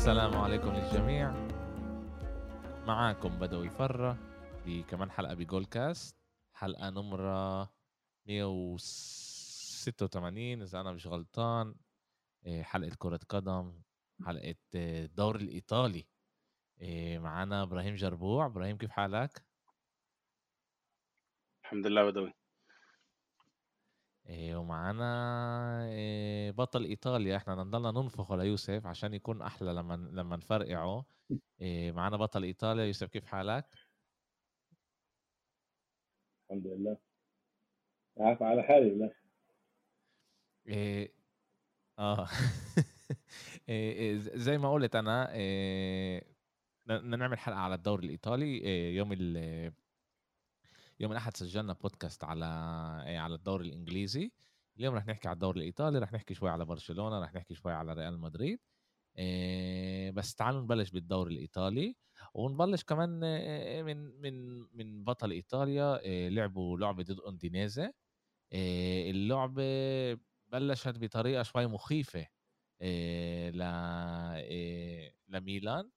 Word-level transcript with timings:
السلام 0.00 0.36
عليكم 0.36 0.72
للجميع. 0.72 1.30
معاكم 2.86 3.38
بدوي 3.38 3.70
فرة 3.70 4.18
بكمان 4.66 5.10
حلقة 5.10 5.34
بجول 5.34 5.64
كاست 5.64 6.16
حلقة 6.52 6.90
نمرة 6.90 7.70
186 8.26 10.62
إذا 10.62 10.80
أنا 10.80 10.92
مش 10.92 11.06
غلطان. 11.06 11.74
إيه، 12.46 12.62
حلقة 12.62 12.96
كرة 12.98 13.20
قدم 13.28 13.82
حلقة 14.26 14.54
الدوري 14.74 15.44
الإيطالي. 15.44 16.06
إيه، 16.80 17.18
معانا 17.18 17.62
إبراهيم 17.62 17.94
جربوع. 17.94 18.46
إبراهيم 18.46 18.76
كيف 18.76 18.90
حالك؟ 18.90 19.44
الحمد 21.64 21.86
لله 21.86 22.10
بدوي. 22.10 22.39
إيه، 24.30 24.56
ومعانا 24.56 25.04
إيه، 25.88 26.50
بطل 26.50 26.84
إيطاليا 26.84 27.36
إحنا 27.36 27.54
نضلنا 27.54 27.90
ننفخه 27.90 28.36
ليوسف 28.36 28.86
عشان 28.86 29.14
يكون 29.14 29.42
أحلى 29.42 29.72
لما 29.72 29.94
لما 29.94 30.36
نفرقعه. 30.36 31.06
إيه، 31.60 31.92
معانا 31.92 32.16
بطل 32.16 32.44
إيطاليا. 32.44 32.84
يوسف 32.84 33.08
كيف 33.08 33.26
حالك؟ 33.26 33.66
الحمد 36.50 36.66
لله. 36.66 36.98
عارف 38.20 38.42
على 38.42 38.62
حالي 38.62 38.90
لا 38.98 39.10
إيه 40.68 41.14
آه. 41.98 42.28
إيه 43.68 44.16
زي 44.18 44.58
ما 44.58 44.72
قلت 44.72 44.96
أنا 44.96 45.34
إيه 45.34 46.36
بدنا 46.86 47.16
نعمل 47.16 47.38
حلقة 47.38 47.58
على 47.58 47.74
الدوري 47.74 48.06
الإيطالي 48.06 48.46
إيه 48.46 48.96
يوم 48.96 49.12
ال 49.12 49.72
يوم 51.00 51.12
الأحد 51.12 51.36
سجلنا 51.36 51.72
بودكاست 51.72 52.24
على 52.24 52.46
إيه 53.06 53.18
على 53.18 53.34
الدوري 53.34 53.68
الإنجليزي. 53.68 54.32
اليوم 54.76 54.94
رح 54.94 55.06
نحكي 55.06 55.28
على 55.28 55.34
الدوري 55.34 55.60
الإيطالي 55.60 55.98
رح 55.98 56.12
نحكي 56.12 56.34
شوي 56.34 56.50
على 56.50 56.64
برشلونة 56.64 57.20
رح 57.20 57.34
نحكي 57.34 57.54
شوي 57.54 57.72
على 57.72 57.92
ريال 57.92 58.18
مدريد. 58.20 58.58
إيه 59.18 60.10
بس 60.10 60.34
تعالوا 60.34 60.60
نبلش 60.60 60.90
بالدوري 60.90 61.34
الإيطالي 61.34 61.96
ونبلش 62.34 62.84
كمان 62.84 63.24
إيه 63.24 63.82
من 63.82 64.20
من 64.20 64.58
من 64.76 65.04
بطل 65.04 65.30
إيطاليا 65.30 66.00
لعبوا 66.28 66.78
لعبة 66.78 67.02
ضد 67.02 67.20
اندينيزي 67.28 67.92
اللعبة 69.10 69.62
بلشت 70.48 70.98
بطريقة 70.98 71.42
شوي 71.42 71.66
مخيفة 71.66 72.26
ل 73.50 73.62
لميلان. 75.28 75.90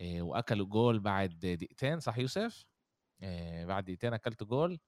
وأكلوا 0.00 0.66
جول 0.66 1.00
بعد 1.00 1.38
دقيقتين 1.38 2.00
صح 2.00 2.18
يوسف؟ 2.18 2.66
إيه 3.22 3.66
بعد 3.66 3.84
دقيقتين 3.84 4.14
اكلتوا 4.14 4.46
جول 4.46 4.78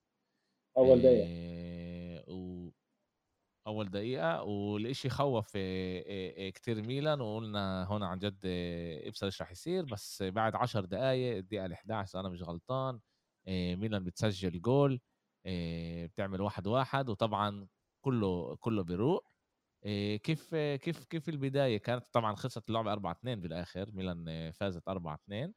أول 0.77 1.01
دقيقة. 1.01 1.27
إيه 1.27 2.23
و... 2.27 2.69
أول 3.67 3.89
دقيقة 3.91 4.43
والإشي 4.43 5.09
خوف 5.09 5.55
إيه 5.55 6.49
كتير 6.49 6.81
ميلان 6.81 7.21
وقلنا 7.21 7.83
هون 7.85 8.03
عن 8.03 8.19
جد 8.19 8.39
ابصر 9.05 9.25
إيش 9.25 9.41
رح 9.41 9.51
يصير 9.51 9.85
بس 9.85 10.23
بعد 10.23 10.55
عشر 10.55 10.85
دقائق 10.85 11.37
الدقيقة 11.37 11.65
ال 11.65 11.73
11 11.73 12.19
أنا 12.19 12.29
مش 12.29 12.43
غلطان 12.43 12.99
ميلان 13.47 14.03
بتسجل 14.03 14.61
جول 14.61 14.99
بتعمل 16.05 16.41
واحد 16.41 16.67
واحد 16.67 17.09
وطبعا 17.09 17.67
كله 18.01 18.55
كله 18.55 18.83
بيروق. 18.83 19.27
كيف 20.23 20.55
كيف 20.55 21.03
كيف 21.05 21.29
البداية؟ 21.29 21.77
كانت 21.77 22.05
طبعا 22.13 22.35
خلصت 22.35 22.69
اللعبة 22.69 22.91
4 22.91 23.11
2 23.11 23.41
بالآخر 23.41 23.91
ميلان 23.91 24.51
فازت 24.51 24.87
4 24.87 25.15
2 25.15 25.43
إيه 25.43 25.53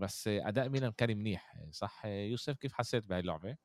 بس 0.00 0.28
أداء 0.28 0.68
ميلان 0.68 0.92
كان 0.92 1.16
منيح. 1.16 1.54
صح 1.70 2.06
يوسف؟ 2.06 2.56
كيف 2.56 2.72
حسيت 2.72 3.04
بهاي 3.04 3.20
اللعبة؟ 3.20 3.56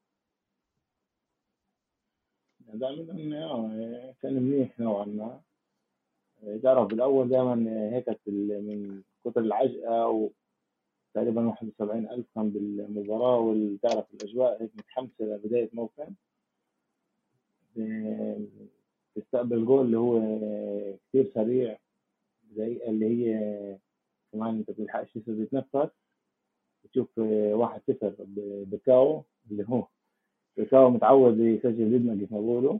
دائما 2.59 3.37
آه 3.43 4.15
كان 4.21 4.33
منيح 4.33 4.79
نوعا 4.79 5.05
ما. 5.05 5.41
تعرف 6.63 6.87
بالاول 6.87 7.29
دائما 7.29 7.55
هيك 7.95 8.19
من 8.27 9.03
كثر 9.25 9.41
العجقة 9.41 10.07
و 10.07 10.29
تقريبا 11.13 11.47
71 11.47 12.09
ألف 12.09 12.25
كان 12.35 12.49
بالمباراة 12.49 13.39
وتعرف 13.39 14.13
الأجواء 14.13 14.63
هيك 14.63 14.71
متحمسة 14.75 15.25
لبداية 15.25 15.69
موسم 15.73 16.13
تستقبل 19.15 19.65
جول 19.65 19.85
اللي 19.85 19.97
هو 19.97 20.19
كثير 21.09 21.31
سريع 21.33 21.77
زي 22.55 22.81
اللي 22.87 23.05
هي 23.05 23.77
كمان 24.35 24.55
أنت 24.55 24.71
بتلحقش 24.71 25.13
تتنفس 25.13 25.89
تشوف 26.91 27.17
واحد 27.17 27.81
صفر 27.87 28.13
بكاو 28.71 29.23
اللي 29.51 29.65
هو. 29.69 29.87
بكاو 30.57 30.89
متعود 30.89 31.39
يسجل 31.39 31.85
بدنا 31.85 32.15
كيف 32.15 32.31
ما 32.31 32.39
بيقولوا 32.39 32.79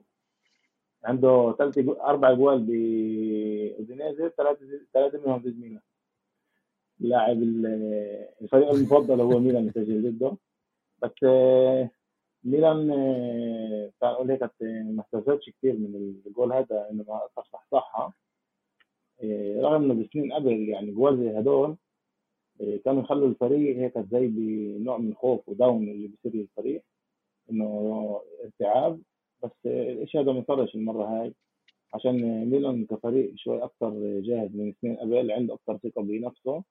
عنده 1.04 1.56
ثلاث 1.58 1.78
أربع 1.90 2.34
جوال 2.34 2.60
باودينيزي 2.60 4.30
ثلاثة 4.38 4.66
ثلاثة 4.94 5.18
منهم 5.18 5.38
ضد 5.38 5.60
ميلان 5.60 5.82
لاعب 7.00 7.38
الفريق 8.42 8.70
المفضل 8.70 9.22
هو 9.22 9.40
ميلان 9.40 9.68
يسجل 9.68 10.12
ضده. 10.12 10.38
بس 11.02 11.24
ميلان 12.44 12.92
أقول 14.04 14.32
هيك 14.32 14.44
ما 14.62 15.04
استفادش 15.04 15.50
كثير 15.50 15.74
من 15.74 16.22
الجول 16.26 16.54
هذا 16.54 16.90
إنه 16.92 17.06
ما 17.08 17.44
صح 17.72 18.16
رغم 19.60 19.84
إنه 19.84 20.04
بسنين 20.04 20.34
قبل 20.34 20.70
يعني 20.70 20.92
جوال 20.92 21.38
هدول 21.38 21.76
كانوا 22.86 23.02
يخلوا 23.02 23.28
الفريق 23.28 23.78
هيك 23.78 24.00
زي 24.12 24.28
بنوع 24.28 24.98
من 24.98 25.10
الخوف 25.10 25.50
وداون 25.50 25.90
اللي 25.90 26.08
بيصير 26.08 26.42
للفريق 26.42 26.84
إنه 27.52 28.22
ارتعاب. 28.44 29.02
بس 29.44 29.52
الشيء 29.66 30.22
هذا 30.22 30.32
ما 30.32 30.44
صارش 30.48 30.76
المرة 30.76 31.04
هاي 31.04 31.34
عشان 31.94 32.46
ميلان 32.50 32.86
كفريق 32.86 33.34
شوي 33.36 33.64
أكثر 33.64 34.20
جاهز 34.20 34.56
من 34.56 34.74
سنين 34.82 34.96
قبل 34.96 35.32
عنده 35.32 35.54
أكثر 35.54 35.78
ثقة 35.78 36.02
بنفسه. 36.02 36.64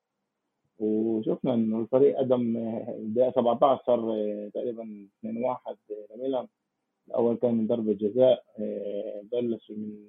وشفنا 0.78 1.54
إنه 1.54 1.80
الفريق 1.80 2.18
قدم 2.18 2.58
دقيقه 2.98 3.30
17 3.30 3.82
صار 3.86 4.00
تقريبا 4.54 5.08
2 5.20 5.44
1 5.44 5.76
لميلان. 6.16 6.46
الأول 7.08 7.36
كان 7.36 7.54
من 7.54 7.66
ضربة 7.66 7.92
جزاء 7.92 8.44
بلش 9.32 9.70
من 9.70 10.08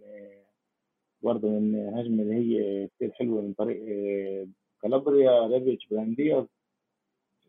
برضه 1.26 1.50
من 1.50 1.76
هجمة 1.76 2.24
اللي 2.24 2.36
هي 2.36 2.88
كثير 2.88 3.12
حلوة 3.12 3.42
من 3.42 3.54
طريق 3.54 3.80
كالابريا 4.82 5.48
ريبيتش 5.48 5.88
براهيم 5.88 6.25
دياز 6.25 6.48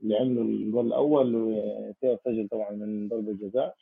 اللي 0.03 0.16
عملوا 0.16 0.44
الجول 0.44 0.87
الأول 0.87 1.56
سجل 2.25 2.48
طبعا 2.48 2.70
من 2.70 3.09
ضربة 3.09 3.32
جزاء. 3.32 3.76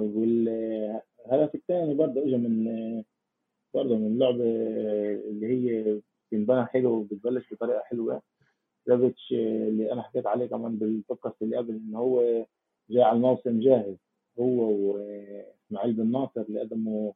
والهدف 0.00 1.54
الثاني 1.54 1.94
برضه 1.94 2.22
اجى 2.22 2.36
من 2.36 2.64
برضه 3.74 3.96
من 3.96 4.18
لعبه 4.18 4.44
اللي 5.30 5.46
هي 5.46 6.00
بتنبنى 6.28 6.66
حلو 6.66 6.90
وبتبلش 6.92 7.54
بطريقة 7.54 7.82
حلوة. 7.84 8.22
ريفيتش 8.88 9.32
اللي 9.32 9.92
أنا 9.92 10.02
حكيت 10.02 10.26
عليه 10.26 10.46
كمان 10.46 10.76
بالبودكاست 10.76 11.42
اللي 11.42 11.56
قبل 11.56 11.74
إن 11.74 11.94
هو 11.94 12.44
جاي 12.90 13.02
على 13.02 13.16
الموسم 13.16 13.60
جاهز 13.60 13.96
هو 14.40 14.70
وإسماعيل 14.70 15.92
بن 15.92 16.12
ناصر 16.12 16.40
اللي 16.40 16.60
قدموا 16.60 17.12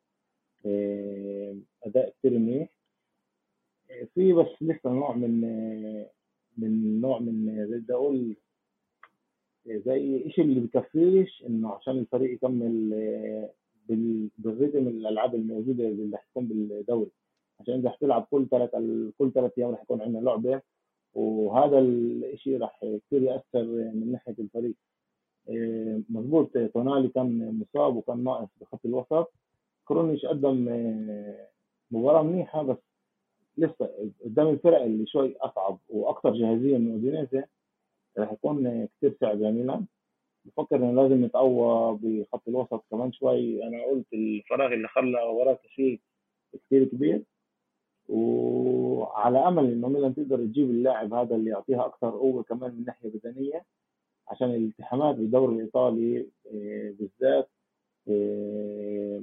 أداء 1.86 2.14
كثير 2.18 2.38
منيح. 2.38 2.68
في 4.14 4.32
بس 4.32 4.46
لسه 4.60 4.90
نوع 4.90 5.14
من 5.16 5.40
من 6.58 7.00
نوع 7.00 7.18
من 7.18 7.66
بدي 7.70 7.92
أقول 7.92 8.36
زي 9.66 10.30
شيء 10.30 10.44
اللي 10.44 10.60
بكفيش 10.60 11.44
إنه 11.46 11.70
عشان 11.72 11.98
الفريق 11.98 12.32
يكمل 12.32 12.90
بالريتم 14.38 14.88
الألعاب 14.88 15.34
الموجودة 15.34 15.88
اللي 15.88 16.16
حتكون 16.18 16.46
بالدوري. 16.46 17.10
عشان 17.60 17.74
إذا 17.74 17.90
حتلعب 17.90 18.26
كل 18.30 18.46
ثلاث 18.50 18.70
كل 19.18 19.32
ثلاث 19.34 19.52
أيام 19.58 19.70
رح 19.70 19.82
يكون 19.82 20.00
عندنا 20.00 20.20
لعبة 20.20 20.62
وهذا 21.14 21.78
الشيء 21.78 22.60
رح 22.60 22.80
كثير 23.06 23.22
يأثر 23.22 23.64
من 23.94 24.12
ناحية 24.12 24.34
الفريق. 24.38 24.74
مضبوط 26.08 26.58
تونالي 26.74 27.08
كان 27.08 27.58
مصاب 27.60 27.96
وكان 27.96 28.24
ناقص 28.24 28.48
بخط 28.60 28.86
الوسط. 28.86 29.32
كرونيش 29.84 30.26
قدم 30.26 30.68
مباراة 31.90 32.22
منيحة 32.22 32.62
بس 32.62 32.76
لسه 33.58 34.12
قدام 34.24 34.48
الفرق 34.48 34.82
اللي 34.82 35.06
شوي 35.06 35.36
أصعب 35.36 35.78
وأكثر 35.88 36.32
جاهزية 36.34 36.78
من 36.78 36.92
أودينيزي 36.92 37.44
راح 38.18 38.32
يكون 38.32 38.86
كثير 38.86 39.16
صعب 39.20 39.40
لميلان 39.40 39.86
بفكر 40.44 40.76
إنه 40.76 41.02
لازم 41.02 41.24
يتقوى 41.24 41.98
بخط 42.02 42.48
الوسط 42.48 42.84
كمان 42.90 43.12
شوي. 43.12 43.64
أنا 43.64 43.84
قلت 43.84 44.06
الفراغ 44.12 44.72
اللي 44.72 44.88
خلى 44.88 45.22
وراه 45.22 45.58
شيء 45.66 46.00
كثير 46.66 46.84
كبير. 46.84 47.22
وعلى 48.08 49.38
أمل 49.38 49.72
إنه 49.72 49.88
ميلان 49.88 50.14
تقدر 50.14 50.36
تجيب 50.36 50.70
اللاعب 50.70 51.14
هذا 51.14 51.36
اللي 51.36 51.50
يعطيها 51.50 51.86
أكثر 51.86 52.10
قوة 52.10 52.42
كمان 52.42 52.74
من 52.74 52.84
ناحية 52.84 53.08
بدنية 53.08 53.64
عشان 54.28 54.50
الالتحامات 54.50 55.14
بالدوري 55.14 55.54
الإيطالي 55.54 56.26
بالذات 56.98 57.48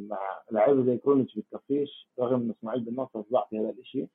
مع 0.10 0.20
لعيبه 0.52 0.86
زي 0.86 0.98
كرونيتش 0.98 1.36
بتكفيش 1.40 2.08
رغم 2.20 2.42
إن 2.42 2.50
إسماعيل 2.60 2.82
بن 2.82 2.96
ناصر 2.96 3.22
ضعف 3.32 3.54
هذا 3.54 3.70
الشيء 3.80 4.08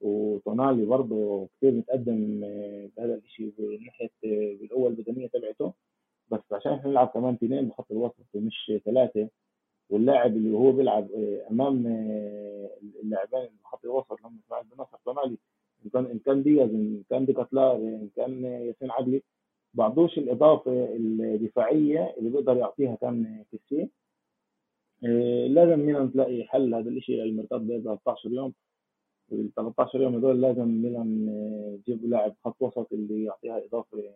وتونالي 0.00 0.84
برضه 0.84 1.48
كثير 1.56 1.72
متقدم 1.72 2.40
بهذا 2.96 3.14
الشيء 3.14 3.52
من 3.58 3.84
ناحية 3.86 4.10
بالقوه 4.22 4.88
البدنية 4.88 5.26
تبعته. 5.26 5.72
بس 6.30 6.40
عشان 6.52 6.72
إحنا 6.72 6.90
نلعب 6.90 7.08
كمان 7.08 7.34
اثنين 7.34 7.68
بخط 7.68 7.92
الوسط 7.92 8.26
ومش 8.34 8.72
ثلاثة 8.84 9.28
واللاعب 9.90 10.36
اللي 10.36 10.56
هو 10.56 10.72
بيلعب 10.72 11.08
أمام 11.50 11.86
اللاعبين 13.02 13.48
خط 13.64 13.84
الوسط 13.84 14.20
لما 14.20 14.38
إسماعيل 14.46 14.66
بن 14.66 14.82
نصر 14.82 14.96
الصومالي 14.96 15.36
إن 15.84 15.90
كان 15.90 16.06
إن 16.06 16.18
كان 16.18 16.42
دياز 16.42 16.70
إن 16.70 17.02
كان 17.10 17.24
ديكاتلار 17.26 17.76
إن 17.76 18.08
كان 18.16 18.44
ياسين 18.44 18.90
عدلي 18.90 19.22
بعضوش 19.74 20.18
الإضافة 20.18 20.88
الدفاعية 20.96 22.14
اللي 22.18 22.30
بيقدر 22.30 22.56
يعطيها 22.56 22.94
كان 22.94 23.44
كيسيه. 23.50 24.01
لازم 25.48 25.80
ميلان 25.80 26.12
تلاقي 26.12 26.44
حل 26.44 26.74
هذا 26.74 26.90
الشيء 26.90 27.22
المرتبط 27.22 27.60
ب 27.60 27.82
13 27.84 28.30
يوم 28.30 28.52
ال 29.32 29.54
13 29.56 30.02
يوم 30.02 30.14
هذول 30.14 30.40
لازم 30.40 30.68
ميلان 30.68 31.28
يجيب 31.88 32.04
لاعب 32.04 32.34
خط 32.44 32.56
وسط 32.62 32.92
اللي 32.92 33.24
يعطيها 33.24 33.64
إضافة 33.64 34.12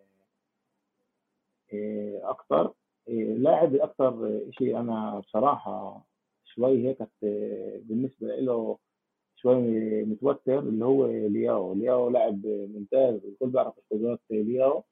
أكثر 2.23 2.73
لاعب 3.09 3.75
أكثر 3.75 4.41
شيء 4.51 4.81
أنا 4.81 5.19
بصراحة 5.19 6.05
شوي 6.45 6.89
هيك 6.89 6.99
بالنسبة 7.89 8.37
له 8.37 8.79
شوي 9.37 10.05
متوتر 10.05 10.59
اللي 10.59 10.85
هو 10.85 11.07
لياو. 11.07 11.75
لياو 11.75 12.11
لاعب 12.11 12.47
ممتاز 12.47 13.15
الكل 13.25 13.47
بيعرف 13.47 13.75
قدرات 13.93 14.21
لياو. 14.31 14.85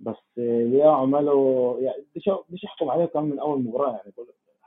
بس 0.00 0.16
لياو 0.38 0.90
عمله 0.90 1.76
يعني 1.80 2.04
بديش 2.48 2.64
أحكم 2.64 2.90
عليه 2.90 3.04
كمان 3.04 3.24
من 3.24 3.38
أول 3.38 3.62
مباراة 3.62 3.92
يعني 3.96 4.12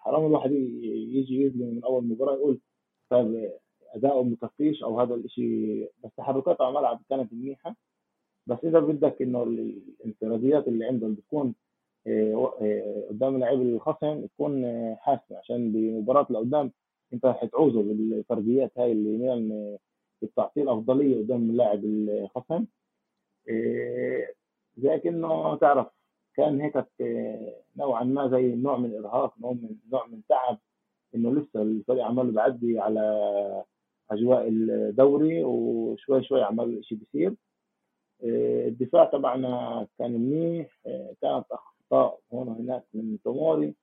حرام 0.01 0.25
الواحد 0.25 0.51
يجي 0.51 1.41
يظلم 1.41 1.75
من 1.75 1.83
أول 1.83 2.03
مباراة 2.03 2.33
يقول 2.33 2.59
طيب 3.09 3.51
اداؤه 3.95 4.23
مكفيش 4.23 4.83
أو 4.83 4.99
هذا 5.01 5.15
الشيء 5.15 5.91
بس 6.03 6.11
تحركاته 6.17 6.63
على 6.65 6.69
الملعب 6.69 7.01
كانت 7.09 7.33
منيحة. 7.33 7.75
بس 8.47 8.57
إذا 8.63 8.79
بدك 8.79 9.21
إنه 9.21 9.43
الانفراديات 9.43 10.67
اللي 10.67 10.85
عندهم 10.85 11.13
بتكون 11.13 11.55
آه، 12.07 12.53
آه، 12.61 13.07
قدام 13.09 13.35
اللاعب 13.35 13.61
الخصم 13.61 14.25
تكون 14.25 14.65
آه، 14.65 14.95
حاسمة 15.01 15.37
عشان 15.37 15.71
بمباراة 15.71 16.27
لقدام 16.29 16.71
أنت 17.13 17.25
حتعوزه 17.27 17.81
بالفرديات 17.83 18.71
هاي 18.79 18.91
اللي 18.91 19.17
ميلان 19.17 19.77
بتعطيه 20.21 20.63
الأفضلية 20.63 21.17
قدام 21.17 21.49
اللاعب 21.49 21.85
الخصم. 21.85 22.65
زي 24.77 24.99
كأنه 24.99 25.55
تعرف 25.55 25.87
كان 26.35 26.61
هيك 26.61 26.85
نوعا 27.77 28.03
ما 28.03 28.29
زي 28.29 28.55
نوع 28.55 28.77
من 28.77 28.85
الارهاق 28.85 29.33
نوع 29.39 29.51
من 29.51 29.75
نوع 29.91 30.07
من 30.07 30.21
تعب 30.29 30.57
إنه 31.15 31.33
لسه 31.33 31.61
الفريق 31.61 32.05
عمال 32.05 32.31
بعدي 32.31 32.79
على 32.79 33.63
أجواء 34.11 34.47
الدوري 34.47 35.43
وشوي 35.43 36.23
شوي 36.23 36.43
عمال 36.43 36.85
شيء 36.85 36.97
بيصير. 36.97 37.35
الدفاع 38.67 39.05
تبعنا 39.05 39.87
كان 39.99 40.11
منيح. 40.11 40.79
كانت 41.21 41.45
أخطاء 41.51 42.19
هون 42.33 42.47
وهناك 42.47 42.83
من 42.93 43.17
توموري. 43.23 43.75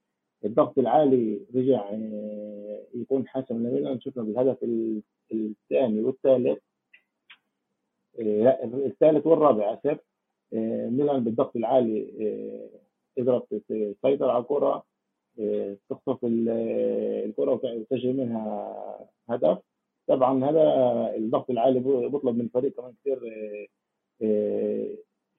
الضغط 0.44 0.78
العالي 0.78 1.40
رجع 1.54 1.90
آه، 1.90 2.82
يكون 2.94 3.28
حاسم 3.28 3.54
لميلان. 3.56 4.00
شفنا 4.00 4.22
بالهدف 4.22 4.64
الثاني 5.32 6.00
والثالث. 6.00 6.58
آه، 8.20 8.64
الثالث 8.64 9.26
والرابع 9.26 9.74
اسف 9.74 9.98
آه، 10.54 10.88
ميلان 10.88 11.24
بالضغط 11.24 11.56
العالي 11.56 12.06
قدرت 13.18 13.54
تسيطر 13.54 14.30
على 14.30 14.42
الكرة 14.42 14.84
تخطف 15.90 16.18
الكرة 16.24 17.52
وتسجل 17.52 18.16
منها 18.16 19.08
هدف. 19.28 19.58
طبعا 20.06 20.44
هذا 20.44 20.62
الضغط 21.16 21.50
العالي 21.50 21.80
بيطلب 21.80 22.34
من 22.36 22.40
الفريق 22.40 22.72
كمان 22.76 22.94
كثير 23.00 23.20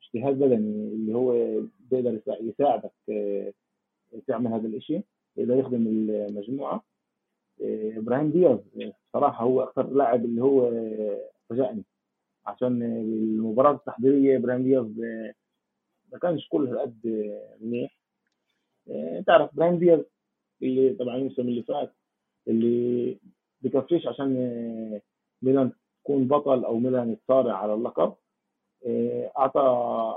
اجتهاد 0.07 0.39
بدني 0.39 0.87
اللي 0.93 1.13
هو 1.15 1.61
بيقدر 1.79 2.19
يساعدك 2.41 2.91
آه، 3.09 3.53
تعمل 4.27 4.53
هذا 4.53 4.67
الشيء 4.67 5.01
يقدر 5.37 5.55
يخدم 5.55 5.87
المجموعة. 5.87 6.83
آه، 7.61 7.97
إبراهيم 7.97 8.31
دياز 8.31 8.59
صراحة 9.13 9.45
هو 9.45 9.61
أكثر 9.63 9.89
لاعب 9.89 10.25
اللي 10.25 10.43
هو 10.43 10.71
فاجأني. 11.49 11.83
عشان 12.47 12.81
المباراة 12.83 13.71
التحضيرية 13.71 14.37
إبراهيم 14.37 14.63
دياز 14.63 14.99
آه، 15.03 15.33
ما 16.11 16.19
كانش 16.19 16.47
كل 16.49 16.77
قد 16.79 16.99
منيح. 17.61 17.97
تعرف 19.27 19.53
إبراهيم 19.53 19.79
دياز 19.79 19.99
اللي 20.61 20.93
طبعا 20.93 21.15
الموسم 21.15 21.41
اللي 21.41 21.63
فات 21.63 21.93
اللي 22.47 23.17
بكفيش 23.61 24.07
عشان 24.07 24.31
ميلان 25.41 25.71
تكون 26.03 26.27
بطل 26.27 26.65
أو 26.65 26.79
ميلان 26.79 27.17
تصارع 27.25 27.57
على 27.57 27.73
اللقب. 27.73 28.13
آه، 28.87 29.31
أعطى 29.37 29.61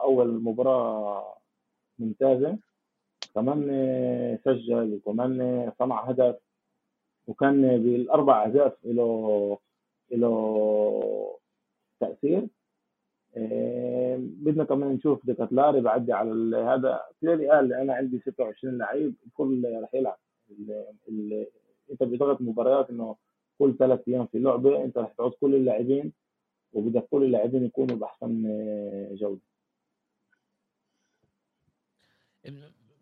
أول 0.02 0.28
مباراة 0.42 1.36
ممتازة. 1.98 2.58
كمان 3.34 3.68
آه، 3.70 4.38
سجل 4.44 4.94
وكمان 4.94 5.72
صنع 5.78 6.00
هدف. 6.10 6.36
وكان 7.26 7.62
بالأربع 7.82 8.44
أهداف 8.46 8.72
له 8.84 9.58
له 10.10 11.39
تاثير 12.00 12.48
آه، 13.36 14.16
بدنا 14.20 14.64
كمان 14.64 14.88
نشوف 14.92 15.26
ديكاتلاري 15.26 15.80
بعدي 15.80 16.12
على 16.12 16.56
هذا 16.56 17.00
كليري 17.20 17.48
قال 17.48 17.72
أنا 17.72 17.94
عندي 17.94 18.18
26 18.18 18.78
لعيب 18.78 19.14
الكل 19.26 19.80
رح 19.82 19.94
يلعب. 19.94 20.18
أنت 21.90 22.02
بضغط 22.02 22.40
مباريات 22.40 22.90
إنه 22.90 23.16
كل 23.58 23.76
ثلاث 23.78 24.00
أيام 24.08 24.26
في 24.26 24.38
لعبة 24.38 24.84
أنت 24.84 24.98
رح 24.98 25.12
تعوز 25.12 25.32
كل 25.40 25.54
اللاعبين 25.54 26.12
وبدك 26.72 27.06
كل 27.10 27.24
اللاعبين 27.24 27.64
يكونوا 27.64 27.96
بأحسن 27.96 28.46
آه، 28.46 29.14
جودة. 29.14 29.40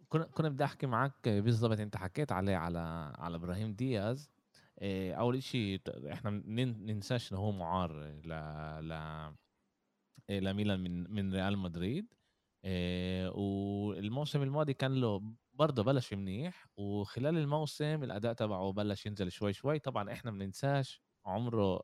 كنا 0.08 0.24
كنا 0.24 0.48
بدي 0.48 0.64
أحكي 0.64 0.86
معك 0.86 1.28
بالضبط 1.28 1.80
أنت 1.80 1.96
حكيت 1.96 2.32
عليه 2.32 2.56
على 2.56 3.12
على 3.18 3.36
إبراهيم 3.36 3.72
دياز. 3.72 4.37
أول 4.82 5.42
شيء 5.42 5.80
إحنا 6.12 6.30
ننساش 6.30 7.32
إنه 7.32 7.40
هو 7.40 7.52
معار 7.52 7.92
ل 8.24 8.28
ل 8.88 8.92
آه، 10.30 10.40
لميلان 10.40 10.80
من 10.80 11.10
من 11.12 11.34
ريال 11.34 11.58
مدريد. 11.58 12.14
والموسم 13.34 14.42
الماضي 14.42 14.74
كان 14.74 15.00
له 15.00 15.22
برضه 15.54 15.82
بلش 15.84 16.14
منيح 16.14 16.66
وخلال 16.76 17.36
الموسم 17.38 18.04
الأداء 18.04 18.32
تبعه 18.32 18.72
بلش 18.72 19.06
ينزل 19.06 19.32
شوي 19.32 19.52
شوي. 19.52 19.78
طبعا 19.78 20.12
إحنا 20.12 20.30
بننساش 20.30 21.02
عمره 21.26 21.82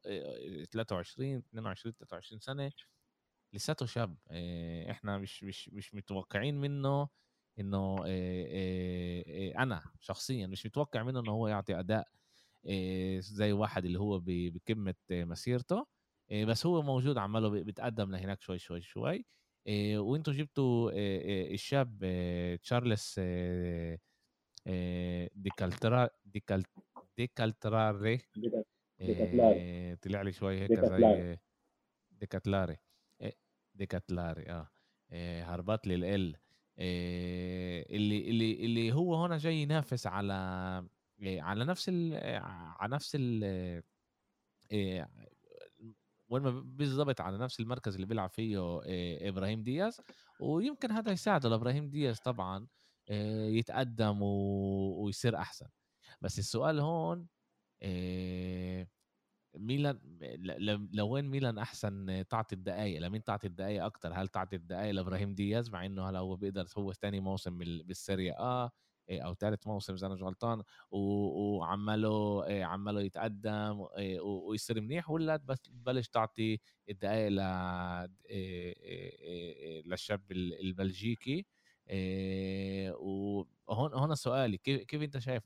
23 0.73 1.37
22 1.39 1.93
23 1.95 2.41
سنة 2.41 2.73
لساته 3.55 3.87
شاب. 3.87 4.17
إحنا 4.91 5.19
مش 5.19 5.45
مش 5.45 5.69
مش 5.69 5.95
متوقعين 5.95 6.55
منه 6.61 7.09
إنه 7.61 7.97
أنا 9.59 9.83
شخصيا 10.01 10.47
مش 10.47 10.67
متوقع 10.67 11.03
منه 11.03 11.21
إنه 11.21 11.33
هو 11.33 11.49
يعطي 11.49 11.79
أداء 11.81 12.09
زي 13.21 13.53
واحد 13.53 13.85
اللي 13.85 13.99
هو 13.99 14.23
بقمه 14.27 14.95
مسيرته 15.11 15.87
بس 16.33 16.67
هو 16.67 16.83
موجود 16.83 17.19
عماله 17.19 17.49
بيتقدم 17.49 18.11
لهناك 18.11 18.41
شوي 18.43 18.59
شوي 18.59 18.81
شوي 18.81 19.25
وانتوا 19.97 20.33
جبتوا 20.33 20.91
الشاب 21.55 21.99
تشارلز 22.63 23.15
ديكاتلا 25.35 26.09
ديكاتلاري 27.17 28.21
إيه 29.01 29.95
طلع 29.95 30.23
لي 30.23 30.33
شوي 30.33 30.61
هيك 30.61 30.71
زي 30.85 31.39
ديكاتلاري 32.11 32.77
ديكاتلاري 33.75 34.43
آه 35.13 35.43
هربط 35.43 35.87
لي 35.87 35.95
ال 36.15 36.37
اللي 36.79 38.31
اللي 38.31 38.65
اللي 38.65 38.93
هو 38.93 39.15
هنا 39.25 39.39
جاي 39.39 39.57
ينافس 39.57 40.07
على 40.07 40.35
على 41.23 41.65
نفس 41.65 41.89
ال 41.89 42.15
على 42.81 42.95
نفس 42.95 43.17
ال 43.21 43.83
وين 46.29 46.43
ما 46.43 46.51
بالضبط 46.51 47.21
على 47.21 47.39
نفس 47.39 47.61
المركز 47.61 47.95
اللي 47.95 48.07
بيلعب 48.07 48.31
فيه 48.31 48.81
إبراهيم 49.29 49.63
دياز 49.63 50.01
ويمكن 50.41 50.91
هذا 50.91 51.13
يساعده 51.13 51.49
لإبراهيم 51.49 51.91
دياز 51.91 52.19
طبعا 52.19 52.67
يتقدم 53.11 54.23
ويصير 54.23 55.37
أحسن. 55.37 55.67
بس 56.21 56.39
السؤال 56.39 56.81
هون 56.81 57.27
ميلان 59.57 60.01
لوين 60.93 61.25
ميلان 61.25 61.59
أحسن 61.59 62.25
تعطي 62.29 62.55
الدقائق 62.55 63.01
لمين 63.01 63.25
تعطي 63.25 63.47
الدقائق 63.47 63.85
أكثر 63.85 64.13
هل 64.15 64.29
تعطي 64.29 64.57
الدقائق 64.57 64.91
لإبراهيم 64.91 65.35
دياز 65.35 65.71
مع 65.71 65.87
إنه 65.87 66.11
هلأ 66.11 66.19
هو 66.19 66.37
بيقدر 66.37 66.67
هو 66.79 66.93
ثاني 66.93 67.21
موسم 67.21 67.59
بالسيريا 67.59 68.39
آه 68.39 68.71
أو 69.11 69.35
ثالث 69.35 69.67
موسم 69.67 69.95
إذا 69.95 70.07
أنا 70.07 70.15
غلطان 70.15 70.63
وعماله 70.91 72.45
عماله 72.65 73.01
يتقدم 73.01 73.87
ويصير 74.23 74.81
منيح 74.81 75.11
ولا 75.11 75.37
تبلش 75.37 76.09
تعطي 76.09 76.59
الدقائق 76.91 77.29
للشاب 79.87 80.33
البلجيكي. 80.33 81.47
وهون 82.99 83.95
هون 83.95 84.15
سؤالي 84.15 84.57
كيف 84.57 84.83
كيف 84.83 85.03
أنت 85.03 85.19
شايف 85.19 85.43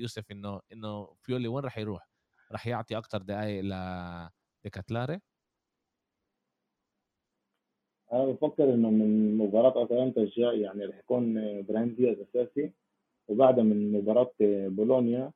يوسف 0.00 0.30
إنه 0.30 0.60
إنه 0.72 1.14
فيولي 1.20 1.48
وين 1.48 1.64
راح 1.64 1.78
يروح؟ 1.78 2.08
راح 2.52 2.66
يعطي 2.66 2.98
أكثر 2.98 3.22
دقائق 3.22 3.60
لديكاتلاري 3.64 5.20
أنا 8.12 8.24
بفكر 8.24 8.74
إنه 8.74 8.90
من 8.90 9.36
مباراة 9.38 9.84
أتلانتا 9.84 10.20
الجاي 10.20 10.60
يعني 10.60 10.84
راح 10.84 10.98
يكون 10.98 11.38
إبراهيم 11.38 11.94
دياز 11.94 12.16
أساسي. 12.18 12.72
وبعدها 13.32 13.64
من 13.64 13.92
مباراة 13.92 14.30
بولونيا 14.40 15.30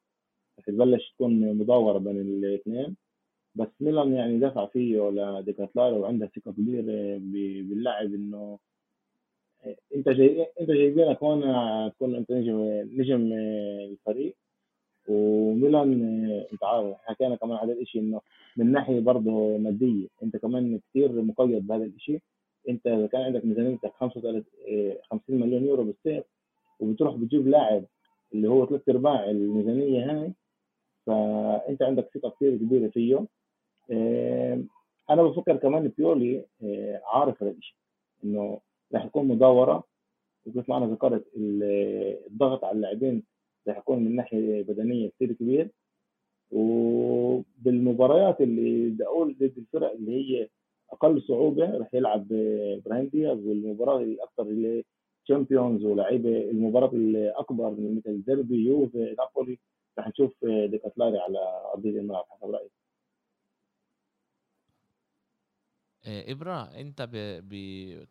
تبلش 0.66 1.10
تكون 1.10 1.54
مداورة 1.54 1.98
بين 1.98 2.20
الاثنين. 2.20 2.96
بس 3.54 3.68
ميلان 3.80 4.12
يعني 4.14 4.38
دفع 4.38 4.66
فيه 4.66 5.00
ولا 5.00 5.40
ديكاتلاري 5.40 5.96
وعندها 5.96 6.28
ثقة 6.28 6.52
كبيرة 6.52 6.82
باللاعب 7.68 8.14
إنه 8.14 8.58
أنت 9.94 10.08
جاي 10.08 10.46
أنت 10.60 10.70
جايبينك 10.70 11.22
هون 11.22 11.40
تكون 11.90 12.14
أنت 12.14 12.32
نجم 12.32 12.60
نجم 13.00 13.32
الفريق. 13.92 14.36
وميلان 15.08 15.90
انت 16.52 16.64
عارف 16.64 16.96
حكينا 17.04 17.36
كمان 17.36 17.58
على 17.58 17.72
الشيء 17.72 18.02
إنه 18.02 18.20
من 18.56 18.72
ناحية 18.72 19.00
برضه 19.00 19.58
مادية 19.58 20.06
أنت 20.22 20.36
كمان 20.36 20.80
كثير 20.90 21.22
مقيد 21.22 21.66
بهذا 21.66 21.84
الشيء 21.84 22.20
أنت 22.68 22.86
إذا 22.86 23.06
كان 23.06 23.20
عندك 23.20 23.44
ميزانيتك 23.44 23.92
35 23.94 24.44
50 25.10 25.40
مليون 25.40 25.64
يورو 25.64 25.84
بالصيف 25.84 26.24
وبتروح 26.80 27.14
بتجيب 27.16 27.48
لاعب 27.48 27.84
اللي 28.34 28.48
هو 28.48 28.66
ثلاث 28.66 28.88
أرباع 28.88 29.30
الميزانية 29.30 30.10
هاي 30.10 30.32
فأنت 31.06 31.82
عندك 31.82 32.10
ثقة 32.14 32.30
كثير 32.30 32.56
كبيرة 32.56 32.88
فيه. 32.88 33.26
أنا 35.10 35.22
بفكر 35.22 35.56
كمان 35.56 35.88
بيولي 35.88 36.44
آه، 36.62 37.02
عارف 37.06 37.42
هذا 37.42 37.50
الشيء 37.50 37.76
إنه 38.24 38.60
راح 38.94 39.04
يكون 39.04 39.28
مداورة. 39.28 39.84
ومثل 40.46 40.64
ما 40.68 40.76
أنا 40.76 40.86
ذكرت 40.86 41.24
الضغط 41.36 42.64
على 42.64 42.76
اللاعبين 42.76 43.22
راح 43.68 43.78
يكون 43.78 44.04
من 44.04 44.16
ناحية 44.16 44.62
بدنية 44.62 45.08
كثير 45.08 45.32
كبير. 45.32 45.70
وبالمباريات 46.50 48.40
اللي 48.40 48.90
بدي 48.90 49.04
أقول 49.04 49.36
ضد 49.40 49.52
الفرق 49.58 49.92
اللي 49.92 50.12
هي 50.12 50.48
أقل 50.92 51.22
صعوبة 51.22 51.78
راح 51.78 51.94
يلعب 51.94 52.32
إبراهيم 52.32 53.06
دياز 53.06 53.38
والمباراة 53.46 53.98
الأكثر 53.98 54.42
اللي 54.42 54.84
Champions 55.26 55.84
ولاعيبة 55.84 56.50
المباراة 56.50 56.90
الأكبر 56.92 57.70
مثل 57.70 58.22
ديربي 58.26 58.56
يوفي 58.66 59.14
نابولي 59.18 59.58
راح 59.98 60.08
نشوف 60.08 60.32
ديكاتلاري 60.44 61.18
على 61.18 61.38
أرضية 61.74 62.00
الملعب 62.00 62.24
حسب 62.30 62.50
رايي 62.50 62.70
آه، 66.06 66.32
إبرا 66.32 66.80
أنت 66.80 67.02
ب... 67.02 67.10
ب... 67.48 67.54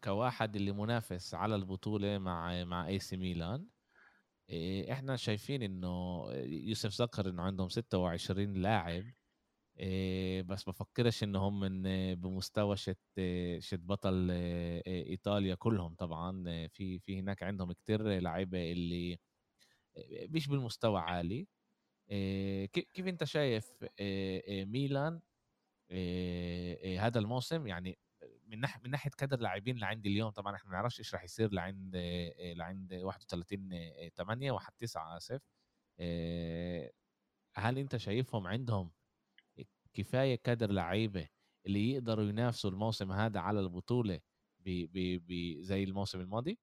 كواحد 0.03 0.55
اللي 0.55 0.71
منافس 0.71 1.33
على 1.35 1.55
البطولة 1.55 2.17
مع 2.17 2.63
مع 2.63 2.87
اي 2.87 2.99
سي 2.99 3.17
ميلان. 3.17 3.65
آه، 4.49 4.91
إحنا 4.91 5.15
شايفين 5.15 5.63
إنه 5.63 6.25
يوسف 6.43 7.01
ذكر 7.01 7.29
إنه 7.29 7.43
عندهم 7.43 7.69
26 7.69 8.53
لاعب. 8.53 9.03
بس 10.45 10.63
بفكرش 10.63 11.23
انهم 11.23 11.59
من 11.59 11.83
بمستوى 12.15 12.77
شت 12.77 12.97
شت 13.59 13.79
بطل 13.79 14.31
إيطاليا 14.87 15.55
كلهم 15.55 15.95
طبعا. 15.95 16.43
في 16.67 16.99
في 16.99 17.19
هناك 17.19 17.43
عندهم 17.43 17.71
كتير 17.71 18.19
لعيبة 18.19 18.71
اللي 18.71 19.19
مش 20.29 20.47
بالمستوى 20.47 20.99
عالي. 20.99 21.47
كيف 22.93 23.07
أنت 23.07 23.23
شايف 23.23 23.85
ميلان 24.71 25.21
هذا 26.99 27.19
الموسم؟ 27.19 27.67
يعني 27.67 27.99
من 28.47 28.59
ناحيه 28.59 28.81
من 28.83 28.89
ناحية 28.91 29.09
كادر 29.17 29.39
لاعبين 29.39 29.77
لعندي 29.77 30.09
اليوم 30.09 30.29
طبعا 30.29 30.55
إحنا 30.55 30.69
ما 30.69 30.75
نعرفش 30.75 30.99
إيش 30.99 31.13
راح 31.13 31.23
يصير 31.23 31.51
لعند 31.53 31.95
لعند 32.55 32.93
31 32.93 33.69
8 34.15 34.51
1 34.51 34.73
9 34.77 35.17
آسف. 35.17 35.41
هل 37.55 37.77
أنت 37.77 37.97
شايفهم 37.97 38.47
عندهم 38.47 38.91
كفاية 39.95 40.35
كادر 40.35 40.71
لعيبة 40.71 41.29
اللي 41.65 41.91
يقدروا 41.91 42.25
ينافسوا 42.25 42.69
الموسم 42.69 43.11
هذا 43.11 43.39
على 43.39 43.59
البطولة 43.59 44.19
بي 44.59 44.85
بي 44.87 45.17
بي 45.17 45.63
زي 45.63 45.83
الموسم 45.83 46.19
الماضي؟ 46.21 46.59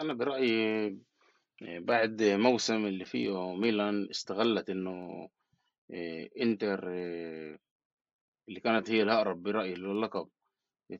أنا 0.00 0.12
برأيي 0.14 0.98
بعد 1.62 2.22
موسم 2.22 2.86
اللي 2.86 3.04
فيه 3.04 3.54
ميلان 3.54 4.08
استغلت 4.10 4.70
إنه 4.70 5.28
إنتر 6.40 6.88
اللي 8.48 8.60
كانت 8.64 8.90
هي 8.90 9.02
الأقرب 9.02 9.42
برأيي 9.42 9.74
للقب 9.74 10.28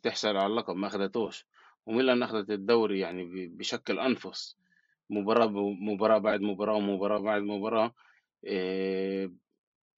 تحصل 0.03 0.37
على 0.37 0.47
اللقب 0.47 0.77
ما 0.77 0.87
أخدتوش. 0.87 1.47
وميلان 1.87 2.23
أخدت 2.23 2.51
الدوري 2.51 2.99
يعني 2.99 3.47
بشكل 3.47 3.99
أنفس. 3.99 4.57
مباراة 5.11 5.47
مباراة 5.81 6.19
بعد 6.19 6.41
مباراة 6.41 6.75
ومباراة 6.75 7.19
بعد 7.19 7.43
مباراة. 7.43 7.95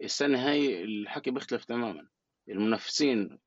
السنة 0.02 0.48
هاي 0.48 0.84
الحكي 0.84 1.30
بيختلف 1.30 1.64
تماما. 1.64 2.08
المنافسين 2.48 3.38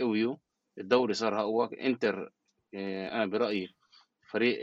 قويوا 0.00 0.36
الدوري 0.78 1.14
صار 1.14 1.40
أقوى 1.40 1.70
إنتر 1.80 2.32
أنا 2.74 3.26
برأيي 3.26 3.74
فريق 4.30 4.58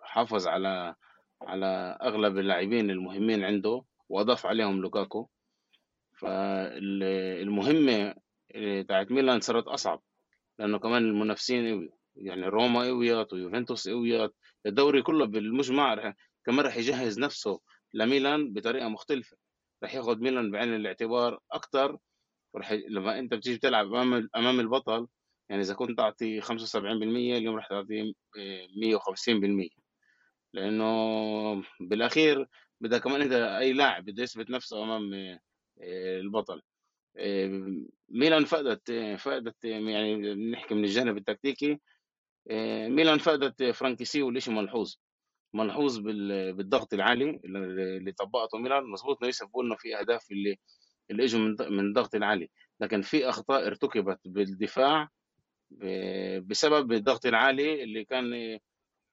حافظ 0.00 0.46
على 0.46 0.94
على 1.42 1.98
أغلب 2.02 2.38
اللاعبين 2.38 2.90
المهمين 2.90 3.44
عنده 3.44 3.84
وأضاف 4.08 4.46
عليهم 4.46 4.80
لوكاكو. 4.80 5.28
فالمهمة 6.18 8.14
بتاعت 8.54 9.10
ميلان 9.10 9.40
صارت 9.40 9.66
أصعب 9.66 10.02
لأنه 10.58 10.78
كمان 10.78 11.02
المنافسين 11.02 11.68
قوي 11.68 11.90
يعني 12.16 12.46
روما 12.46 12.80
قويت 12.80 13.32
ويوفنتوس 13.32 13.88
قويت 13.88 14.30
الدوري 14.66 15.02
كله 15.02 15.26
بالمجمع 15.26 16.14
كمان 16.44 16.66
رح 16.66 16.76
يجهز 16.76 17.20
نفسه 17.20 17.60
لميلان 17.96 18.52
بطريقة 18.52 18.88
مختلفة. 18.88 19.36
رح 19.84 19.94
ياخذ 19.94 20.18
ميلان 20.20 20.50
بعين 20.50 20.74
الاعتبار 20.74 21.40
أكتر 21.52 21.98
ورح 22.54 22.72
لما 22.72 23.18
أنت 23.18 23.34
بتيجي 23.34 23.58
تلعب 23.58 23.86
أمام 23.94 24.28
أمام 24.36 24.60
البطل 24.60 25.08
يعني 25.48 25.62
إذا 25.62 25.74
كنت 25.74 25.98
تعطي 25.98 26.40
75% 26.40 27.36
اليوم 27.36 27.56
رح 27.56 27.68
تعطي 27.68 28.14
150% 28.76 29.68
لأنه 30.54 31.64
بالأخير 31.80 32.46
بدها 32.80 32.98
كمان 32.98 33.20
أنت 33.22 33.32
أي 33.32 33.72
لاعب 33.72 34.04
بده 34.04 34.22
يثبت 34.22 34.50
نفسه 34.50 34.84
أمام 34.84 35.14
آه، 35.14 36.20
البطل. 36.20 36.62
آه، 37.18 37.82
ميلان 38.08 38.44
فقدت 38.44 38.92
فقدت 39.18 39.64
يعني 39.64 40.34
بنحكي 40.34 40.74
من 40.74 40.84
الجانب 40.84 41.16
التكتيكي 41.16 41.80
آه، 42.50 42.88
ميلان 42.88 43.18
فقدت 43.18 43.62
فرانكيسي 43.64 44.22
والشيء 44.22 44.54
ملحوظ. 44.54 44.96
ملحوظ 45.56 45.98
بالضغط 45.98 46.94
العالي 46.94 47.40
اللي 47.44 48.12
طبقته 48.12 48.58
ميلان. 48.58 48.84
مظبوط 48.84 49.24
يوسف 49.24 49.46
قلنا 49.52 49.76
في 49.76 50.00
أهداف 50.00 50.30
اللي 50.30 50.58
اللي 51.10 51.24
إجوا 51.24 51.40
من 51.70 51.86
الضغط 51.88 52.14
العالي. 52.14 52.50
لكن 52.80 53.02
في 53.02 53.28
أخطاء 53.28 53.66
ارتكبت 53.66 54.20
بالدفاع 54.24 55.08
بسبب 56.40 56.92
الضغط 56.92 57.26
العالي 57.26 57.82
اللي 57.82 58.04
كان 58.04 58.58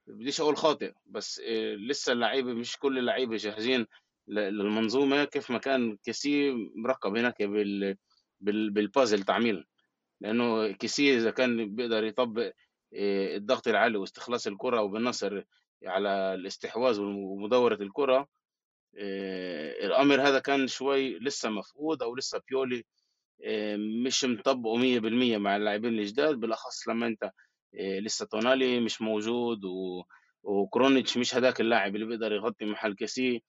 بديش 0.07 0.41
أقول 0.41 0.57
خاطئ 0.57 0.93
بس 1.05 1.41
لسه 1.89 2.11
اللعيبة 2.13 2.53
مش 2.53 2.77
كل 2.77 2.97
اللعيبة 2.97 3.37
جاهزين 3.37 3.85
للمنظومة 4.27 5.23
كيف 5.23 5.51
ما 5.51 5.57
كان 5.57 5.97
كيسي 6.03 6.51
مركب 6.75 7.17
هناك 7.17 7.43
بال 7.43 7.97
بالبازل 8.71 9.23
تعميلا 9.23 9.65
لأنه 10.21 10.71
كيسي 10.71 11.15
إذا 11.15 11.31
كان 11.31 11.75
بيقدر 11.75 12.03
يطبق 12.03 12.53
آه، 12.95 13.35
الضغط 13.37 13.67
العالي 13.67 13.97
واستخلاص 13.97 14.47
الكرة 14.47 14.81
وبالنصر 14.81 15.43
على 15.85 16.33
الاستحواذ 16.33 16.99
ومدورة 17.01 17.75
الكرة 17.75 18.27
آه، 18.97 19.85
الأمر 19.85 20.21
هذا 20.21 20.39
كان 20.39 20.67
شوي 20.67 21.19
لسه 21.19 21.49
مفقود 21.49 22.03
أو 22.03 22.15
لسه 22.15 22.41
بيولي 22.49 22.83
آه، 23.43 23.75
مش 24.05 24.25
مطبقه 24.25 24.77
100% 24.77 25.37
مع 25.37 25.55
اللاعبين 25.55 25.99
الجداد 25.99 26.35
بالأخص 26.35 26.87
لما 26.87 27.07
أنت 27.07 27.31
لسه 27.73 28.25
تونالي 28.25 28.79
مش 28.79 29.01
موجود. 29.01 29.65
وكرونيتش 30.43 31.17
مش 31.17 31.35
هذاك 31.35 31.61
اللاعب 31.61 31.95
اللي 31.95 32.05
بيقدر 32.05 32.31
يغطي 32.31 32.65
محل 32.65 32.95
كيسي 32.95 33.43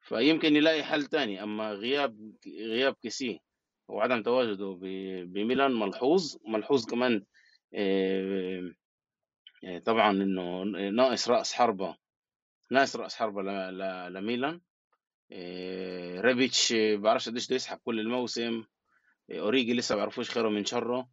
فيمكن 0.00 0.56
يلاقي 0.56 0.84
حل 0.84 1.06
تاني 1.06 1.42
أما 1.42 1.72
غياب 1.72 2.32
غياب 2.46 2.94
كيسيه 2.94 3.38
وعدم 3.88 4.22
تواجده 4.22 4.78
بميلان 5.24 5.72
ملحوظ 5.72 6.36
ملحوظ 6.46 6.86
كمان 6.86 7.24
آه، 9.64 9.78
طبعا 9.78 10.10
إنه 10.10 10.64
ناقص 10.90 11.28
رأس 11.28 11.52
حربة 11.52 11.96
ناقص 12.70 12.96
رأس 12.96 13.14
حربة 13.16 13.42
لميلان. 14.08 14.60
آه، 15.32 16.20
ريبيتش 16.20 16.72
بعرفش 16.72 17.28
قديش 17.28 17.46
بده 17.46 17.56
يسحب 17.56 17.78
كل 17.84 18.00
الموسم. 18.00 18.64
أوريجي 19.30 19.74
لسه 19.74 19.96
بعرفوش 19.96 20.30
خيره 20.30 20.48
من 20.48 20.64
شره. 20.64 21.08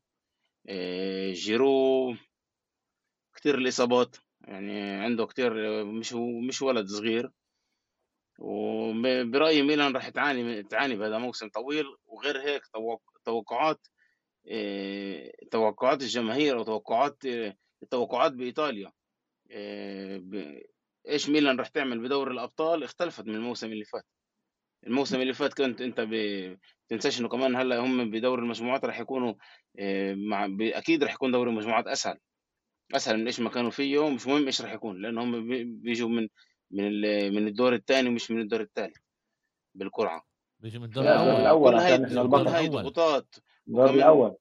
جيرو 1.32 2.16
كتير 3.36 3.56
الإصابات. 3.58 4.16
يعني 4.42 4.82
عنده 4.82 5.25
كتير 5.25 5.54
مش 5.86 6.14
مش 6.48 6.62
ولد 6.62 6.88
صغير. 6.88 7.32
وبرأيي 8.40 9.62
ميلان 9.62 9.96
راح 9.96 10.10
تعاني 10.10 10.64
تعاني 10.64 10.96
بهذا 10.96 11.18
موسم 11.18 11.50
طويل. 11.50 11.86
وغير 12.06 12.42
هيك 12.42 12.62
توقعات 13.25 13.88
توقعات 15.52 16.02
الجماهير 16.02 16.58
وتوقعات 16.58 17.24
التوقعات 17.84 18.32
بإيطاليا. 18.32 18.91
آه، 19.51 20.24
إيش 21.08 21.29
ميلان 21.29 21.60
راح 21.60 21.67
تعمل 21.67 22.00
بدور 22.00 22.32
الأبطال 22.32 22.84
اختلفت 22.84 23.25
من 23.25 23.36
الموسم 23.36 23.72
اللي 23.72 23.86
فات. 23.86 24.05
الموسم 24.88 25.22
اللي 25.22 25.34
فات 25.34 25.53
كنت 25.53 25.82
أنت 25.82 26.01
ب... 26.01 26.13
تنساش 26.89 27.20
إنه 27.20 27.29
كمان 27.29 27.55
هلأ 27.55 27.79
هم 27.79 28.12
بدور 28.12 28.39
المجموعات 28.39 28.86
راح 28.86 29.00
يكونوا 29.00 29.34
آه، 29.79 30.13
مع 30.13 30.58
أكيد 30.62 31.03
راح 31.03 31.13
يكون 31.13 31.32
دوري 31.32 31.50
المجموعات 31.50 31.88
أسهل. 31.88 32.17
أسهل 32.96 33.17
من 33.17 33.25
إيش 33.25 33.39
ما 33.39 33.50
كانوا 33.50 33.70
فيه 33.70 34.10
مش 34.10 34.27
مهم 34.27 34.46
إيش 34.46 34.62
راح 34.62 34.74
يكون 34.74 35.01
لأن 35.01 35.17
هم 35.17 35.48
بيجوا 35.82 36.10
من 36.10 36.27
من 36.72 37.01
من 37.34 37.48
الدور 37.48 37.74
الثاني 37.74 38.10
مش 38.10 38.32
من 38.32 38.41
الدور 38.41 38.62
الثالث 38.62 38.98
بالقرعة. 39.75 40.25
بيجوا 40.60 40.79
من 40.79 40.86
الدور 40.86 41.03
الأول. 41.03 41.41
الأول 41.41 41.75
عشان 41.75 42.05
إحنا 42.05 42.22
البطل. 42.22 42.70
ضغوطات 42.70 43.36
الدور 43.67 43.89
الأول 43.89 44.36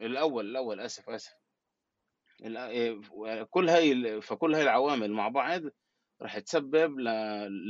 الأول 0.00 0.50
الأول 0.50 0.80
أسف 0.80 1.10
أسف. 1.10 1.45
كل 3.50 3.68
هاي 3.68 4.20
فكل 4.20 4.54
هاي 4.54 4.62
العوامل 4.62 5.12
مع 5.12 5.28
بعض 5.28 5.62
راح 6.22 6.38
تسبب 6.38 7.00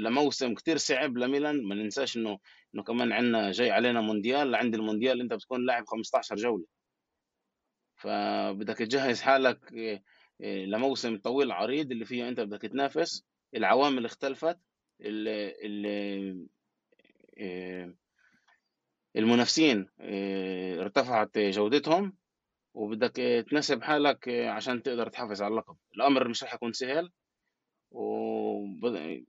لموسم 0.05 0.55
كتير 0.55 0.77
صعب 0.77 1.17
لميلان. 1.19 1.65
ما 1.65 1.75
ننساش 1.75 2.17
إنه 2.17 2.39
إنه 2.75 2.83
كمان 2.83 3.13
عندنا 3.13 3.51
جاي 3.51 3.71
علينا 3.71 4.01
مونديال. 4.01 4.55
عند 4.55 4.75
المونديال 4.75 5.21
أنت 5.21 5.35
بتكون 5.35 5.67
لاعب 5.67 5.85
15 5.87 6.37
جولة. 6.37 6.65
فبدك 7.97 8.79
تجهز 8.79 9.21
حالك 9.21 9.73
إيه، 9.73 10.03
إيه، 10.41 10.67
لموسم 10.67 11.17
طويل 11.19 11.53
عريض 11.53 11.91
اللي 11.91 12.05
فيه 12.05 12.29
أنت 12.29 12.41
بدك 12.41 12.63
تنافس. 12.63 13.25
العوامل 13.55 14.05
اختلفت. 14.05 14.59
إيه، 17.39 17.97
المنافسين 19.17 19.89
إيه، 20.01 20.81
ارتفعت 20.81 21.39
جودتهم. 21.39 22.17
وبدك 22.77 23.45
تناسب 23.51 23.83
حالك 23.83 24.29
عشان 24.29 24.83
تقدر 24.83 25.09
تحافظ 25.09 25.43
على 25.43 25.51
اللقب. 25.51 25.77
الأمر 25.97 26.29
مش 26.29 26.43
راح 26.45 26.55
يكون 26.55 26.73
سهل 26.73 27.11
وبرأيي 27.91 29.25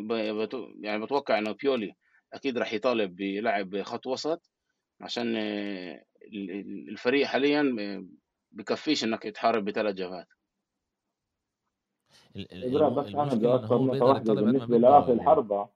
ب- 0.00 0.12
بت- 0.12 0.68
يعني 0.80 1.04
بتوقع 1.04 1.38
إنه 1.38 1.52
بيولي 1.52 1.94
أكيد 2.32 2.58
راح 2.58 2.72
يطالب 2.72 3.16
بلاعب 3.16 3.82
خط 3.82 4.06
وسط 4.06 4.50
عشان 5.00 5.36
ال- 5.36 6.00
ال- 6.50 6.88
الفريق 6.88 7.26
حاليا 7.26 7.76
بكفيش 8.52 9.04
إنك 9.04 9.22
تحارب 9.22 9.64
بثلاث 9.64 9.94
جبهات. 9.94 10.28
إبراهيم 12.36 12.94
بس 12.94 13.06
أنا 13.06 13.34
بدي 13.34 13.48
أذكر 13.48 13.78
نقطة 13.78 14.04
واحدة 14.06 14.34
بالنسبة 14.34 14.78
لرأس 14.78 15.08
الحربة. 15.10 15.68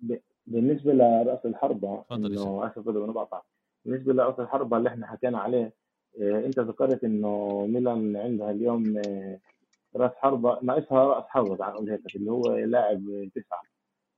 ب- 0.00 0.18
بالنسبة 0.46 0.92
لرأس 0.92 1.46
الحربة 1.46 2.02
تفضل 2.02 2.34
يا 2.34 2.42
إنه 2.42 2.66
آسف 2.66 2.78
بدي 2.78 2.98
بقطع 3.12 3.42
بالنسبة 3.88 4.12
لرأس 4.12 4.40
الحربة 4.40 4.76
اللي 4.76 4.88
إحنا 4.88 5.06
حكينا 5.06 5.38
عليه 5.38 5.72
آه، 6.22 6.46
أنت 6.46 6.58
ذكرت 6.58 7.04
إنه 7.04 7.66
ميلان 7.66 8.16
عندها 8.16 8.50
اليوم 8.50 8.98
آه، 9.06 9.38
رأس 9.96 10.12
حربة 10.16 10.58
ناقصها 10.62 11.04
رأس 11.04 11.24
حربة 11.28 11.56
تعال 11.56 11.74
نقول 11.74 11.90
هيك 11.90 12.16
اللي 12.16 12.30
هو 12.30 12.56
لاعب 12.56 13.28
تسعة. 13.34 13.62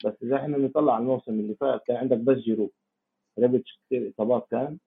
بس 0.05 0.15
إذا 0.23 0.37
إحنا 0.37 0.57
بنطلع 0.59 0.95
على 0.95 1.03
الموسم 1.03 1.33
اللي 1.33 1.55
فات 1.55 1.83
كان 1.87 1.97
عندك 1.97 2.17
بس 2.19 2.37
جيرو 2.39 2.71
ريبتش 3.39 3.81
كثير 3.87 4.11
إصابات 4.15 4.47
كان 4.51 4.79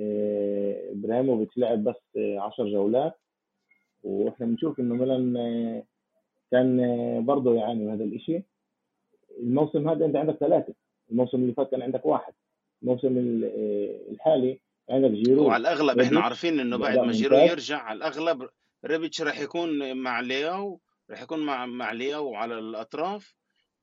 آه، 0.00 0.92
إبراهيموفيتش 0.92 1.58
لعب 1.58 1.84
بس 1.84 1.96
آه، 2.16 2.40
10 2.40 2.64
جولات. 2.64 3.14
وإحنا 4.04 4.46
بنشوف 4.46 4.80
إنه 4.80 4.94
ميلان 4.94 5.34
كان 6.50 6.76
برضه 7.26 7.54
يعاني 7.54 7.84
من 7.84 7.90
هذا 7.92 8.04
الشيء 8.04 8.42
الموسم 9.40 9.88
هذا 9.88 10.06
أنت 10.06 10.16
عندك 10.16 10.34
ثلاثة 10.36 10.74
الموسم 11.10 11.38
اللي 11.38 11.52
فات 11.54 11.70
كان 11.70 11.82
عندك 11.82 12.06
واحد. 12.06 12.32
الموسم 12.82 13.18
ال- 13.18 13.44
آه، 13.44 14.12
الحالي 14.12 14.60
عندك 14.90 15.10
جيرو. 15.10 15.46
وعلى 15.46 15.60
الأغلب 15.60 16.00
إحنا 16.00 16.20
عارفين 16.20 16.60
إنه 16.60 16.76
بعد 16.76 16.98
ما 16.98 17.12
جيرو 17.12 17.36
يرجع 17.36 17.78
على 17.78 17.96
الأغلب 17.96 18.48
ريبيتش 18.84 19.22
راح 19.22 19.40
يكون 19.40 19.96
مع 19.96 20.20
لياو 20.20 20.80
راح 21.10 21.22
يكون 21.22 21.40
مع 21.46 21.66
مع 21.66 21.92
لياو 21.92 22.34
على 22.34 22.58
الأطراف 22.58 23.34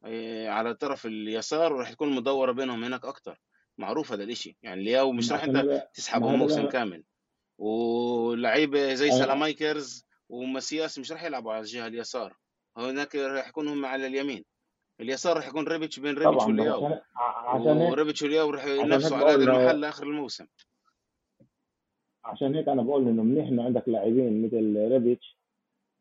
آه، 0.05 0.47
على 0.47 0.69
الطرف 0.69 1.05
اليسار 1.05 1.73
وراح 1.73 1.91
تكون 1.91 2.15
مداورة 2.15 2.51
بينهم 2.51 2.83
هناك 2.83 3.05
أكتر. 3.05 3.39
معروف 3.77 4.11
هذا 4.11 4.23
الإشي. 4.23 4.57
يعني 4.63 4.83
لياو 4.83 5.11
مش 5.11 5.31
راح 5.31 5.43
أنت 5.43 5.55
هذا 5.55 5.87
تسحبه 5.93 6.25
ما 6.25 6.31
هذا 6.31 6.37
موسم 6.37 6.67
كامل. 6.67 7.03
ولعيبه 7.57 8.93
زي 8.93 9.11
ساليماكرز 9.11 10.05
ومسياس 10.29 10.99
مش 10.99 11.11
راح 11.11 11.23
يلعبوا 11.23 11.51
على 11.53 11.61
الجهة 11.61 11.87
اليسار. 11.87 12.37
هناك 12.77 13.15
راح 13.15 13.47
يكون 13.47 13.67
هم 13.67 13.85
على 13.85 14.07
اليمين. 14.07 14.45
اليسار 15.03 15.37
راح 15.37 15.47
يكون 15.47 15.67
ريبيتش 15.67 15.99
بين 15.99 16.17
ريبيتش 16.17 16.43
ولياو 16.43 16.89
عشان 17.47 17.77
هيك 17.77 17.91
وريبيتش 17.91 18.23
ولياو 18.23 18.49
راح 18.49 18.65
ينافسوا 18.65 19.17
على 19.17 19.25
هذا 19.25 19.43
المحل 19.43 19.81
لاخر 19.81 20.03
الموسم. 20.03 20.45
عشان 22.25 22.55
هيك 22.55 22.69
أنا 22.69 22.81
بقول 22.81 23.07
إنه 23.07 23.23
منيح 23.23 23.47
إنه 23.47 23.63
عندك 23.63 23.89
لاعبين 23.89 24.45
مثل 24.45 24.91
ريبيتش 24.91 25.37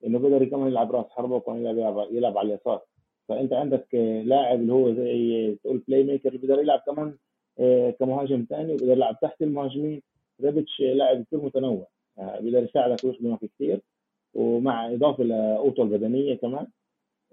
إنه 0.06 0.18
بيقدر 0.18 0.44
كمان 0.44 0.68
يلعب 0.68 0.92
راس 0.92 1.06
حربة 1.10 1.34
وكمان 1.36 1.66
يلعب 1.66 2.06
يلعب, 2.10 2.38
على 2.38 2.48
اليسار. 2.48 2.80
فأنت 3.28 3.52
عندك 3.52 3.86
لاعب 4.24 4.60
اللي 4.60 4.72
هو 4.72 4.94
زي 4.94 5.54
تقول 5.64 5.78
playmaker 5.88 6.36
بيقدر 6.36 6.58
يلعب 6.62 6.82
كمان 6.86 7.16
آه، 7.58 7.90
كمهاجم 7.90 8.46
ثاني 8.50 8.72
وبيقدر 8.72 8.92
يلعب 8.92 9.18
تحت 9.22 9.42
المهاجمين. 9.42 10.02
ريبيتش 10.42 10.80
لاعب 10.80 11.24
كثير 11.24 11.44
متنوع 11.44 11.86
آه، 12.18 12.40
بيقدر 12.40 12.64
يساعدك 12.64 13.04
ويخدمك 13.04 13.38
كثير 13.44 13.80
ومع 14.34 14.92
إضافة 14.92 15.24
لقوته 15.24 15.82
البدنية 15.82 16.34
كمان 16.34 16.66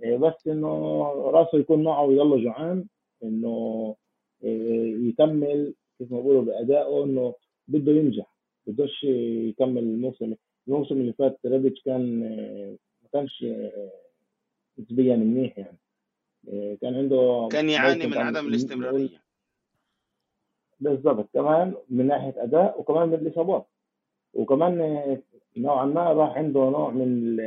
بس 0.05 0.47
إنه 0.47 1.03
راسه 1.05 1.57
يكون 1.57 1.83
معه 1.83 2.05
ويضله 2.05 2.43
جوعان 2.43 2.85
إنه 3.23 3.95
آه، 4.43 4.93
يكمل 5.09 5.73
كيف 5.99 6.12
ما 6.12 6.19
بيقولوا 6.19 6.41
بأدائه 6.41 7.03
إنه 7.03 7.35
بده 7.67 7.91
ينجح 7.91 8.35
بدوش 8.67 9.03
يكمل 9.03 9.83
الموسم 9.83 10.35
الموسم 10.67 10.95
اللي 10.95 11.13
فات 11.13 11.39
ريبيتش 11.45 11.81
كان 11.81 12.23
آه، 12.23 12.77
ما 13.03 13.09
كانش 13.13 13.45
نسبيا 14.79 15.15
منيح 15.15 15.57
يعني. 15.57 15.77
كان 16.81 16.95
عنده 16.95 17.47
كان 17.51 17.69
يعاني 17.69 18.07
من 18.07 18.17
عدم 18.17 18.47
الاستمرارية. 18.47 19.23
بالضبط. 20.79 21.29
كمان 21.33 21.73
من 21.89 22.07
ناحية 22.07 22.43
أداء 22.43 22.79
وكمان 22.79 23.09
من 23.09 23.13
الإصابات. 23.13 23.67
وكمان 24.33 24.77
نوعا 25.57 25.85
ما 25.85 26.13
راح 26.13 26.38
عنده 26.38 26.59
نوع 26.59 26.89
من 26.89 27.38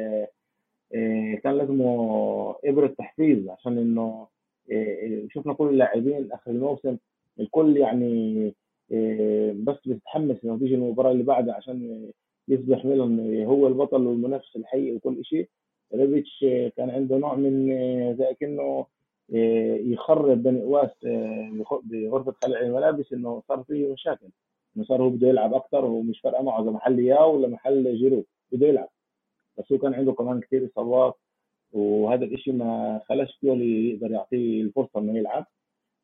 كان 1.42 1.56
لازمه 1.58 2.54
إبرة 2.64 2.86
تحفيز 2.86 3.48
عشان 3.48 3.78
إنه 3.78 4.26
آه، 4.72 5.26
شفنا 5.30 5.52
كل 5.54 5.68
اللاعبين 5.68 6.32
آخر 6.32 6.50
الموسم 6.50 6.96
الكل 7.40 7.76
يعني 7.76 8.52
آه، 8.92 9.52
بس 9.52 9.76
بتتحمس 9.86 10.36
انه 10.44 10.58
تيجي 10.58 10.74
المباراة 10.74 11.12
اللي 11.12 11.22
بعدها 11.22 11.54
عشان 11.54 12.08
يصبح 12.48 12.84
ميلان 12.84 13.44
هو 13.44 13.66
البطل 13.68 14.06
والمنافس 14.06 14.56
الحقيقي 14.56 14.96
وكل 14.96 15.24
شيء 15.24 15.48
ريبيتش 15.94 16.44
آه، 16.48 16.68
كان 16.76 16.90
عنده 16.90 17.16
نوع 17.18 17.34
من 17.34 17.72
آه، 17.72 18.12
زي 18.12 18.34
كأنه 18.40 18.86
آه، 19.34 19.76
يخرب 19.76 20.42
بين 20.42 20.62
قوسين 20.62 20.90
آه، 21.06 21.64
بغرفة 21.84 22.32
خلع 22.42 22.60
الملابس 22.60 23.12
إنه 23.12 23.42
صار 23.48 23.62
فيه 23.62 23.92
مشاكل. 23.92 24.26
إنه 24.76 24.84
صار 24.84 25.02
هو 25.02 25.10
بده 25.10 25.28
يلعب 25.28 25.54
أكثر 25.54 25.84
ومش 25.84 26.20
فارقة 26.20 26.42
معه 26.42 26.62
إذا 26.62 26.70
محل 26.70 26.98
لياو 27.00 27.36
ولا 27.36 27.48
محل 27.48 27.96
جيرو 27.96 28.24
بده 28.52 28.66
يلعب. 28.66 28.88
بس 29.58 29.72
هو 29.72 29.78
كان 29.78 29.94
عنده 29.94 30.12
كمان 30.12 30.40
كثير 30.40 30.66
إصابات 30.72 31.14
وهذا 31.72 32.24
الإشي 32.24 32.52
ما 32.52 33.00
خلاش 33.08 33.38
بيولي 33.42 33.90
يقدر 33.90 34.10
يعطيه 34.10 34.62
الفرصة 34.62 35.00
إنه 35.00 35.18
يلعب. 35.18 35.46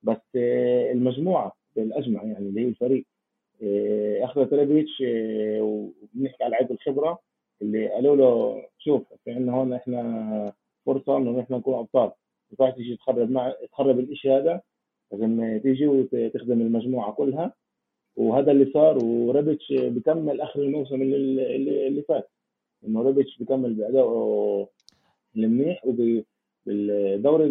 بس 0.02 0.20
آه، 0.36 0.92
المجموعة 0.92 1.52
بالأجمع 1.76 2.22
يعني 2.24 2.38
اللي 2.48 2.60
هي 2.60 2.68
الفريق 2.68 3.04
آه، 3.62 4.24
اخذت 4.24 4.54
ريبيتش 4.54 5.02
آه، 5.06 5.60
وبنحكي 5.62 6.44
على 6.44 6.50
لعيبه 6.50 6.74
الخبرة 6.74 7.18
اللي 7.62 7.88
قالوا 7.88 8.16
له 8.16 8.62
شوف 8.78 9.02
في 9.24 9.30
عندنا 9.32 9.52
هون 9.54 9.72
إحنا 9.72 10.52
فرصة 10.86 11.16
إنه 11.16 11.40
نحن 11.40 11.54
نكون 11.54 11.74
أبطال. 11.74 12.06
ما 12.08 12.14
ينفعش 12.50 12.74
تيجي 12.74 12.96
تخرب 12.96 13.30
مع 13.30 13.54
تخرب 13.72 13.98
الإشي 13.98 14.30
هذا. 14.30 14.62
لازم 15.12 15.60
تيجي 15.62 15.86
وتخدم 15.86 16.60
المجموعة 16.60 17.12
كلها. 17.12 17.54
وهذا 18.16 18.52
اللي 18.52 18.72
صار 18.72 19.04
وريبيتش 19.04 19.72
بكمل 19.72 20.40
آخر 20.40 20.62
الموسم 20.62 21.02
اللي, 21.02 21.56
اللي 21.86 22.02
فات. 22.02 22.30
انه 22.86 23.02
ريبيتش 23.02 23.38
بكمل 23.38 23.74
بادائه 23.74 24.68
المنيح 25.36 25.84
وبالدوري 25.86 27.48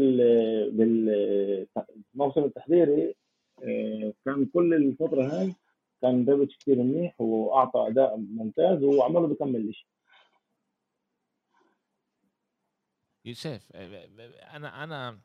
بالموسم 0.72 2.44
التحضيري 2.44 3.16
آه، 3.64 4.14
كان 4.26 4.46
كل 4.46 4.74
الفترة 4.74 5.24
هاي 5.28 5.54
كان 6.02 6.30
ريبيتش 6.30 6.58
كثير 6.58 6.84
منيح 6.84 7.22
وأعطى 7.22 7.88
أداء 7.88 8.18
ممتاز 8.18 8.84
وعمله 8.84 9.28
بكمل 9.28 9.70
الشيء 9.70 9.88
يوسف 13.26 13.72
أنا 14.56 14.84
أنا 14.84 15.20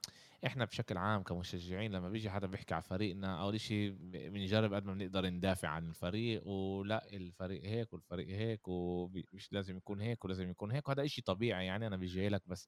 إحنا 0.47 0.65
بشكل 0.65 0.97
عام 0.97 1.23
كمشجعين 1.23 1.93
لما 1.93 2.09
بيجي 2.09 2.31
حدا 2.31 2.47
بيحكي 2.47 2.75
على 2.75 2.83
فريقنا 2.83 3.43
أول 3.43 3.61
شيء 3.61 3.91
بنجرب 4.01 4.75
قد 4.75 4.85
ما 4.85 4.95
بنقدر 4.95 5.27
ندافع 5.31 5.69
عن 5.69 5.89
الفريق 5.89 6.47
ولا 6.49 7.13
الفريق 7.13 7.65
هيك 7.65 7.93
والفريق 7.93 8.29
هيك 8.29 8.69
ومش 8.69 9.53
لازم 9.53 9.77
يكون 9.77 10.01
هيك 10.01 10.25
ولازم 10.25 10.51
يكون 10.51 10.71
هيك 10.73 10.89
وهذا 10.89 11.07
شيء 11.07 11.25
طبيعي 11.25 11.67
يعني 11.67 11.87
أنا 11.87 11.97
بيجي 11.97 12.29
لك 12.29 12.43
بس 12.49 12.67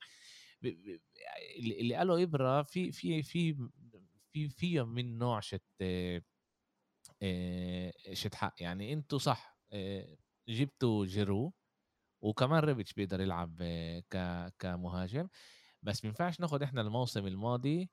اللي 1.58 1.94
قاله 1.94 2.22
إبرة 2.22 2.62
في 2.62 2.92
في 2.92 3.22
في 3.22 3.54
في 4.32 4.48
في 4.48 4.82
من 4.82 5.18
نوع 5.18 5.40
شت 5.40 5.62
آه، 7.22 7.92
شت 8.12 8.34
حق. 8.34 8.54
يعني 8.60 8.92
أنتوا 8.92 9.18
صح 9.18 9.58
آه، 9.72 10.16
جبتوا 10.48 11.06
جيرو 11.06 11.54
وكمان 12.22 12.60
ريبيتش 12.64 12.92
بيقدر 12.94 13.20
يلعب 13.20 13.58
آه، 13.62 14.52
كمهاجم. 14.58 15.28
بس 15.84 16.04
ما 16.04 16.08
ينفعش 16.08 16.40
ناخد 16.40 16.62
إحنا 16.62 16.80
الموسم 16.80 17.26
الماضي 17.26 17.90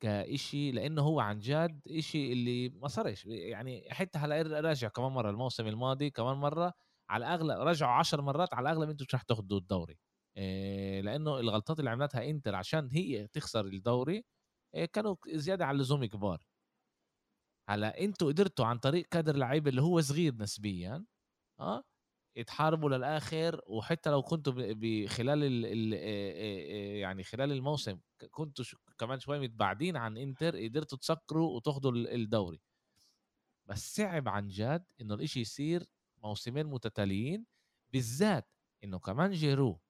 كإشي 0.00 0.72
لأنه 0.72 1.02
هو 1.02 1.20
عن 1.20 1.38
جد 1.40 1.82
إشي 1.88 2.32
اللي 2.32 2.68
ما 2.70 2.88
صارش. 2.88 3.26
يعني 3.26 3.88
حتى 3.92 4.18
هلأ 4.18 4.60
راجع 4.60 4.88
كمان 4.88 5.12
مرة 5.12 5.30
الموسم 5.30 5.66
الماضي 5.66 6.10
كمان 6.10 6.36
مرة 6.36 6.74
على 7.10 7.26
الأغلب 7.26 7.60
رجعوا 7.68 7.92
عشر 7.92 8.22
مرات 8.22 8.54
على 8.54 8.70
الأغلب 8.70 8.90
أنتم 8.90 9.04
مش 9.08 9.14
رح 9.14 9.22
تاخذوا 9.22 9.58
الدوري. 9.58 9.98
آه، 10.36 11.00
لأنه 11.00 11.40
الغلطات 11.40 11.78
اللي 11.80 11.90
عملتها 11.90 12.30
إنتر 12.30 12.54
عشان 12.54 12.90
هي 12.92 13.26
تخسر 13.28 13.66
الدوري 13.66 14.24
آه، 14.74 14.84
كانوا 14.86 15.16
زيادة 15.28 15.66
عن 15.66 15.74
اللزوم 15.76 16.04
كبار. 16.06 16.44
هلأ 17.68 18.00
أنتوا 18.00 18.28
قدرتوا 18.28 18.66
عن 18.66 18.78
طريق 18.78 19.06
كادر 19.10 19.36
لعيبه 19.36 19.70
اللي 19.70 19.82
هو 19.82 20.00
صغير 20.00 20.34
نسبيا 20.34 21.04
آه 21.60 21.84
تحاربوا 22.46 22.90
للآخر 22.90 23.60
وحتى 23.66 24.10
لو 24.10 24.22
كنتوا 24.22 24.52
بخلال 24.56 25.44
ال 25.44 25.66
ال 25.66 25.92
يعني 26.98 27.24
خلال 27.24 27.52
الموسم 27.52 28.00
كنتوا 28.30 28.64
كمان 28.98 29.20
شوي 29.20 29.38
متباعدين 29.38 29.96
عن 29.96 30.16
إنتر 30.16 30.56
قدرتوا 30.64 30.98
تسكروا 30.98 31.56
وتاخذوا 31.56 31.92
الدوري. 31.92 32.60
بس 33.66 33.94
صعب 33.96 34.28
عن 34.28 34.48
جد 34.48 34.84
إنه 35.00 35.14
الإشي 35.14 35.40
يصير 35.40 35.86
موسمين 36.24 36.66
متتاليين 36.66 37.46
بالذات 37.92 38.48
إنه 38.84 38.98
كمان 38.98 39.30
جيرو 39.32 39.80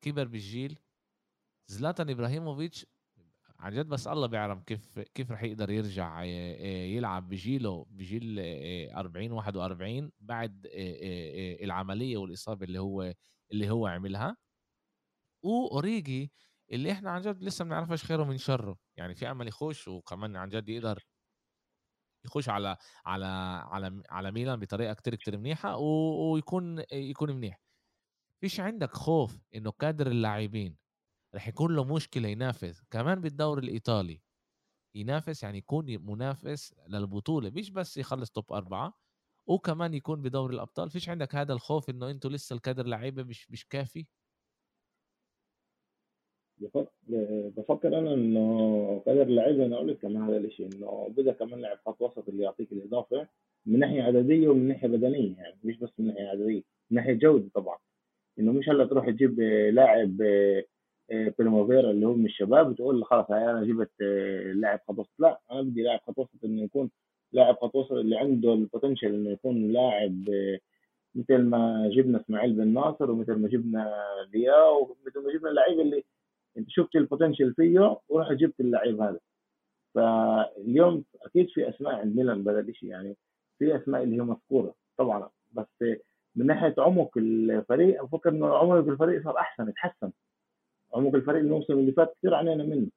كبر 0.00 0.24
بالجيل. 0.28 0.78
زلاتان 1.66 2.10
إبراهيموفيتش 2.10 2.86
عن 3.62 3.72
جد 3.72 3.86
بس 3.88 4.08
الله 4.08 4.26
بيعلم 4.26 4.60
كيف 4.60 4.98
كيف 4.98 5.32
رح 5.32 5.42
يقدر 5.42 5.70
يرجع 5.70 6.22
يلعب 6.22 7.28
بجيله 7.28 7.86
بجيل 7.90 8.36
40 8.96 9.32
41 9.32 10.12
بعد 10.20 10.68
العملية 11.62 12.16
والإصابة 12.16 12.66
اللي 12.66 12.78
هو 12.78 13.14
اللي 13.52 13.70
هو 13.70 13.86
عملها. 13.86 14.36
وأوريجي 15.44 16.32
اللي 16.72 16.92
إحنا 16.92 17.10
عن 17.10 17.20
جد 17.22 17.42
لسه 17.44 17.64
ما 17.64 17.68
بنعرفش 17.70 18.04
خيره 18.04 18.24
من 18.24 18.38
شره. 18.38 18.78
يعني 18.96 19.14
في 19.14 19.30
امل 19.30 19.48
يخش 19.48 19.88
وكمان 19.88 20.36
عن 20.36 20.48
جد 20.48 20.68
يقدر 20.68 21.04
يخش 22.24 22.48
على 22.48 22.76
على 23.06 23.26
على 23.70 24.02
على 24.10 24.30
ميلان 24.32 24.60
بطريقة 24.60 24.94
كتير 24.94 25.14
كتير 25.14 25.38
منيحة 25.38 25.76
ويكون 25.76 26.84
يكون 26.92 27.32
منيح. 27.32 27.60
فيش 28.40 28.60
عندك 28.60 28.90
خوف 28.94 29.38
إنه 29.54 29.72
كادر 29.72 30.06
اللاعبين 30.06 30.76
رح 31.34 31.48
يكون 31.48 31.76
له 31.76 31.94
مشكلة 31.94 32.28
ينافس 32.28 32.82
كمان 32.90 33.20
بالدوري 33.20 33.62
الإيطالي. 33.66 34.20
ينافس 34.96 35.42
يعني 35.42 35.58
يكون 35.58 35.86
منافس 36.06 36.74
للبطولة 36.88 37.50
مش 37.50 37.70
بس 37.70 37.96
يخلص 37.96 38.30
توب 38.30 38.52
أربعة 38.52 38.94
وكمان 39.46 39.94
يكون 39.94 40.22
بدوري 40.22 40.54
الأبطال. 40.54 40.90
فيش 40.90 41.08
عندك 41.08 41.34
هذا 41.34 41.52
الخوف 41.52 41.90
إنه 41.90 42.10
أنتوا 42.10 42.30
لسه 42.30 42.56
الكادر 42.56 42.86
لعيبة 42.86 43.22
مش 43.22 43.50
مش 43.50 43.66
كافي؟ 43.68 44.06
بفكر 47.56 47.98
أنا 47.98 48.14
إنه 48.14 49.02
كادر 49.06 49.22
اللعيبه 49.22 49.66
أنا 49.66 49.74
لك 49.74 49.98
كمان 49.98 50.22
هذا 50.22 50.36
الشيء 50.36 50.66
إنه 50.66 51.08
بدأ 51.08 51.32
كمان 51.32 51.60
لاعب 51.60 51.78
خط 51.86 52.02
وسط 52.02 52.28
اللي 52.28 52.42
يعطيك 52.42 52.72
الإضافة 52.72 53.28
من 53.66 53.78
ناحية 53.78 54.02
عددية 54.02 54.48
ومن 54.48 54.68
ناحية 54.68 54.88
بدنية 54.88 55.36
يعني 55.36 55.58
مش 55.64 55.76
بس 55.78 55.90
من 55.98 56.06
ناحية 56.06 56.28
عددية 56.28 56.62
من 56.90 56.96
ناحية 56.96 57.12
جودة 57.12 57.50
طبعا. 57.54 57.78
إنه 58.38 58.52
مش 58.52 58.68
هلأ 58.68 58.86
تروح 58.86 59.10
تجيب 59.10 59.40
لاعب 59.72 60.16
بريموفيرا 61.38 61.90
اللي 61.90 62.06
هو 62.06 62.14
من 62.14 62.26
الشباب 62.26 62.68
وتقول 62.70 63.04
خلاص 63.04 63.30
أنا 63.30 63.64
جبت 63.64 64.00
لاعب 64.54 64.80
خط 64.88 64.98
وسط. 64.98 65.10
لا 65.18 65.40
أنا 65.52 65.62
بدي 65.62 65.82
لاعب 65.82 66.00
خط 66.06 66.18
وسط 66.18 66.44
إنه 66.44 66.62
يكون 66.62 66.90
لاعب 67.32 67.56
خط 67.56 67.74
وسط 67.74 67.92
اللي 67.92 68.18
عنده 68.18 68.52
ال 68.52 68.58
potential 68.58 69.14
إنه 69.14 69.30
يكون 69.30 69.72
لاعب 69.72 70.24
مثل 71.14 71.38
ما 71.38 71.90
جبنا 71.94 72.20
إسماعيل 72.20 72.52
بن 72.52 72.68
ناصر 72.68 73.10
ومثل 73.10 73.32
ما 73.34 73.48
جبنا 73.48 73.94
دياو 74.32 74.82
ومثل 74.82 75.20
ما 75.26 75.32
جبنا 75.32 75.50
اللعيبه 75.50 75.82
اللي 75.82 76.04
أنت 76.58 76.70
شفت 76.70 76.96
البوتنشال 76.96 77.54
فيه 77.54 77.98
ورحت 78.08 78.32
جبت 78.32 78.60
اللعيب 78.60 79.00
هذا. 79.00 79.20
فاليوم 79.94 81.04
أكيد 81.22 81.48
في 81.50 81.68
أسماء 81.68 81.94
عند 81.94 82.16
ميلان 82.16 82.44
بهذا 82.44 82.60
الشيء 82.60 82.88
يعني 82.88 83.16
في 83.58 83.76
أسماء 83.76 84.02
اللي 84.02 84.16
هي 84.16 84.20
مذكورة 84.20 84.74
طبعا. 84.98 85.28
بس 85.52 85.66
من 86.36 86.46
ناحية 86.46 86.74
عمق 86.78 87.18
الفريق 87.18 88.02
أفكر 88.02 88.30
إنه 88.30 88.56
عمق 88.56 88.74
الفريق 88.74 89.24
صار 89.24 89.38
أحسن 89.38 89.68
اتحسن 89.68 90.10
عمق 90.94 91.14
الفريق 91.14 91.40
الموسم 91.40 91.72
اللي 91.72 91.92
فات 91.92 92.14
كثير 92.18 92.34
عانينا 92.34 92.64
منه. 92.64 92.88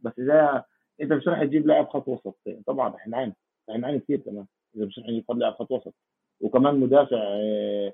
بس 0.00 0.12
إذا 0.18 0.64
أنت 1.00 1.12
مش 1.12 1.28
راح 1.28 1.44
تجيب 1.44 1.66
لاعب 1.66 1.88
خط 1.88 2.08
وسط 2.08 2.38
طبعا 2.66 2.88
رح 2.88 3.08
نعاني 3.08 3.34
رح 3.70 3.76
نعاني 3.76 3.98
كثير 4.00 4.20
كمان. 4.20 4.46
إذا 4.76 4.86
مش 4.86 4.98
راح 4.98 5.08
نجيب 5.08 5.24
لاعب 5.30 5.54
خط 5.54 5.70
وسط. 5.72 5.94
وكمان 6.40 6.80
مدافع 6.80 7.16
آه، 7.16 7.92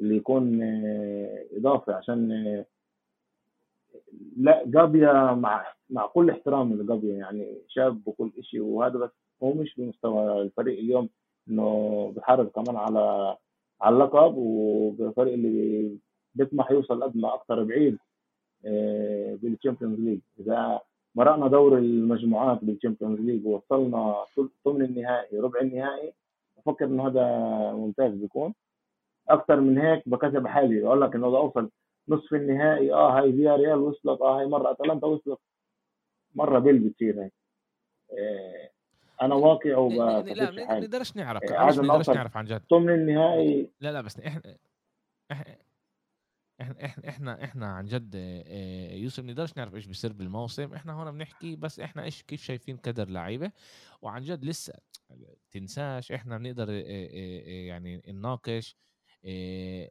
اللي 0.00 0.16
يكون 0.16 0.62
آه، 0.62 1.46
اضافه 1.56 1.94
عشان 1.94 2.32
آه، 2.32 2.66
لا 4.36 4.62
غابيا 4.66 5.12
مع 5.34 5.74
مع 5.90 6.06
كل 6.06 6.30
احترامي 6.30 6.74
لغابيا 6.74 7.14
يعني 7.16 7.58
شاب 7.68 8.08
وكل 8.08 8.32
شيء 8.42 8.60
وهذا 8.60 8.98
بس 8.98 9.10
هو 9.42 9.52
مش 9.54 9.74
بمستوى 9.76 10.42
الفريق 10.42 10.78
اليوم 10.78 11.08
إنه 11.48 12.12
بحارب 12.16 12.48
كمان 12.48 12.76
على 12.76 13.36
على 13.80 13.94
اللقب 13.94 14.34
وبالفريق 14.36 15.32
اللي 15.32 15.98
بيطمح 16.34 16.70
يوصل 16.70 17.02
قد 17.02 17.16
ما 17.16 17.34
أكثر 17.34 17.64
بعيد. 17.64 17.98
بال 19.42 19.52
Champions 19.52 20.00
League 20.00 20.20
إذا 20.40 20.80
مرقنا 21.14 21.48
دور 21.48 21.78
المجموعات 21.78 22.64
بال 22.64 22.74
Champions 22.74 23.20
League 23.20 23.46
ووصلنا 23.46 24.24
ثمن 24.64 24.82
النهائي 24.82 25.38
ربع 25.38 25.60
النهائي 25.60 26.12
بفكر 26.56 26.84
إنه 26.84 27.06
هذا 27.06 27.26
ممتاز 27.72 28.12
بيكون. 28.12 28.54
أكثر 29.28 29.60
من 29.60 29.78
هيك 29.78 30.08
بكتب 30.08 30.46
حالي 30.46 30.86
أقول 30.86 31.00
لك 31.00 31.14
إنه 31.14 31.28
إذا 31.28 31.36
أوصل 31.36 31.70
نصف 32.08 32.34
النهائي 32.34 32.92
آه 32.92 33.18
هاي 33.18 33.32
فيا 33.32 33.56
ريال 33.56 33.78
وصلت 33.78 34.20
آه 34.20 34.38
هاي 34.40 34.46
مرة 34.46 34.70
أتلانتا 34.70 35.06
وصلت. 35.06 35.38
مرة 36.34 36.58
بيل 36.58 36.78
بتصير 36.78 37.22
هيك. 37.24 37.32
آه 38.18 38.70
أنا 39.22 39.34
واقع 39.34 39.76
وب 39.76 39.92
لا 39.92 40.50
ما 40.50 40.78
نقدرش 40.80 41.16
نعرف 41.16 41.42
آه 41.42 41.70
نقدرش 41.70 42.10
نعرف 42.10 42.36
عن 42.36 42.44
جد. 42.44 42.62
ثمن 42.70 42.94
النهائي. 42.94 43.70
لا 43.80 43.92
لا 43.92 44.00
بس 44.00 44.20
إحنا 44.20 44.56
إحنا 46.64 46.84
إحنا 46.84 47.08
إحنا 47.08 47.44
إحنا 47.44 47.66
عن 47.66 47.84
جد 47.84 48.14
يوسف 48.92 49.24
نقدرش 49.24 49.56
نعرف 49.56 49.74
إيش 49.74 49.86
بيصير 49.86 50.12
بالموسم. 50.12 50.74
إحنا 50.74 50.92
هون 50.92 51.12
بنحكي 51.12 51.56
بس 51.56 51.80
إحنا 51.80 52.04
إيش 52.04 52.22
كيف 52.22 52.42
شايفين 52.42 52.76
كدر 52.76 53.08
لعيبة. 53.08 53.52
وعن 54.02 54.22
جد 54.22 54.44
لسه 54.44 54.72
تنساش 55.50 56.12
إحنا 56.12 56.38
بنقدر 56.38 56.70
يعني 56.70 58.02
نناقش 58.08 58.76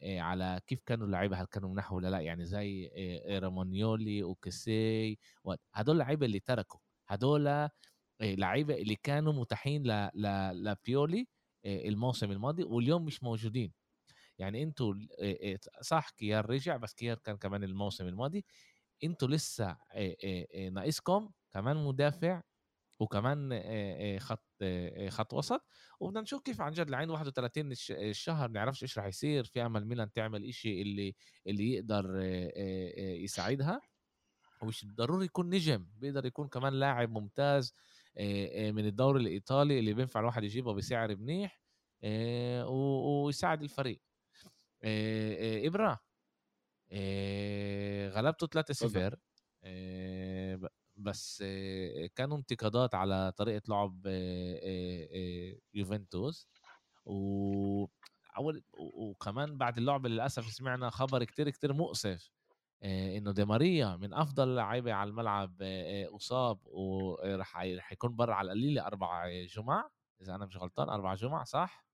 على 0.03 0.59
كيف 0.67 0.81
كانوا 0.86 1.05
اللعيبة 1.07 1.41
هل 1.41 1.45
كانوا 1.45 1.69
منحوا 1.69 1.97
ولا 1.97 2.07
لا. 2.07 2.19
يعني 2.19 2.45
زي 2.45 2.91
رامونيولي 3.29 4.23
وكسي 4.23 5.17
هدول 5.73 5.95
اللعيبة 5.95 6.25
اللي 6.25 6.39
تركوا. 6.39 6.79
هدول 7.07 7.69
لعيبة 8.21 8.75
اللي 8.75 8.95
كانوا 8.95 9.33
متاحين 9.33 9.83
لبيولي 10.53 11.27
الموسم 11.65 12.31
الماضي 12.31 12.63
واليوم 12.63 13.05
مش 13.05 13.23
موجودين. 13.23 13.71
يعني 14.38 14.63
أنتوا 14.63 14.93
صح 15.82 16.10
كيار 16.10 16.50
رجع 16.50 16.78
بس 16.78 16.93
كيار 16.93 17.17
كان 17.17 17.38
كمان 17.38 17.63
الموسم 17.63 18.08
الماضي. 18.08 18.46
أنتوا 19.04 19.28
لسه 19.28 19.78
ناقصكم 20.72 21.30
كمان 21.52 21.78
مدافع 21.78 22.41
وكمان 23.00 23.50
خط 24.19 24.48
خط 25.10 25.34
وسط. 25.34 25.62
وبدنا 26.00 26.22
نشوف 26.22 26.41
كيف 26.41 26.62
عن 26.62 26.72
جد 26.72 26.89
لعين 26.89 27.10
31 27.10 27.74
الشهر 27.91 28.52
نعرفش 28.52 28.84
إيش 28.84 28.98
راح 28.98 29.08
يصير. 29.08 29.43
في 29.43 29.65
أمل 29.65 29.86
ميلان 29.88 30.12
تعمل 30.12 30.46
إشي 30.46 30.82
اللي 30.82 31.15
اللي 31.48 31.74
يقدر 31.74 32.22
يساعدها. 32.98 33.82
ومش 34.62 34.86
ضروري 34.86 35.26
يكون 35.26 35.50
نجم 35.50 35.88
بيقدر 35.98 36.26
يكون 36.26 36.48
كمان 36.48 36.74
لاعب 36.74 37.10
ممتاز 37.10 37.74
من 38.72 38.86
الدوري 38.86 39.22
الإيطالي 39.22 39.80
اللي 39.80 39.93
بينفع 39.93 40.19
الواحد 40.19 40.43
يجيبه 40.43 40.74
بسعر 40.74 41.15
منيح 41.15 41.62
ويساعد 42.67 43.63
الفريق. 43.63 44.02
إبرة. 45.67 46.00
غلبته 48.10 48.48
3-0 48.48 49.15
بس 50.98 51.43
كانوا 52.15 52.38
انتقادات 52.38 52.96
على 52.96 53.32
طريقة 53.38 53.62
لعب 53.69 54.02
يوفنتوس. 55.74 56.48
و 57.06 57.86
أول 58.38 58.63
وكمان 58.74 59.58
بعد 59.58 59.78
اللعبه 59.78 60.10
للأسف 60.10 60.46
سمعنا 60.46 60.89
خبر 60.89 61.24
كتير 61.24 61.50
كتير 61.50 61.74
مؤسف 61.74 62.32
إنه 62.84 63.32
دي 63.32 63.46
ماريا 63.46 63.96
من 63.96 64.13
أفضل 64.13 64.50
اللعيبه 64.50 64.93
على 64.93 65.10
الملعب 65.10 65.62
أصاب 66.15 66.60
وراح 66.67 67.58
رح 67.58 67.91
يكون 67.91 68.15
برا 68.15 68.34
على 68.36 68.46
القليله 68.46 68.88
أربع 68.88 69.30
جمع 69.46 69.89
إذا 70.22 70.36
أنا 70.36 70.46
مش 70.46 70.58
غلطان 70.58 70.89
أربع 70.89 71.15
جمع 71.15 71.43
صح؟ 71.43 71.86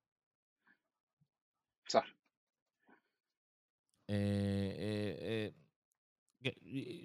صح. 1.88 2.18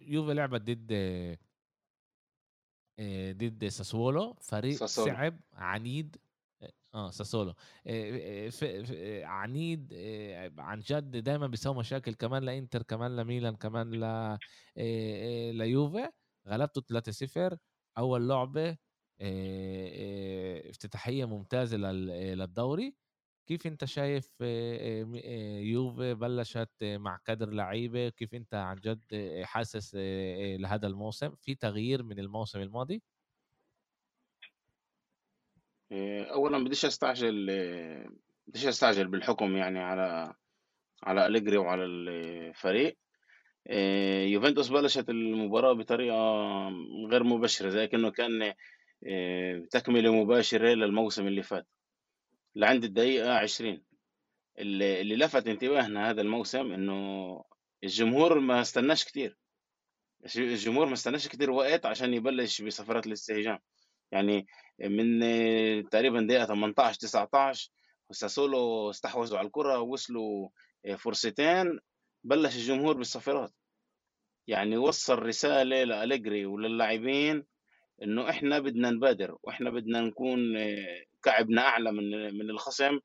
يوفي 0.06 0.34
لعبت 0.34 0.60
ضد 0.60 0.92
ضد 3.36 3.68
ساسولو 3.68 4.34
فريق 4.34 4.76
ساسولو. 4.76 5.08
صعب 5.08 5.40
عنيد 5.52 6.16
آه 6.94 7.10
ساسولو. 7.10 7.54
عنيد 9.24 9.94
عن 10.58 10.80
جد 10.80 11.16
دائما 11.16 11.46
بيسوي 11.46 11.74
مشاكل 11.74 12.14
كمان 12.14 12.42
لانتر 12.42 12.82
كمان 12.82 13.16
لميلان 13.16 13.56
كمان 13.56 13.90
ل 13.90 14.38
ليوفي 15.58 16.10
غلبته 16.48 16.80
3-0 16.80 17.58
أول 17.98 18.28
لعبة 18.28 18.76
افتتاحية 20.70 21.24
ممتازة 21.24 21.76
للدوري. 21.76 22.94
كيف 23.46 23.66
أنت 23.66 23.84
شايف 23.84 24.34
آآ 24.42 25.04
م 25.04 25.14
آآ 25.14 25.60
يوفي 25.60 26.14
بلّشت 26.14 26.70
مع 26.84 27.16
كادر 27.24 27.50
لعيبة، 27.50 28.08
كيف 28.08 28.34
أنت 28.34 28.54
عن 28.54 28.76
جد 28.76 29.04
حاسس 29.44 29.94
لهذا 30.58 30.86
الموسم، 30.86 31.34
في 31.40 31.54
تغيير 31.54 32.02
من 32.02 32.18
الموسم 32.18 32.60
الماضي؟ 32.60 33.02
آآ 35.92 36.24
أولًا 36.32 36.64
بديش 36.64 36.84
أستعجل 36.84 37.46
بديش 38.46 38.66
أستعجل 38.66 39.08
بالحكم 39.08 39.56
يعني 39.56 39.78
على 39.78 40.34
على 41.04 41.26
أليجري 41.26 41.56
وعلى 41.58 41.84
الفريق. 41.84 42.98
يوفنتوس 44.32 44.68
بلشت 44.70 45.08
المباراة 45.10 45.72
بطريقة 45.72 46.16
غير 47.10 47.24
مباشرة، 47.24 47.68
زي 47.70 47.86
كأنه 47.88 48.10
كان 48.10 48.54
تكملة 49.70 50.12
مباشرة 50.14 50.68
للموسم 50.74 51.26
اللي 51.26 51.42
فات، 51.42 51.66
لعند 52.56 52.84
الدقيقة 52.84 53.34
20 53.38 53.82
ال 54.58 54.82
اللي 54.82 55.16
لفت 55.16 55.48
انتباهنا 55.48 56.10
هذا 56.10 56.20
الموسم 56.20 56.72
إنه 56.72 57.44
الجمهور 57.84 58.38
ما 58.40 58.60
استناش 58.60 59.04
الج 59.16 60.38
الجمهور 60.38 60.86
ما 60.86 60.92
استناش 60.92 61.28
كتير 61.28 61.50
وقت 61.50 61.86
عشان 61.86 62.14
يبلش 62.14 62.62
بصفارات 62.62 63.06
الاستهجان، 63.06 63.58
يعني 64.12 64.46
من 64.80 65.20
تقريبًا 65.88 66.20
دقيقة 66.20 66.44
18 66.44 66.98
19 67.00 67.70
ساسولو 68.10 68.90
استحوذوا 68.90 69.38
على 69.38 69.46
الكرة 69.46 69.78
ووصلوا 69.78 70.48
آآ 70.86 70.96
فرصتين 70.96 71.78
بلش 72.24 72.56
الجمهور 72.56 72.96
بالصفارات، 72.96 73.52
يعني 74.46 74.76
وصّل 74.76 75.18
رسالة 75.18 75.84
لأليجري 75.84 76.46
وللاعبين 76.46 77.44
إنه 78.02 78.30
إحنا 78.30 78.58
بدنا 78.58 78.90
نبادر 78.90 79.36
وإحنا 79.42 79.70
بدنا 79.70 80.00
نكون 80.00 80.56
آه، 80.56 81.04
كعبنا 81.24 81.62
أعلى 81.62 81.92
من 81.92 82.38
من 82.38 82.50
الخصم 82.50 83.00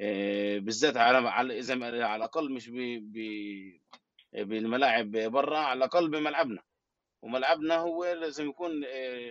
آه، 0.00 0.58
بالذات 0.58 0.96
على 0.96 1.28
على 1.28 1.74
ما 1.76 1.86
على 1.86 2.16
الأقل 2.16 2.52
مش 2.52 2.70
ب 2.70 3.18
بالملاعب 4.34 5.10
برّا، 5.10 5.58
على 5.58 5.78
الأقل 5.78 6.10
بملعبنا، 6.10 6.62
وملعبنا 7.22 7.74
هو 7.76 8.04
لازم 8.04 8.48
يكون 8.48 8.84
آه، 8.84 9.30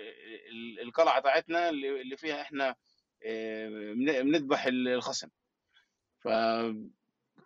القلعة 0.82 1.22
تاعتنا 1.22 1.70
اللي 1.70 2.18
فيها 2.18 2.42
إحنا 2.42 2.76
بنذبح 3.96 4.66
الخصم. 4.66 5.30
ف 6.24 6.28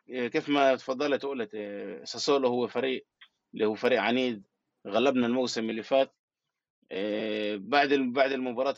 كيف 0.09 0.49
ما 0.49 0.75
تفضّلت 0.75 1.25
وقُلت 1.25 1.51
ساسولو 2.03 2.47
هو 2.47 2.67
فريق 2.67 3.07
اللي 3.53 3.65
هو 3.65 3.75
فريق 3.75 4.01
عنيد 4.01 4.47
غلبنا 4.87 5.27
الموسم 5.27 5.69
اللي 5.69 5.83
فات 5.83 6.15
آه، 6.91 7.55
بعد 7.55 7.93
بعد 7.93 8.31
المباراة 8.31 8.75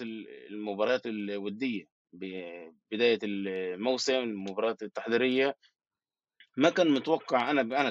المباريات 0.51 1.05
الودية 1.05 1.90
ببداية 2.13 3.19
الموسم 3.23 4.13
المباريات 4.13 4.83
التحضيرية. 4.83 5.57
ما 6.57 6.69
كان 6.69 6.91
متوقع 6.91 7.51
أنا 7.51 7.61
أنا 7.61 7.89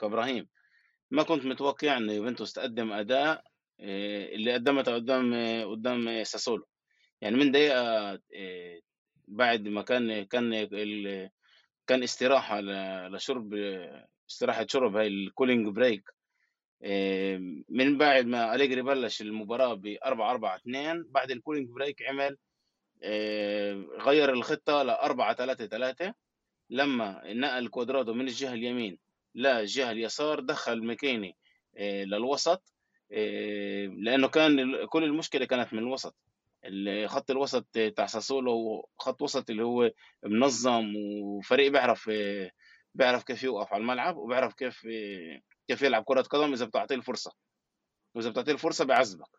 كإبراهيم 0.00 0.48
ما 1.10 1.22
كنت 1.22 1.44
متوقع 1.44 1.96
إن 1.96 2.10
يوفنتوس 2.10 2.52
تقدم 2.52 2.92
أداء 2.92 3.44
آه، 3.80 4.34
اللي 4.34 4.52
قدمته 4.52 4.94
قدام 4.94 5.34
قدام 5.70 6.24
ساسولو. 6.24 6.66
يعني 7.20 7.36
من 7.36 7.52
دقيقة 7.52 8.12
آه، 8.34 8.80
بعد 9.28 9.68
ما 9.68 9.82
كان 9.82 10.22
كان 10.24 10.68
كان 11.86 12.02
استراحة 12.02 12.60
لشرب 13.08 13.54
استراحة 14.30 14.66
شرب 14.68 14.96
هاي 14.96 15.06
ال 15.06 15.14
cooling 15.14 15.68
break 15.68 16.10
من 17.68 17.98
بعد 17.98 18.26
ما 18.26 18.54
أليجري 18.54 18.82
بلش 18.82 19.22
المباراة 19.22 19.74
ب 19.74 19.96
4 20.06 20.30
4 20.30 20.56
2 20.56 21.04
بعد 21.10 21.30
ال 21.30 21.35
cooling 21.35 21.68
break 21.68 22.02
عمل 22.02 22.36
غير 24.00 24.32
الخطة 24.32 24.82
ل 24.82 24.90
4 24.90 25.34
3 25.34 25.66
3 25.66 26.14
لما 26.70 27.22
نقل 27.24 27.68
كوادرادو 27.68 28.14
من 28.14 28.28
الجهة 28.28 28.52
اليمين 28.52 28.98
للجهة 29.34 29.90
اليسار 29.90 30.40
دخل 30.40 30.86
ماكيني 30.86 31.36
للوسط 31.80 32.72
لأنه 33.10 34.28
كان 34.28 34.86
كل 34.86 35.04
المشكلة 35.04 35.44
كانت 35.44 35.72
من 35.72 35.78
الوسط. 35.78 36.16
خط 37.06 37.30
الوسط 37.30 37.66
تاع 37.96 38.06
ساسولو 38.06 38.88
خط 38.98 39.22
وسط 39.22 39.50
اللي 39.50 39.62
هو 39.62 39.90
منظم 40.24 40.92
وفريق 41.22 41.72
بيعرف 41.72 42.10
بيعرف 42.94 43.24
كيف 43.24 43.42
يوقف 43.42 43.72
على 43.72 43.80
الملعب 43.80 44.16
وبيعرف 44.16 44.54
كيف 44.54 44.86
كيف 45.68 45.82
يلعب 45.82 46.04
كرة 46.04 46.22
قدم 46.22 46.52
إذا 46.52 46.64
بتعطيه 46.64 46.94
الفرصة. 46.94 47.32
وإذا 48.14 48.30
بتعطيه 48.30 48.52
الفرصة 48.52 48.84
بيعذبك. 48.84 49.30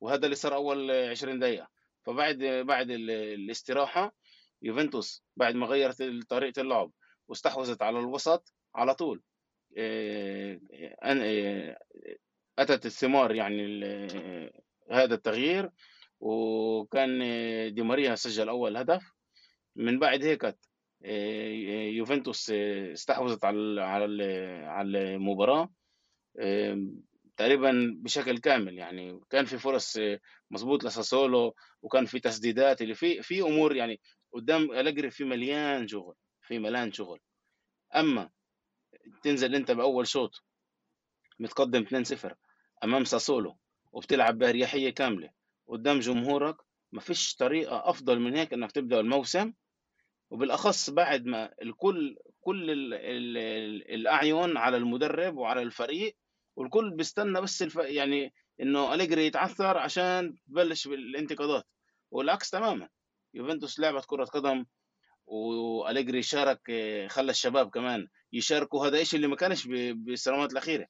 وهذا 0.00 0.24
اللي 0.24 0.36
صار 0.36 0.54
أول 0.54 0.90
20 0.90 1.38
دقيقة. 1.38 1.68
فبعد 2.06 2.38
بعد 2.66 2.90
الاستراحة 2.90 4.14
يوفنتوس 4.62 5.24
بعد 5.36 5.54
ما 5.54 5.66
غيرت 5.66 6.02
طريقة 6.28 6.60
اللعب 6.62 6.92
واستحوذت 7.28 7.82
على 7.82 7.98
الوسط 7.98 8.54
على 8.74 8.94
طول. 8.94 9.22
آه، 9.78 10.60
آه، 11.02 11.76
أتت 12.58 12.86
الثمار 12.86 13.34
يعني 13.34 13.86
هذا 14.90 15.14
التغيير 15.14 15.70
وكان 16.20 17.18
دي 17.74 17.82
ماريا 17.82 18.14
سجل 18.14 18.48
أول 18.48 18.76
هدف. 18.76 19.02
من 19.76 19.98
بعد 19.98 20.24
هيك 20.24 20.44
آه، 21.04 21.48
يوفنتوس 21.88 22.50
استحوذت 22.50 23.44
على 23.44 23.82
على 23.82 24.24
على 24.66 25.14
المباراة. 25.14 25.68
تقريبا 27.40 27.94
بشكل 27.96 28.38
كامل 28.38 28.78
يعني 28.78 29.20
كان 29.30 29.44
في 29.44 29.58
فرص 29.58 29.98
مظبوط 30.50 30.84
لساسولو 30.84 31.54
وكان 31.82 32.06
في 32.06 32.20
تسديدات 32.20 32.82
اللي 32.82 32.94
في 32.94 33.22
في 33.22 33.42
أمور 33.42 33.76
يعني 33.76 34.00
قدام 34.32 34.72
ألجري 34.72 35.10
في 35.10 35.24
مليان 35.24 35.88
شغل 35.88 36.14
في 36.42 36.58
مليان 36.58 36.92
شغل. 36.92 37.20
أما 37.96 38.30
تنزل 39.22 39.54
أنت 39.54 39.70
بأول 39.70 40.06
شوط 40.06 40.44
متقدم 41.38 41.84
2-0 41.84 42.34
أمام 42.84 43.04
ساسولو 43.04 43.58
وبتلعب 43.92 44.38
بأريحية 44.38 44.90
كاملة 44.90 45.30
قدام 45.68 45.98
جمهورك 45.98 46.56
ما 46.92 47.00
فيش 47.00 47.34
طريقة 47.34 47.90
أفضل 47.90 48.20
من 48.20 48.36
هيك 48.36 48.52
إنك 48.52 48.72
تبدأ 48.72 49.00
الموسم. 49.00 49.52
وبالأخص 50.30 50.90
بعد 50.90 51.26
ما 51.26 51.52
الكل 51.62 52.16
كل 52.40 52.70
ال 52.70 52.94
ال 52.94 53.36
ال 53.36 53.94
الأعين 53.94 54.56
على 54.56 54.76
المدرب 54.76 55.36
وعلى 55.36 55.62
الفريق 55.62 56.16
والكل 56.60 56.90
بيستنى 56.90 57.40
بس 57.40 57.62
الف... 57.62 57.76
يعني 57.76 58.32
إنه 58.60 58.94
أليجري 58.94 59.26
يتعثر 59.26 59.78
عشان 59.78 60.34
تبلش 60.48 60.88
بالانتقادات. 60.88 61.64
والعكس 62.10 62.50
تماما. 62.50 62.88
يوفنتوس 63.34 63.80
لعبت 63.80 64.04
كرة 64.06 64.24
قدم 64.24 64.64
وأليجري 65.26 66.22
شارك 66.22 66.60
خلى 67.10 67.30
الشباب 67.30 67.70
كمان 67.70 68.08
يشاركوا. 68.32 68.86
هذا 68.86 69.00
الشيء 69.00 69.16
اللي 69.16 69.28
ما 69.28 69.36
كانش 69.36 69.66
بالسنوات 69.92 70.52
الأخيرة. 70.52 70.86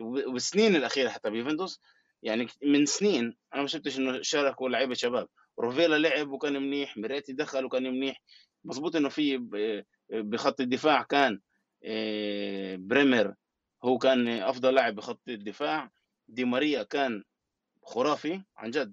وبالسنين 0.00 0.76
الأخيرة 0.76 1.08
حتى 1.08 1.30
بيوفنتوس 1.30 1.80
يعني 2.22 2.46
من 2.62 2.86
سنين 2.86 3.36
أنا 3.54 3.62
ما 3.62 3.68
شفتش 3.68 3.98
إنه 3.98 4.22
شاركوا 4.22 4.68
لعيبة 4.68 4.94
شباب. 4.94 5.28
روفيلا 5.58 5.98
لعب 5.98 6.30
وكان 6.30 6.52
منيح 6.52 6.96
ميريتي 6.96 7.32
دخل 7.32 7.64
وكان 7.64 7.82
منيح. 7.82 8.22
مظبوط 8.64 8.96
إنه 8.96 9.08
في 9.08 9.38
بخط 10.10 10.60
الدفاع 10.60 11.02
كان 11.02 11.40
آه، 11.84 12.76
بريمر 12.76 13.34
هو 13.84 13.98
كان 13.98 14.28
أفضل 14.28 14.74
لاعب 14.74 14.94
بخط 14.94 15.28
الدفاع. 15.28 15.90
دي 16.28 16.44
ماريا 16.44 16.82
كان 16.82 17.24
خرافي 17.82 18.42
عن 18.56 18.70
جد. 18.70 18.92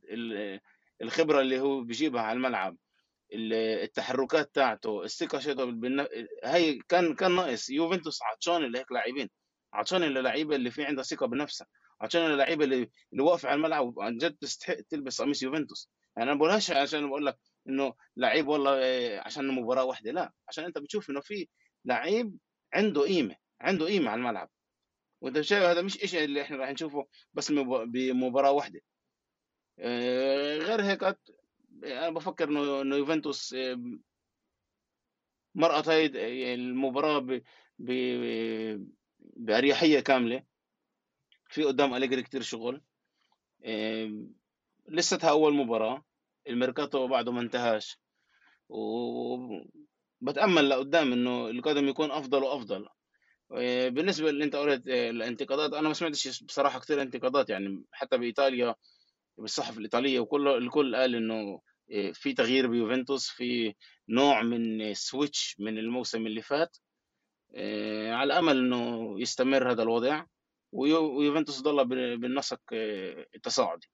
الخبرة 1.01 1.41
اللي 1.41 1.59
هو 1.59 1.81
بيجيبها 1.81 2.21
على 2.21 2.37
الملعب 2.37 2.77
التحركات 3.33 4.55
تاعته 4.55 5.03
الثقة 5.03 5.39
شيء 5.39 5.53
بالن... 5.53 6.07
هي 6.43 6.79
كان 6.89 7.15
كان 7.15 7.35
ناقص. 7.35 7.69
يوفنتوس 7.69 8.19
عطشان 8.23 8.71
لهيك 8.71 8.91
لاعبين. 8.91 9.29
عطشان 9.73 10.01
للعيبه 10.01 10.55
اللي 10.55 10.71
في 10.71 10.83
عندها 10.85 11.03
ثقة 11.03 11.25
بنفسها 11.27 11.67
عطشان 12.01 12.21
للعيبه 12.21 12.63
اللي 12.63 12.91
اللي 13.11 13.23
واقفه 13.23 13.49
على 13.49 13.55
الملعب 13.55 13.99
عن 13.99 14.17
جد 14.17 14.35
تستحق 14.35 14.75
تلبس 14.89 15.21
قميص 15.21 15.43
يوفنتوس. 15.43 15.89
يعني 16.17 16.31
أنا 16.31 16.39
بقولهاش 16.39 16.71
عشان 16.71 17.07
بقول 17.07 17.25
لك 17.25 17.37
إنه 17.69 17.93
لعيب 18.17 18.47
والله 18.47 18.71
عشان 19.25 19.47
مباراة 19.47 19.83
واحدة. 19.83 20.11
لا 20.11 20.33
عشان 20.47 20.63
أنت 20.63 20.77
بتشوف 20.77 21.09
إنه 21.09 21.21
في 21.21 21.47
لعيب 21.85 22.37
عنده 22.73 23.01
قيمة 23.01 23.35
عنده 23.61 23.85
قيمة 23.85 24.11
على 24.11 24.19
الملعب. 24.19 24.49
وانت 25.25 25.41
شايف 25.41 25.63
هذا 25.63 25.81
مش 25.81 25.93
شيء 25.93 26.23
اللي 26.23 26.41
إحنا 26.41 26.57
راح 26.57 26.69
نشوفه 26.69 27.07
بس 27.33 27.51
بمباراة 27.51 28.51
واحدة. 28.51 28.81
آه، 29.79 30.57
غير 30.57 30.81
هيك 30.81 31.03
أنا 31.83 32.09
بفكر 32.09 32.49
إنه 32.49 32.81
إنه 32.81 32.95
يوفنتوس 32.95 33.53
آه، 33.53 33.81
مرقت 35.55 35.88
هاي 35.88 36.53
المباراة 36.53 37.19
ب... 37.19 37.41
ب... 37.79 37.91
بأريحية 39.19 39.99
كاملة. 39.99 40.43
في 41.49 41.63
قدام 41.63 41.93
أليجري 41.93 42.23
كتير 42.23 42.41
شغل. 42.41 42.81
لساتها 44.88 45.29
أول 45.29 45.53
مباراة. 45.53 46.05
الميركاتو 46.47 47.07
بعده 47.07 47.31
ما 47.31 47.41
انتهاش. 47.41 47.99
وبتامل 48.69 50.69
لقدام 50.69 51.13
إنه 51.13 51.49
القدم 51.49 51.88
يكون 51.88 52.11
أفضل 52.11 52.43
وأفضل. 52.43 52.85
آه، 52.85 52.94
بالنسبة 53.89 54.29
اللي 54.29 54.43
انت 54.43 54.55
قلت 54.55 54.87
آه، 54.87 55.09
الانتقادات 55.09 55.73
أنا 55.73 55.87
ما 55.87 55.93
سمعتش 55.93 56.43
بصراحة 56.43 56.79
كثير 56.79 57.01
انتقادات 57.01 57.49
يعني 57.49 57.83
حتى 57.91 58.17
بإيطاليا 58.17 58.75
بالصحف 59.37 59.77
الإيطالية 59.77 60.19
وكل 60.19 60.47
الكل 60.47 60.95
قال 60.95 61.15
إنه 61.15 61.61
آه، 61.91 62.11
في 62.11 62.33
تغيير 62.33 62.67
بيوفنتوس 62.67 63.29
في 63.29 63.75
نوع 64.09 64.41
من 64.41 64.93
سويتش 64.93 65.55
من 65.59 65.77
الموسم 65.77 66.27
اللي 66.27 66.41
فات 66.41 66.77
آه، 67.55 68.11
على 68.11 68.39
أمل 68.39 68.57
إنه 68.57 69.13
يستمر 69.21 69.71
هذا 69.71 69.83
الوضع 69.83 70.25
ويوفنتوس 70.71 71.61
ضل 71.61 71.85
بالنسق 72.17 72.61
آه، 72.73 73.25
التصاعدي. 73.35 73.87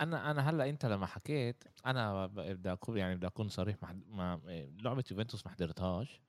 أنا 0.00 0.30
أنا 0.30 0.50
هلأ 0.50 0.68
أنت 0.68 0.86
لما 0.86 1.06
حكيت 1.06 1.64
أنا 1.86 2.26
بدي 2.26 2.72
أكون 2.72 2.96
يعني 2.98 3.14
بدي 3.16 3.26
أكون 3.26 3.48
صريح 3.48 3.76
مع 4.08 4.40
لعبة 4.84 5.04
يوفنتوس 5.10 5.46
ما 5.46 5.52
حضرتهاش. 5.52 6.22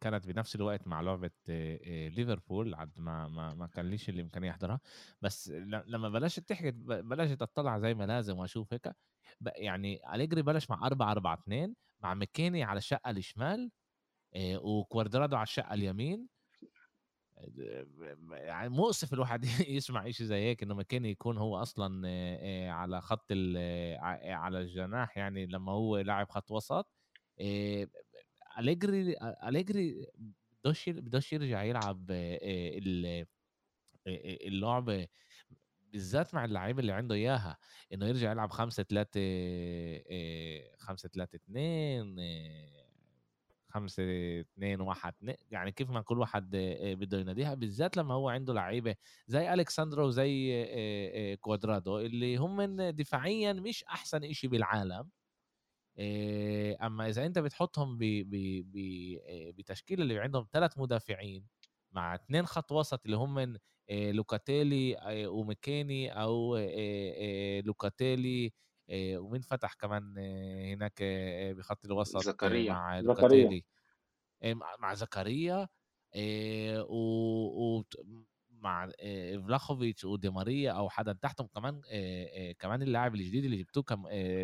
كانت 0.00 0.26
بنفس 0.26 0.54
الوقت 0.56 0.86
مع 0.86 1.00
لعبة 1.00 1.30
ليفربول 2.08 2.74
عد 2.74 3.00
ما 3.00 3.28
ما 3.28 3.54
ما 3.54 3.66
كان 3.66 3.90
ليش 3.90 4.08
الإمكانية 4.08 4.50
أحضرها. 4.50 4.80
بس 5.22 5.48
لما 5.86 6.08
بلشت 6.08 6.40
تحكي 6.48 6.70
بلشت 6.70 7.42
اطلع 7.42 7.78
زي 7.78 7.94
ما 7.94 8.04
لازم 8.06 8.38
وأشوف 8.38 8.72
هيك 8.72 8.88
يعني 9.56 10.14
أليجري 10.14 10.42
بلش 10.42 10.70
مع 10.70 10.86
4 10.86 11.12
4 11.12 11.34
2 11.34 11.74
مع 12.00 12.14
مكيني 12.14 12.62
على 12.64 12.78
الشقة 12.78 13.10
الشمال 13.10 13.70
وكواردرادو 14.62 15.36
على 15.36 15.42
الشقة 15.44 15.74
اليمين. 15.74 16.28
يعني 18.32 18.68
مؤسف 18.68 19.12
الواحد 19.12 19.44
يسمع 19.68 20.10
شيء 20.10 20.26
زي 20.26 20.36
هيك 20.36 20.62
إنه 20.62 20.74
مكيني 20.74 21.10
يكون 21.10 21.38
هو 21.38 21.56
أصلا 21.62 22.08
على 22.70 23.00
خط 23.00 23.32
على 24.26 24.60
الجناح 24.60 25.16
يعني 25.16 25.46
لما 25.46 25.72
هو 25.72 25.98
لاعب 25.98 26.28
خط 26.30 26.50
وسط. 26.50 26.90
أليجري 28.58 29.16
أليجري 29.22 30.06
بدوش 30.64 30.88
بدوش 30.88 31.32
يرجع 31.32 31.62
يلعب 31.62 32.06
اللعبة 34.06 35.08
بالذات 35.92 36.34
مع 36.34 36.44
اللعيبة 36.44 36.80
اللي 36.80 36.92
عنده 36.92 37.14
إياها 37.14 37.58
إنه 37.92 38.06
يرجع 38.06 38.30
يلعب 38.32 38.50
5 38.50 38.82
3 38.82 39.20
5 40.78 41.08
3 41.08 41.36
2 41.36 42.16
5 43.68 44.02
2 44.40 44.80
1 44.80 45.12
2 45.14 45.36
يعني 45.50 45.72
كيف 45.72 45.90
ما 45.90 46.00
كل 46.02 46.18
واحد 46.18 46.50
بده 46.82 47.18
يناديها 47.20 47.54
بالذات 47.54 47.96
لما 47.96 48.14
هو 48.14 48.28
عنده 48.28 48.54
لعيبة 48.54 48.96
زي 49.26 49.54
اليكس 49.54 49.77
ساندرو 49.77 50.06
وزي 50.06 51.36
كوادرادو 51.40 51.98
اللي 51.98 52.36
هم 52.36 52.62
دفاعيا 52.90 53.52
مش 53.52 53.84
أحسن 53.84 54.24
إشي 54.24 54.48
بالعالم. 54.48 55.10
أما 56.82 57.08
إذا 57.08 57.26
أنت 57.26 57.38
بتحطهم 57.38 57.98
بتشكيلة 59.56 60.02
اللي 60.02 60.18
عندهم 60.18 60.46
ثلاث 60.52 60.78
مدافعين 60.78 61.46
مع 61.92 62.14
اثنين 62.14 62.46
خط 62.46 62.72
وسط 62.72 63.04
اللي 63.04 63.16
هم 63.16 63.56
لوكاتيلي 63.90 64.96
وماكيني 65.28 66.10
أو 66.22 66.56
لوكاتيلي 67.64 68.52
ومين 68.92 69.40
فتح 69.40 69.74
كمان 69.74 70.18
هناك 70.72 71.02
بخط 71.56 71.84
الوسط 71.84 72.16
زكريا. 72.16 72.72
مع 72.72 73.00
لوكاتيلي. 73.00 73.64
مع 74.78 74.94
زكريا 74.94 75.68
و 76.88 77.82
مع 78.64 78.90
فلاخوفيتش 79.46 80.04
ودي 80.04 80.30
ماريا 80.30 80.72
أو 80.72 80.88
حدا 80.90 81.12
تحتهم 81.12 81.46
كمان 81.46 81.80
كمان 82.58 82.82
اللاعب 82.82 83.14
الجديد 83.14 83.44
اللي 83.44 83.56
جبتوه 83.56 83.84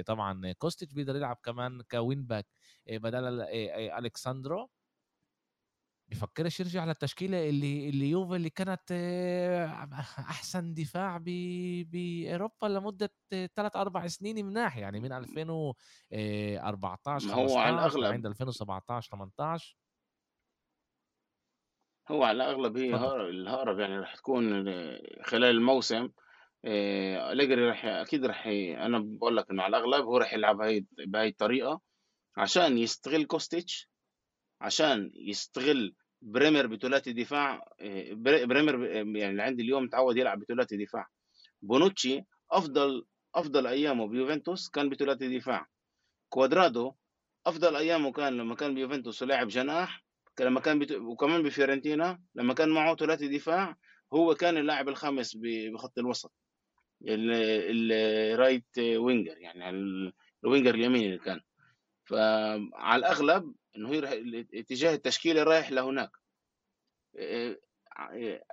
طبعا 0.03 0.53
كوستيتش 0.53 0.93
بيقدر 0.95 1.17
يلعب 1.17 1.39
كمان 1.45 1.83
wing 1.91 2.27
back 2.27 2.47
بدل 2.87 3.41
اليكس 3.99 4.31
ساندرو 4.31 4.71
بفكرش 6.11 6.61
يرجع 6.61 6.85
للتشكيله 6.85 7.49
اللي 7.49 7.89
اللي 7.89 8.11
يوفا 8.11 8.37
اللي 8.37 8.51
كانت 8.51 8.93
أحسن 10.35 10.75
دفاع 10.75 11.19
باوروبا 11.19 12.67
لمدة 12.67 13.11
ثلاث 13.31 13.77
أربع 13.77 14.07
سنين 14.07 14.47
مناح 14.47 14.77
يعني 14.77 15.01
من 15.01 15.13
2014 15.13 17.29
15 17.29 17.53
هو 17.53 17.59
على 17.59 17.75
الأغلب. 17.75 18.13
عند 18.13 18.27
2017 18.27 19.11
18 19.11 19.77
هو 22.11 22.25
على 22.25 22.37
الأغلب 22.37 22.77
هي 22.77 22.95
الهرب 23.31 23.79
يعني 23.79 23.99
راح 23.99 24.17
تكون 24.17 24.65
خلال 25.25 25.45
الموسم 25.45 26.09
آه، 26.65 27.33
أليجري 27.33 27.69
راح 27.69 27.85
أكيد 27.85 28.25
راح 28.27 28.47
أنا 28.47 28.99
بقول 28.99 29.37
لك 29.37 29.51
إنه 29.51 29.63
على 29.63 29.77
الأغلب 29.77 30.05
هو 30.05 30.17
راح 30.17 30.35
يلعب 30.35 30.61
هاي 30.61 30.87
بهاي 31.07 31.29
الطريقة 31.29 31.81
عشان 32.37 32.79
يستغل 32.79 33.25
كوستيتش 33.25 33.89
عشان 34.61 35.11
يستغل 35.15 35.95
بريمر 36.23 36.67
بثلاثي 36.67 37.13
دفاع 37.13 37.65
آه، 37.81 38.13
بريمر 38.45 38.85
يعني 38.85 39.31
اللي 39.31 39.43
عندي 39.43 39.63
اليوم 39.63 39.89
تعود 39.89 40.17
يلعب 40.17 40.41
بثلاثي 40.41 40.85
دفاع 40.85 41.07
بونوتشي 41.63 42.25
أفضل 42.51 43.07
أفضل 43.35 43.67
أيامه 43.67 44.07
بيوفنتوس 44.07 44.69
كان 44.69 44.89
بثلاثي 44.89 45.39
دفاع 45.39 45.67
كوادرادو 46.29 46.95
أفضل 47.47 47.77
أيامه 47.77 48.13
كان 48.13 48.37
لما 48.37 48.55
كان 48.55 48.75
بيوفنتوس 48.75 49.23
ولاعب 49.23 49.49
جناح 49.49 50.05
لما 50.41 50.61
كان 50.61 50.79
بت... 50.79 50.93
وكمان 50.93 51.43
بفيورنتينا 51.43 52.21
لما 52.35 52.55
كان 52.55 52.69
معه 52.69 52.97
ثلاثي 52.97 53.29
دفاع 53.29 53.77
هو 54.13 54.35
كان 54.35 54.57
اللاعب 54.57 54.89
الخامس 54.89 55.37
بخط 55.41 55.99
الوسط. 55.99 56.33
ال 57.03 57.32
right 57.32 58.79
winger 58.79 59.39
يعني 59.39 59.71
ال 60.45 60.49
winger 60.49 60.75
اليمين 60.75 61.05
اللي 61.05 61.19
كان. 61.19 61.41
فعلى 62.05 62.97
الأغلب 62.97 63.55
إنه 63.77 63.91
هي 63.93 64.47
اتجاه 64.55 64.95
التشكيلة 64.95 65.43
رايح 65.43 65.71
لهناك. 65.71 66.11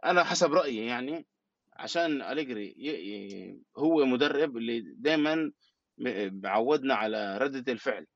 أنا 0.06 0.24
حسب 0.24 0.54
رأيي 0.54 0.86
يعني 0.86 1.26
عشان 1.74 2.22
أليجري 2.22 3.60
هو 3.78 4.06
مدرب 4.06 4.58
اللي 4.58 4.80
دائما 4.80 5.52
بعودنا 6.28 6.96
على 6.96 7.38
ردة 7.38 7.74
الفعل. 7.74 8.08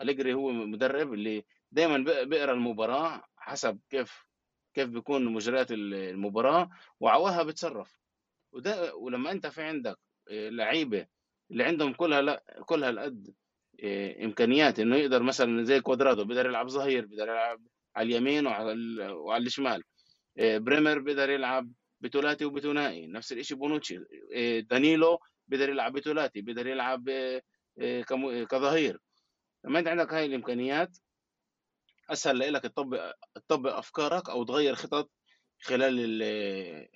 أليجري 0.00 0.34
هو 0.34 0.52
مدرب 0.52 1.14
اللي 1.14 1.44
دايما 1.72 2.04
بقرأ 2.24 2.52
المباراة 2.52 3.22
حسب 3.36 3.78
كيف 3.90 4.24
كيف 4.74 4.88
بيكون 4.88 5.24
مجريات 5.24 5.72
المباراة 5.72 6.70
وع 7.00 7.17
هواها 7.17 7.42
بتصرف. 7.42 8.02
وده 8.52 8.94
ولما 8.96 9.30
أنت 9.30 9.46
في 9.46 9.62
عندك 9.62 9.98
آه، 10.30 10.48
لعيبة 10.48 11.06
اللي 11.50 11.64
عندهم 11.64 11.92
كلها 11.92 12.22
لا 12.22 12.62
كلها 12.66 12.90
القد 12.90 13.34
آه، 13.84 14.24
إمكانيات 14.24 14.80
إنه 14.80 14.96
يقدر 14.96 15.22
مثلا 15.22 15.64
زي 15.64 15.80
كوادرادو 15.80 16.24
بيقدر 16.24 16.46
يلعب 16.46 16.68
ظهير 16.68 17.06
بيقدر 17.06 17.28
يلعب 17.28 17.62
على 17.96 18.06
اليمين 18.08 18.46
وعلى 18.46 19.08
وعلى 19.08 19.46
الشمال 19.46 19.82
آه، 20.38 20.58
بريمر 20.58 20.98
بيقدر 20.98 21.30
يلعب 21.30 21.72
بثلاثي 22.00 22.44
وبثنائي 22.44 23.06
نفس 23.06 23.32
الشيء 23.32 23.56
بونوتشي 23.56 23.98
دانيلو 24.60 25.18
بيقدر 25.48 25.68
يلعب 25.68 25.92
بثلاثي 25.92 26.40
بيقدر 26.40 26.66
يلعب 26.66 27.10
كظهير. 28.50 28.98
لما 29.64 29.78
أنت 29.78 29.88
عندك 29.88 30.14
هاي 30.14 30.26
الإمكانيات 30.26 30.98
أسهل 32.12 32.52
لك 32.52 32.62
تطبق 32.62 33.12
تطبق 33.34 33.76
أفكارك 33.76 34.30
أو 34.30 34.44
تغير 34.44 34.74
خطط 34.74 35.10
خلال 35.62 36.22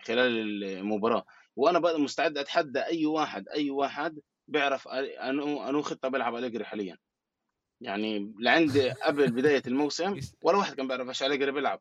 خلال 0.02 0.62
المباراة. 0.64 1.24
وأنا 1.57 1.79
بقى 1.79 2.00
مستعد 2.00 2.38
أتحدى 2.38 2.81
أي 2.81 3.07
واحد 3.07 3.48
أي 3.48 3.70
واحد 3.70 4.20
بيعرف 4.48 4.88
أنو 4.88 5.68
أنو 5.68 5.83
خطة 5.83 6.09
بيلعب 6.09 6.35
أليجري 6.37 6.64
حاليا. 6.64 6.98
يعني 7.81 8.35
لعند 8.40 8.79
قبل 9.07 9.31
بداية 9.31 9.62
الموسم 9.66 10.20
ولا 10.42 10.57
واحد 10.57 10.74
كان 10.74 10.88
بيعرف 10.88 11.09
إيش 11.09 11.22
أليجري 11.22 11.52
بيلعب. 11.52 11.81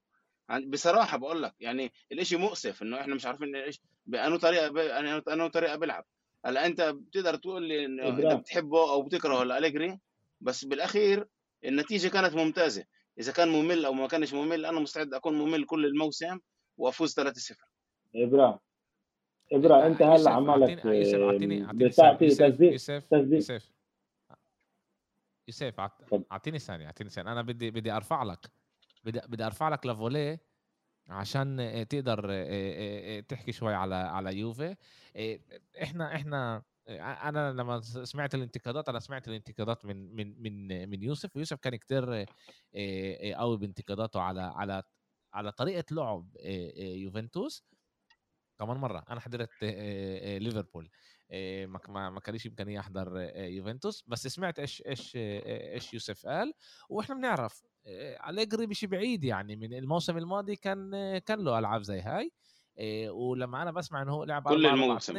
بصراحة 0.68 1.18
بقول 1.18 1.44
لك 1.44 1.54
يعني 1.60 1.94
الإشي 2.12 2.36
مؤسف 2.38 2.82
إنه 2.82 3.02
إحنا 3.02 3.16
مش 3.16 3.26
عارفين 3.26 3.56
إيش 3.56 3.80
بأنو 4.06 4.38
طريقة 4.38 5.00
أنو 5.34 5.48
طريقة 5.48 5.76
بيلعب. 5.76 6.06
هلأ 6.46 6.66
أنت 6.66 6.82
بتقدر 6.82 7.36
تقول 7.36 7.64
لي 7.64 7.86
انه 7.86 8.10
أنت 8.10 8.40
بتحبه 8.42 8.92
أو 8.92 9.02
بتكرهه 9.02 9.44
الاليجري 9.44 10.00
بس 10.42 10.66
بالأخير 10.66 11.28
النتيجة 11.66 12.08
كانت 12.08 12.36
ممتازة. 12.36 12.86
إذا 13.20 13.32
كان 13.32 13.48
ممل 13.50 13.86
أو 13.86 13.94
ما 13.94 14.08
كانش 14.08 14.34
ممل 14.34 14.66
أنا 14.66 14.80
مستعد 14.80 15.14
أكون 15.14 15.34
ممل 15.34 15.66
كل 15.66 15.86
الموسم 15.86 16.40
وأفوز 16.78 17.20
3-0 17.20 17.24
إبراهيم 18.16 18.58
إبراهيم 19.52 19.86
أنت 19.86 20.02
هلا 20.02 20.32
عمالك 20.32 20.88
بتعطي 21.76 22.28
تسديد 22.28 22.72
يوسف 25.48 25.80
أعطيني 26.32 26.60
ثانية 26.60 26.86
أعطيني 26.86 27.10
ثانية. 27.10 27.32
أنا 27.32 27.42
بدي 27.42 27.72
بدي 27.72 27.92
أرفع 27.92 28.24
لك. 28.24 28.52
بدي 29.04 29.22
بدي 29.28 29.46
أرفع 29.46 29.70
لك 29.70 29.86
لفوليه 29.86 30.40
عشان 31.10 31.86
تقدر 31.90 32.22
تحكي 33.22 33.52
شوي 33.52 33.74
على 33.74 33.96
على 33.96 34.38
يوفي. 34.38 34.76
إحنا 35.84 36.16
إحنا 36.16 36.62
أنا 36.90 37.54
لما 37.54 37.82
سمعت 37.82 38.36
الانتقادات 38.36 38.90
أنا 38.90 39.00
سمعت 39.00 39.28
الانتقادات 39.28 39.86
من 39.86 40.16
من 40.16 40.42
من 40.42 40.90
من 40.90 41.04
يوسف 41.04 41.36
ويوسف 41.36 41.60
كان 41.60 41.76
كتير 41.76 42.26
قوي 43.34 43.58
بانتقاداته 43.58 44.22
على 44.22 44.42
على 44.42 44.84
على 45.34 45.52
طريقة 45.52 45.96
لعب 45.96 46.38
يوفنتوس. 46.78 47.64
كمان 48.60 48.78
مرة 48.78 49.06
أنا 49.10 49.20
حضرت 49.20 49.50
ليفربول 50.42 50.90
ما 51.66 52.10
ما 52.10 52.20
كانش 52.20 52.48
امكانيه 52.48 52.80
أحضر 52.80 53.18
يوفنتوس 53.36 54.04
بس 54.08 54.28
سمعت 54.28 54.60
إيش 54.60 54.84
إيش 54.86 55.12
إيش 55.16 55.94
يوسف 55.94 56.26
قال 56.26 56.54
وإحنا 56.90 57.16
بنعرف 57.16 57.64
أليجري 58.30 58.68
مش 58.68 58.86
بعيد 58.86 59.24
يعني 59.24 59.56
من 59.56 59.74
الموسم 59.74 60.18
الماضي 60.18 60.56
كان 60.56 61.18
كان 61.18 61.40
له 61.40 61.60
ألعاب 61.60 61.82
زي 61.82 62.02
هاي 62.02 62.32
ولما 63.10 63.62
أنا 63.62 63.72
بسمع 63.72 64.02
إنه 64.02 64.12
هو 64.14 64.24
لعب 64.24 64.44
كل 64.44 64.66
الموسم. 64.66 65.14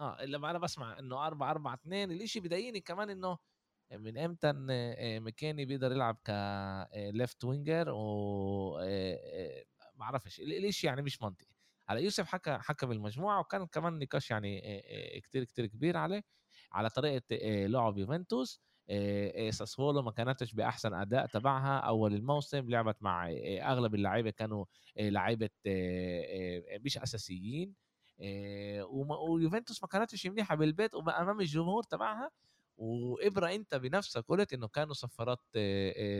آه 0.00 0.24
لما 0.24 0.50
أنا 0.50 0.58
بسمع 0.58 0.98
إنه 0.98 1.26
4 1.26 1.50
4 1.50 1.74
2 1.74 2.10
الإشي 2.10 2.40
بضايقني 2.40 2.80
كمان 2.80 3.10
إنه 3.10 3.38
من 3.92 4.18
إمتى 4.18 4.52
آه، 4.70 5.18
ماكيني 5.18 5.64
بيقدر 5.64 5.92
يلعب 5.92 6.18
ك 6.24 6.30
left 6.96 7.44
winger 7.44 7.90
و 7.90 8.78
آه، 8.78 8.84
آه، 8.84 9.64
ما 9.80 9.98
بعرفش 9.98 10.40
الإشي 10.40 10.86
يعني 10.86 11.02
مش 11.02 11.22
منطقي. 11.22 11.46
على 11.88 12.04
يوسف 12.04 12.26
حكى 12.26 12.58
حكى 12.60 12.86
بالمجموعة 12.86 13.40
وكان 13.40 13.66
كمان 13.66 13.98
نقاش 13.98 14.30
يعني 14.30 14.60
كتير 15.24 15.44
كتير 15.44 15.66
كبير 15.66 15.96
عليه 15.96 16.22
على 16.72 16.90
طريقة 16.90 17.22
لعب 17.66 17.98
يوفنتوس 17.98 18.62
ساسولو 19.50 20.02
ما 20.02 20.10
كانتش 20.10 20.54
بأحسن 20.54 20.94
أداء 20.94 21.26
تبعها 21.26 21.78
أول 21.78 22.14
الموسم 22.14 22.70
لعبت 22.70 22.96
مع 23.02 23.30
أغلب 23.62 23.94
اللعيبة 23.94 24.30
كانوا 24.30 24.64
لعيبة 24.98 25.50
مش 26.84 26.98
أساسيين 26.98 27.74
ويوفنتوس 29.28 29.82
ما 29.82 29.88
كانتش 29.88 30.26
منيحه 30.26 30.54
بالبيت 30.56 30.94
وامام 30.94 31.40
الجمهور 31.40 31.82
تبعها. 31.82 32.30
وإبرة 32.76 33.54
أنت 33.54 33.74
بنفسك 33.74 34.24
قلت 34.28 34.52
إنه 34.52 34.68
كانوا 34.68 34.94
صفارات 34.94 35.38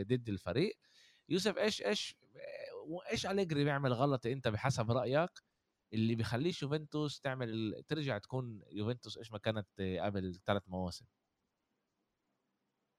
ضد 0.01 0.29
الفريق. 0.29 0.77
يوسف 1.29 1.57
إيش 1.57 1.81
إيش 1.81 2.15
وإيش 2.87 3.25
أليجري 3.25 3.63
بيعمل 3.63 3.93
غلط 3.93 4.25
أنت 4.25 4.47
بحسب 4.47 4.91
رأيك 4.91 5.29
اللي 5.93 6.15
بيخليش 6.15 6.63
يوفنتوس 6.63 7.19
تعمل 7.19 7.83
ترجع 7.87 8.17
تكون 8.17 8.61
يوفنتوس 8.71 9.17
إيش 9.17 9.31
ما 9.31 9.37
كانت 9.37 9.67
قبل 10.01 10.39
ثلاث 10.45 10.63
مواسم؟ 10.67 11.05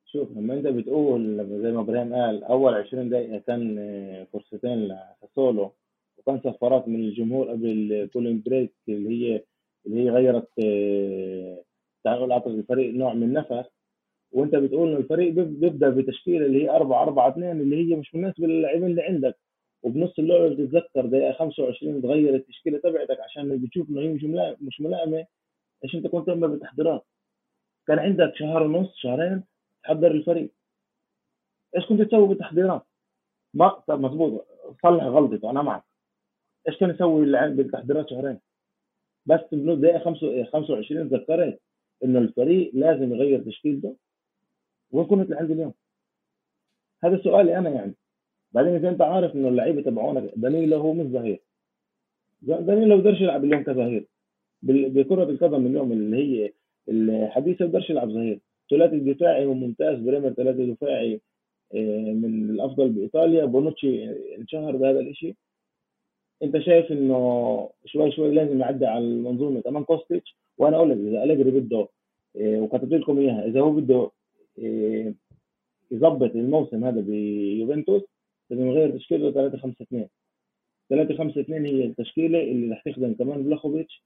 شوف 0.05 0.31
لما 0.31 0.55
أنت 0.55 0.67
بتقول 0.67 1.37
زي 1.63 1.73
ما 1.73 1.81
إبراهيم 1.81 2.15
قال 2.15 2.45
أول 2.45 2.75
20 2.75 3.11
دقيقة 3.11 3.39
كان 3.39 3.77
فرصتين 4.33 4.89
لساسولو. 4.89 5.75
وكان 6.27 6.41
صفارات 6.53 6.89
من 6.89 6.97
الجمهور 6.97 7.51
قبل 7.51 8.09
كولين 8.13 8.43
بريك 8.47 8.75
اللي 8.89 9.11
هي 9.11 9.45
اللي 9.87 10.01
هي 10.05 10.11
غيرت 10.11 10.49
تعال 12.05 12.17
نقول 12.19 12.33
اعطت 12.33 12.47
الفريق 12.47 12.95
نوع 12.95 13.15
من 13.15 13.23
النفس 13.23 13.67
وانت 14.33 14.55
بتقول 14.57 14.89
ان 14.91 14.97
الفريق 14.97 15.33
بيبدأ 15.33 15.91
بتشكيلة 15.91 16.47
اللي 16.47 16.65
هي 16.65 16.71
4 16.71 17.03
4 17.03 17.29
2 17.29 17.61
اللي 17.61 17.77
هي 17.93 17.97
مش 17.97 18.15
مناسبة 18.15 18.47
للاعبين 18.47 18.85
اللي 18.87 19.03
عندك. 19.03 19.39
وبنص 19.83 20.19
اللعبة 20.19 20.49
بتتذكر 20.55 21.07
دقيقة 21.07 21.33
25 21.33 22.03
تغير 22.03 22.35
التشكيلة 22.35 22.79
تبعتك 22.79 23.21
عشان 23.21 23.59
بتشوف 23.59 23.91
إنه 23.91 24.01
هي 24.01 24.09
مش 24.09 24.25
مش 24.61 24.81
ملائمة 24.81 25.27
إيش 25.85 25.95
انت 25.95 26.07
كنت 26.07 26.27
تعمل 26.27 26.49
بالتحضيرات. 26.49 27.07
كان 27.87 27.99
عندك 27.99 28.33
شهر 28.37 28.63
ونص 28.63 28.97
شهرين 28.97 29.45
تحضر 29.85 30.11
الفريق. 30.11 30.51
إيش 31.77 31.87
كنت 31.87 32.03
تسوي 32.03 32.29
بالتحضيرات؟ 32.29 32.83
ما 33.55 33.69
طب 33.69 34.01
مضبوط 34.01 34.47
صلح 34.83 35.05
غلطته 35.05 35.51
أنا 35.51 35.63
معك. 35.63 35.85
إيش 36.69 36.79
كان 36.79 36.91
يسوي 36.91 37.27
بالتحضيرات 37.51 38.11
شهرين؟ 38.11 38.39
بس 39.27 39.41
بنص 39.53 39.79
دقيقة 39.79 39.99
25 40.45 41.11
تذكرت 41.11 41.61
إنه 42.05 42.19
الفريق 42.19 42.71
لازم 42.75 43.13
يغير 43.13 43.43
تشكيلته 43.43 43.97
وين 44.93 45.07
كنت 45.07 45.31
لحد 45.31 45.51
اليوم؟ 45.51 45.75
هذا 47.05 47.23
سؤالي 47.23 47.59
أنا 47.59 47.71
يعني. 47.71 47.95
بعدين 48.53 48.75
إذا 48.75 48.89
أنت 48.89 49.01
عارف 49.03 49.35
إنه 49.35 49.49
اللعيبة 49.49 49.83
تبعونك 49.83 50.33
دانيلو 50.37 50.77
هو 50.77 50.95
مش 50.95 51.07
ظهير. 51.07 51.41
دانيلو 52.43 52.97
بقدرش 52.97 53.21
يلعب 53.21 53.45
اليوم 53.45 53.63
كظهير. 53.63 54.07
بكرة 54.63 55.25
القدم 55.25 55.67
اليوم 55.67 55.93
اللي 55.93 56.17
هي 56.17 56.53
الحديثة 56.89 57.67
بقدرش 57.67 57.91
يلعب 57.91 58.11
ظهير. 58.11 58.41
ثلاثي 58.71 58.97
الدفاعي 58.97 59.47
هو 59.47 59.55
ممتاز 59.55 59.99
بريمر 59.99 60.31
ثلاثي 60.33 60.73
دفاعي 60.73 61.21
آه، 61.75 62.13
من 62.13 62.51
الأفضل 62.51 62.89
بإيطاليا. 62.89 63.45
بونوتشي 63.45 64.11
انشهر 64.37 64.77
بهذا 64.77 65.01
الشيء 65.01 65.35
انت 66.45 66.59
شايف 66.59 66.93
انه 66.93 67.71
شوي 67.87 68.13
شوي 68.13 68.35
لازم 68.35 68.61
يعدي 68.61 68.87
على 68.87 69.05
المنظومه 69.05 69.61
كمان 69.61 69.85
كوستيتش 69.85 70.37
وأنا 70.59 70.77
أقول 70.77 70.91
لك 70.91 70.97
إذا 70.97 71.25
اليجري 71.25 71.51
بده 71.61 71.89
آه، 72.37 72.61
وكتبت 72.61 72.93
لكم 72.93 73.19
إياها 73.19 73.47
إذا 73.47 73.61
هو 73.61 73.71
بده 73.73 74.11
آه، 74.59 75.15
يظبط 75.91 76.37
الموسم 76.37 76.85
هذا 76.85 77.01
بيوفنتوس 77.01 78.03
لازم 78.51 78.67
يغير 78.67 78.99
تشكيله 78.99 79.31
3 79.33 79.59
5 79.59 79.83
2 79.83 80.09
3 80.91 81.17
5 81.17 81.41
2 81.41 81.67
هي 81.67 81.85
التشكيلة 81.85 82.41
اللي 82.41 82.73
رح 82.75 82.83
تخدم 82.83 83.15
كمان 83.15 83.43
بلاخوفيتش 83.43 84.05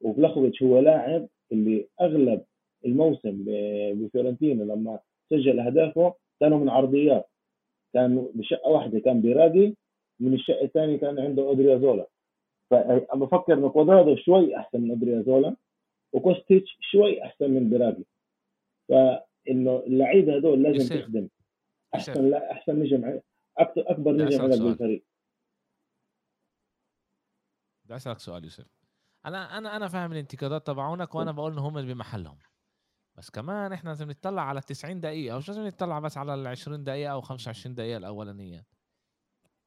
وبلاخوفيتش 0.00 0.62
هو 0.62 0.78
لاعب 0.78 1.28
اللي 1.52 1.88
أغلب 2.00 2.42
الموسم 2.86 3.44
بفيورنتينا 3.46 4.62
لما 4.62 4.98
سجل 5.30 5.60
أهدافه 5.60 6.14
كانوا 6.40 6.58
من 6.58 6.68
عرضيات. 6.68 7.28
كان 7.94 8.26
بشقة 8.34 8.68
واحدة 8.70 8.98
كان 8.98 9.20
بيراقي 9.20 9.74
من 10.22 10.34
الشقه 10.34 10.64
الثانية 10.64 10.96
كان 10.96 11.18
عنده 11.18 11.42
اودريازولا 11.42 12.08
فأنا 12.70 13.14
بفكر 13.14 13.54
إنه 13.54 13.68
كوادرادو 13.68 14.16
شوي 14.16 14.56
أحسن 14.56 14.80
من 14.80 14.90
اودريازولا 14.90 15.56
وكوستيتش 16.12 16.78
شوي 16.80 17.24
أحسن 17.24 17.50
من 17.50 17.70
بيراقي 17.70 18.04
فإنه 18.88 19.82
اللعيبه 19.86 20.36
هذول 20.36 20.62
لازم 20.62 21.00
تخدم. 21.00 21.28
أحسن 21.94 22.30
لا 22.30 22.52
أحسن 22.52 22.78
نجم 22.78 23.20
أكثر 23.58 23.90
أكبر 23.90 24.12
نجم 24.12 24.42
عندك 24.42 24.62
بالفريق 24.62 25.04
بدي 27.84 27.96
أسألك 27.96 28.18
سؤال 28.18 28.44
يوسف. 28.44 28.66
أنا 29.26 29.58
أنا 29.58 29.76
أنا 29.76 29.88
فاهم 29.88 30.12
الانتقادات 30.12 30.66
تبعونك 30.66 31.14
وأنا 31.14 31.32
بقول 31.32 31.52
انهم 31.52 31.82
بمحلهم. 31.82 32.38
بس 33.16 33.30
كمان 33.30 33.72
إحنا 33.72 33.88
لازم 33.88 34.10
نطلع 34.10 34.42
على 34.42 34.60
90 34.60 35.00
دقيقة 35.00 35.38
مش 35.38 35.48
لازم 35.48 35.66
نطلع 35.66 35.98
بس 35.98 36.18
على 36.18 36.34
ال 36.34 36.46
20 36.46 36.84
دقيقة 36.84 37.12
أو 37.12 37.20
25 37.20 37.74
دقيقة 37.74 37.96
الأولانية. 37.96 38.64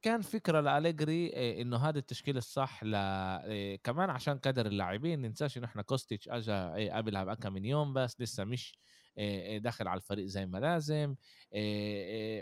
كان 0.05 0.21
فكرة 0.21 0.61
لأليجري 0.61 1.31
آه، 1.33 1.61
إنه 1.61 1.77
هذا 1.77 1.99
التشكيل 1.99 2.37
الصح 2.37 2.83
ل 2.83 2.91
آه، 2.95 3.75
كمان 3.75 4.09
عشان 4.09 4.37
قدر 4.37 4.65
اللاعبين 4.65 5.21
ننساش 5.21 5.57
إنه 5.57 5.65
إحنا 5.65 5.81
كوستيتش 5.81 6.29
أجا 6.29 6.53
آه، 6.53 6.97
قبلها 6.97 7.23
بكم 7.23 7.53
من 7.53 7.65
يوم 7.65 7.93
بس 7.93 8.21
لسه 8.21 8.43
مش 8.43 8.77
داخل 9.57 9.87
على 9.87 9.97
الفريق 9.97 10.25
زي 10.25 10.45
ما 10.45 10.57
لازم 10.57 11.15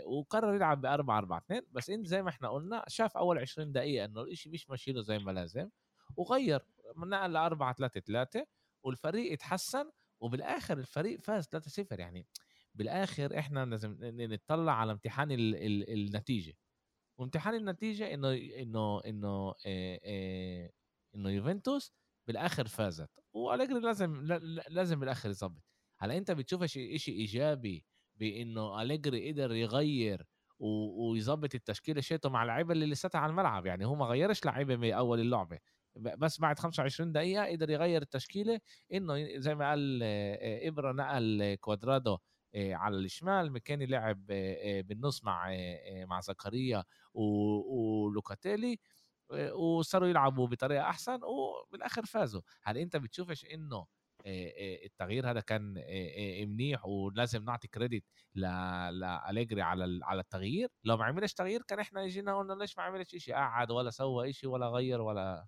وقرر 0.06 0.54
يلعب 0.54 0.80
ب 0.80 0.86
4 0.86 1.18
4 1.18 1.38
2 1.38 1.62
بس 1.72 1.90
انت 1.90 2.06
زي 2.06 2.22
ما 2.22 2.28
إحنا 2.28 2.48
قلنا 2.48 2.84
شاف 2.88 3.16
أول 3.16 3.38
20 3.38 3.72
دقيقة 3.72 4.04
إنه 4.04 4.22
الشيء 4.22 4.52
مش 4.52 4.70
ماشي 4.70 4.92
له 4.92 5.02
زي 5.02 5.18
ما 5.18 5.30
لازم 5.30 5.68
وغير 6.16 6.60
نقل 6.96 7.32
ل 7.32 7.36
4 7.36 7.74
3 7.74 8.00
3 8.00 8.46
والفريق 8.82 9.32
اتحسن 9.32 9.90
وبالآخر 10.20 10.78
الفريق 10.78 11.20
فاز 11.20 11.48
3-0 11.48 12.00
يعني 12.00 12.26
بالآخر 12.74 13.38
إحنا 13.38 13.64
لازم 13.64 13.96
نطلع 14.02 14.72
على 14.72 14.92
امتحان 14.92 15.30
ال 15.32 15.54
ال 15.56 15.90
النتيجة. 15.90 16.54
وامتحان 17.18 17.54
النتيجة 17.54 18.14
إنه 18.14 18.32
إنه 18.34 19.00
إنه 19.06 19.54
إنه 21.14 21.30
يوفنتوس 21.30 21.92
بالآخر 22.26 22.66
فازت. 22.66 23.10
وأليجري 23.32 23.80
لازم 23.80 24.22
لازم 24.68 25.00
بالآخر 25.00 25.30
يظبط 25.30 25.62
هلأ 25.98 26.16
أنت 26.18 26.30
بتشوف 26.30 26.64
شيء 26.64 26.98
إيجابي 27.08 27.84
بإنه 28.16 28.82
أليجري 28.82 29.32
قدر 29.32 29.52
يغير 29.54 30.26
ويظبط 30.58 31.54
التشكيلة 31.54 32.00
شيته 32.00 32.28
مع 32.30 32.42
اللعيبة 32.42 32.72
اللي 32.72 32.86
لساتها 32.86 33.18
على 33.18 33.30
الملعب. 33.30 33.66
يعني 33.66 33.84
هو 33.86 33.94
ما 33.94 34.04
غيرش 34.06 34.44
لعيبة 34.44 34.76
من 34.76 34.92
أول 34.92 35.20
اللعبة. 35.20 35.58
بس 35.96 36.40
بعد 36.40 36.58
25 36.58 37.12
دقيقة 37.12 37.46
قدر 37.46 37.70
يغير 37.70 38.02
التشكيلة 38.02 38.60
إنه 38.92 39.38
زي 39.38 39.54
ما 39.54 39.70
قال 39.70 40.02
إبرة 40.66 40.92
نقل 40.92 41.54
كوادرادو 41.60 42.18
على 42.56 42.96
الشمال 42.96 43.52
مكاني 43.52 43.86
لعب 43.86 44.26
بالنص 44.86 45.24
مع 45.24 45.56
مع 46.08 46.20
زكريا 46.20 46.84
ولوكاتيلي 47.14 48.78
وصاروا 49.54 50.08
يلعبوا 50.08 50.46
بطريقة 50.48 50.82
أحسن 50.82 51.18
وبالاخر 51.24 52.04
فازوا. 52.06 52.40
هل 52.62 52.78
أنت 52.78 52.96
بتشوفش 52.96 53.44
إنه 53.44 53.86
التغيير 54.84 55.30
هذا 55.30 55.40
كان 55.40 55.74
منيح 56.48 56.86
ولازم 56.86 57.44
نعطي 57.44 57.68
كريدت 57.68 58.04
لاليجري 58.34 59.62
على 59.62 60.00
على 60.02 60.20
التغيير؟ 60.20 60.68
لو 60.84 60.96
ما 60.96 61.04
عملش 61.04 61.32
تغيير 61.34 61.62
كان 61.62 61.78
إحنا 61.78 62.06
جينا 62.06 62.38
قلنا 62.38 62.52
ليش 62.54 62.78
ما 62.78 62.84
عملش 62.84 63.16
شيء 63.16 63.34
قعد 63.34 63.70
ولا 63.70 63.90
سوى 63.90 64.32
شيء 64.32 64.50
ولا 64.50 64.68
غير 64.68 65.00
ولا 65.00 65.46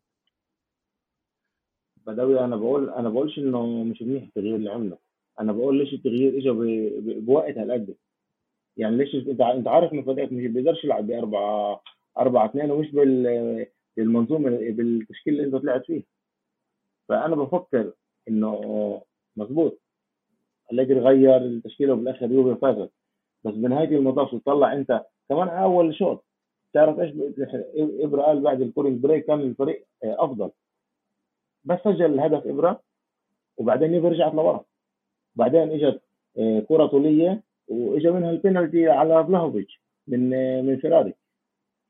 بدوي 2.06 2.40
أنا 2.40 2.56
بقول 2.56 2.90
أنا 2.90 3.08
بقولش 3.08 3.38
إنه 3.38 3.84
مش 3.84 4.02
منيح 4.02 4.22
التغيير 4.22 4.56
اللي 4.56 4.70
عمله. 4.70 5.05
أنا 5.40 5.52
بقول 5.52 5.78
ليش 5.78 5.94
التغيير 5.94 6.38
اجى 6.38 6.50
بوقت 7.20 7.58
هالقد؟ 7.58 7.94
يعني 8.76 8.96
ليش 8.96 9.14
إنت 9.14 9.40
إنت 9.40 9.68
عارف 9.68 9.92
ان 9.92 10.02
فريقك 10.02 10.32
مش 10.32 10.46
بيقدرش 10.46 10.84
يلعب 10.84 11.06
ب 11.06 11.10
4 11.10 11.82
4 12.18 12.46
2 12.46 12.70
ومش 12.70 12.90
بال 12.90 13.66
بالمنظومة 13.96 14.50
بالتشكيل 14.50 15.34
اللي 15.34 15.46
إنت 15.46 15.56
طلعت 15.56 15.86
فيه. 15.86 16.02
فأنا 17.08 17.36
بفكر 17.36 17.92
إنه 18.28 19.02
مظبوط. 19.36 19.80
اليجري 20.72 21.00
غير 21.00 21.36
التشكيله 21.36 21.92
وبالاخر 21.92 22.32
يوفي 22.32 22.60
فازت. 22.60 22.92
بس 23.44 23.54
بنهايه 23.54 23.88
المطاف 23.88 24.34
تطلع 24.34 24.72
أنت 24.72 25.06
كمان 25.28 25.48
أول 25.48 25.94
شوط. 25.94 26.24
تعرف 26.72 27.00
إيش 27.00 27.12
ابره 27.76 28.22
قال 28.22 28.40
بعد 28.40 28.60
ال 28.62 28.67
cooling 28.67 29.00
break 29.02 29.26
كان 29.26 29.40
الفريق 29.40 29.86
أفضل. 30.04 30.50
بس 31.64 31.78
سجل 31.84 32.04
الهدف 32.04 32.46
ابره 32.46 32.82
وبعدين 33.56 33.94
يوفي 33.94 34.08
رجعت 34.08 34.34
لورا. 34.34 34.64
بعدين 35.36 35.70
إجت 35.70 36.00
آه، 36.38 36.60
كرة 36.60 36.86
طولية 36.86 37.42
واجى 37.68 38.10
منها 38.10 38.30
البينالتي 38.30 38.88
على 38.88 39.24
فلاخوفيتش 39.26 39.80
من 40.08 40.34
آه، 40.34 40.62
من 40.62 40.76
فيراري. 40.76 41.14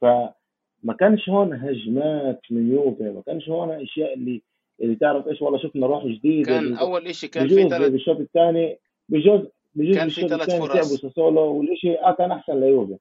فما 0.01 0.93
كانش 1.01 1.29
هون 1.29 1.53
هجمات 1.53 2.41
من 2.51 2.73
يوفي 2.73 3.03
ما 3.03 3.23
كانش 3.27 3.49
هون 3.49 3.71
أشياء 3.71 4.15
اللي 4.15 4.43
اللي 4.81 4.95
تعرف 4.95 5.29
إيش 5.29 5.43
والله 5.43 5.59
شفنا 5.59 5.87
روح 5.87 6.07
جديدة. 6.07 6.53
كان 6.53 6.75
أول 6.75 7.15
شيء 7.15 7.31
كان 7.31 7.49
في 7.49 7.69
ثلاث 7.69 7.91
بالشوط 7.91 8.21
الثاني 8.21 8.79
بجوز 9.09 9.41
بجوز 9.75 9.97
كان 9.97 10.09
في 10.09 10.29
ثلاث 10.29 10.51
فرص. 10.59 11.01
ساسولو 11.01 11.41
والشيء 11.41 12.05
آه 12.05 12.13
كان 12.13 12.31
أحسن 12.33 12.61
ليوفي. 12.61 12.97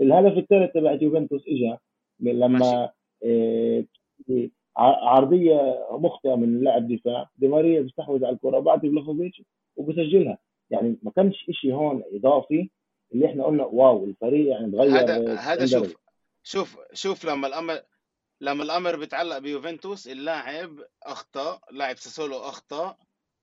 الهدف 0.00 0.38
الثالث 0.38 0.72
تبع 0.72 0.98
يوفنتوس 1.02 1.42
اجى 1.48 1.76
ماشي. 2.20 2.38
لما 2.38 2.90
عرضية 4.76 5.86
مخطئة 5.90 6.34
من 6.34 6.64
لاعب 6.64 6.88
دفاع. 6.88 7.30
دي 7.36 7.48
ماريا 7.48 7.80
بيستحوذ 7.80 8.24
على 8.24 8.34
الكرة. 8.34 8.58
بعد 8.58 8.80
فلوخوفيتش 8.80 9.42
وبسجلها. 9.76 10.38
يعني 10.70 10.98
ما 11.02 11.10
كانش 11.10 11.36
شيء 11.50 11.74
هون 11.74 12.02
إضافي 12.12 12.70
اللي 13.12 13.26
إحنا 13.26 13.44
قلنا 13.44 13.64
واو 13.64 14.04
الفريق 14.04 14.48
يعني 14.50 14.72
تغير 14.72 14.98
هذا 14.98 15.34
هذا 15.34 15.66
90 15.66 15.84
شوف 15.84 15.96
شوف 16.42 16.78
شوف 16.92 17.24
لما 17.24 17.46
الامر 17.46 17.80
لما 18.40 18.62
الأمر 18.62 18.96
بيتعلق 18.96 19.38
بيوفنتوس 19.38 20.08
اللاعب 20.08 20.80
أخطأ 21.02 21.60
لاعب 21.70 21.96
ساسولو 21.96 22.36
أخطأ 22.36 22.96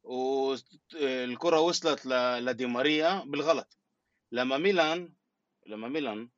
والكره 0.03 1.59
وصلت 1.59 2.05
لدي 2.41 2.65
ماريا 2.65 3.23
بالغلط. 3.25 3.77
لما 4.31 4.57
ميلان 4.57 5.13
لما 5.67 5.87
ميلان 5.87 6.29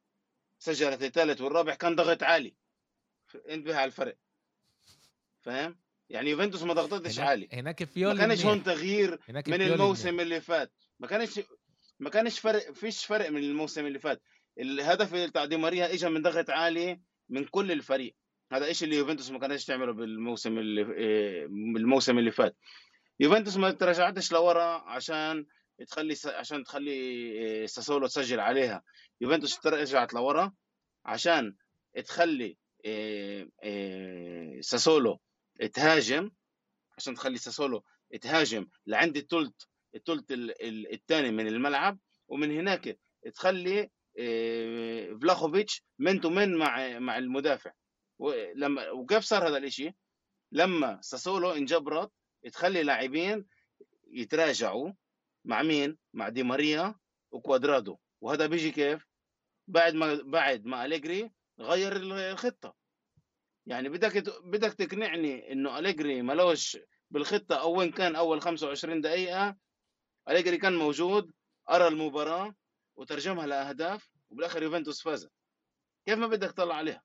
سجلت 0.60 1.04
الثالث 1.04 1.41
والرابع 1.41 1.76
كان 1.76 1.96
ضغط 1.96 2.24
عالي. 2.24 2.56
انتبه 3.50 3.76
على 3.76 3.86
الفرق. 3.86 4.16
فاهم؟ 5.46 5.78
يعني 6.10 6.30
يوفنتوس 6.30 6.64
ما 6.64 6.74
ضغطتش 6.74 7.20
هناك 7.20 7.30
عالي. 7.30 7.50
هناك 7.54 7.82
ما 7.82 7.88
فيولي 7.88 8.20
كانش 8.20 8.46
هون 8.46 8.64
تغيير 8.64 9.20
هناك 9.30 9.50
من 9.50 9.62
الموسم 9.62 10.20
اللي 10.20 10.41
فات. 10.41 10.72
ما 11.00 11.08
كانش 11.08 11.39
ما 12.00 12.10
كانش 12.10 12.39
فرق 12.39 12.72
فيش 12.72 13.06
فرق 13.06 13.30
من 13.30 13.38
الموسم 13.38 13.86
اللي 13.86 14.00
فات. 14.00 14.22
الهدف 14.60 15.16
بتاع 15.16 15.46
دي 15.46 15.58
ماريا 15.58 15.93
اجى 15.93 16.10
من 16.10 16.22
ضغط 16.22 16.50
عالي 16.50 17.02
من 17.30 17.46
كل 17.46 17.72
الفريق. 17.72 18.16
هذا 18.52 18.66
إيش 18.66 18.84
اللي 18.84 18.96
يوفنتوس 18.96 19.32
ما 19.32 19.39
كانش 19.39 19.66
تعمله 19.66 19.93
بالموسم 19.93 20.58
اللي 20.58 20.93
إيه، 20.93 21.48
بالموسم 21.48 22.18
اللي 22.18 22.32
فات. 22.32 22.56
يوفنتوس 23.20 23.58
ما 23.58 23.72
تراجعتش 23.72 24.32
لورا 24.32 24.89
عشان 24.89 25.46
تخلي 25.88 26.16
عشان 26.26 26.64
تخلي 26.64 26.91
إيه، 26.91 27.66
ساسولو 27.66 28.08
تسجل 28.08 28.39
عليها. 28.39 28.84
يوفنتوس 29.22 29.66
رجعت 29.66 30.14
لورا 30.14 30.54
عشان 31.06 31.56
تخلي 32.06 32.58
إيه، 32.86 33.50
ساسولو 34.62 35.20
تهاجم 35.74 36.32
عشان 36.97 37.16
تخلي 37.16 37.38
ساسولو 37.38 37.84
تهاجم 38.22 38.68
لعند 38.88 39.18
الثلث 39.18 39.53
الثلث 39.95 40.26
الثاني 40.93 41.32
من 41.32 41.47
الملعب 41.47 41.99
ومن 42.28 42.51
هناك 42.51 42.99
تخلي 43.34 43.89
إيه، 44.18 45.18
فلاخوفيتش 45.18 45.84
من 45.99 46.22
تو 46.22 46.30
من 46.30 46.58
مع 46.58 46.99
مع 46.99 47.18
المدافع. 47.18 47.72
ولما 48.20 48.89
وكيف 48.91 49.24
صار 49.24 49.47
هذا 49.47 49.58
الإشي؟ 49.58 49.91
لما 50.51 51.01
ساسولو 51.01 51.51
انجبرت 51.51 52.12
تخلي 52.51 52.84
لاعبين 52.84 53.45
يتراجعوا 54.08 54.91
مع 55.45 55.64
مين؟ 55.64 55.97
مع 56.14 56.30
دي 56.30 56.43
ماريا 56.43 56.95
وكوادرادو. 57.32 57.97
وهذا 58.22 58.47
بيجي 58.47 58.72
كيف؟ 58.72 59.08
بعد 59.68 59.93
ما 59.93 60.22
بعد 60.24 60.66
ما 60.66 60.86
أليجري 60.86 61.32
غير 61.60 61.95
الخطة. 62.32 62.76
يعني 63.66 63.89
بدك 63.89 64.24
بدك 64.43 64.74
تقنعني 64.74 65.51
إنه 65.51 65.80
أليجري 65.80 66.22
ملوش 66.22 66.78
بالخطة 67.11 67.55
أو 67.55 67.78
وين 67.80 67.91
كان 67.91 68.16
أول 68.16 68.41
25 68.41 69.01
دقيقة؟ 69.01 69.55
أليجري 70.30 70.57
كان 70.57 70.76
موجود 70.76 71.32
ارى 71.70 71.88
المباراة 71.88 72.55
وترجمها 72.95 73.47
لأهداف 73.47 74.09
وبالآخر 74.30 74.63
يوفنتوس 74.63 75.01
فازت 75.03 75.32
كيف 76.05 76.18
ما 76.20 76.28
بدك 76.28 76.51
تطلع 76.51 76.76
عليها؟ 76.76 77.03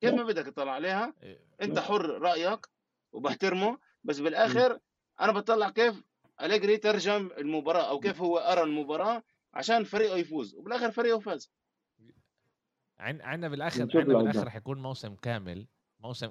كيف 0.00 0.14
ما 0.14 0.22
بدك 0.24 0.46
تطلع 0.46 0.72
عليها؟ 0.72 1.14
إيه، 1.22 1.40
أنت 1.62 1.78
حر 1.78 2.06
رأيك 2.06 2.66
وبحترمه 3.12 3.78
بس 4.04 4.18
بالآخر 4.18 4.78
أنا 5.20 5.32
بطلع 5.32 5.70
كيف 5.70 6.02
أليجري 6.42 6.76
ترجم 6.76 7.30
المباراة 7.38 7.88
أو 7.88 8.00
كيف 8.00 8.20
هو 8.20 8.38
ارى 8.38 8.62
المباراة 8.62 9.22
عشان 9.54 9.84
فريقه 9.84 10.16
يفوز 10.16 10.54
وبالآخر 10.54 10.90
فريقه 10.90 11.18
فاز. 11.18 11.50
عن 12.98 13.20
عنا 13.20 13.48
بالآخر 13.48 13.88
لو 13.94 14.04
بالآخر 14.04 14.44
ده. 14.44 14.50
حيكون 14.50 14.82
موسم 14.82 15.14
كامل 15.14 15.66
موسم 16.00 16.30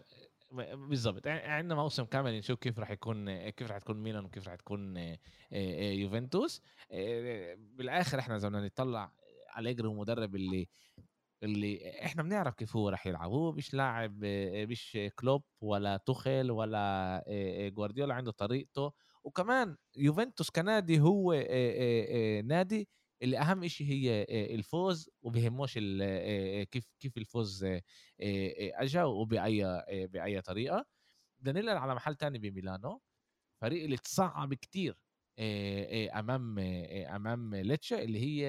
بالضبط 0.74 1.28
عندنا 1.28 1.76
موسم 1.76 2.03
كامل 2.03 2.38
نشوف 2.38 2.59
كيف 2.59 2.80
راح 2.80 2.91
يكون 2.91 3.49
كيف 3.49 3.72
راح 3.72 3.78
تكون 3.78 4.03
ميلان 4.03 4.26
وكيف 4.26 4.47
راح 4.47 4.55
تكون 4.55 4.97
آه، 4.97 5.18
آه، 5.53 5.91
يوفنتوس. 5.91 6.61
آه، 6.91 7.55
بالآخر 7.55 8.20
إحنا 8.20 8.36
إذا 8.36 8.47
بدنا 8.49 8.65
نطلع 8.65 9.11
أليجري 9.57 9.88
المدرب 9.88 10.36
اللي 10.36 10.68
اللي 11.43 11.99
إحنا 12.05 12.24
بنعرف 12.24 12.55
كيف 12.55 12.76
هو 12.76 12.89
راح 12.89 13.07
يلعب. 13.07 13.32
هو 13.32 13.51
مش 13.51 13.74
لاعب 13.74 14.26
مش 14.70 14.97
كلوب 15.15 15.43
ولا 15.61 15.97
توخيل 15.97 16.51
ولا 16.51 17.24
جوارديولا 17.74 18.13
عنده 18.13 18.32
طريقته. 18.32 18.91
وكمان 19.24 19.78
يوفنتوس 19.97 20.49
كنادي 20.49 20.99
هو 20.99 21.34
نادي 22.45 22.89
اللي 23.22 23.38
أهم 23.39 23.63
إشي 23.63 23.89
هي 23.89 24.26
الفوز 24.55 25.09
وبهموش 25.22 25.74
كيف 26.72 26.86
كيف 26.99 27.18
الفوز 27.18 27.68
اجى 28.20 29.01
وبأي 29.01 29.84
بأي 30.07 30.41
طريقة. 30.41 30.86
بدنا 31.39 31.61
ننقل 31.61 31.78
على 31.78 31.95
محل 31.95 32.15
تاني 32.15 32.38
بميلانو. 32.39 33.01
فريق 33.61 33.84
اللي 33.84 33.97
تصعب 33.97 34.53
كتير 34.53 34.97
أمام 36.20 36.59
أمام 36.59 37.55
ليتشي 37.55 38.01
اللي 38.01 38.20
هي 38.20 38.45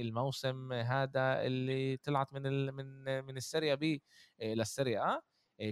الموسم 0.00 0.72
هذا 0.72 1.42
اللي 1.46 1.96
طلعت 1.96 2.32
من 2.34 2.74
من 2.74 3.24
من 3.24 3.36
السيريا 3.36 3.74
بي 3.74 4.02
للسيريا 4.42 5.20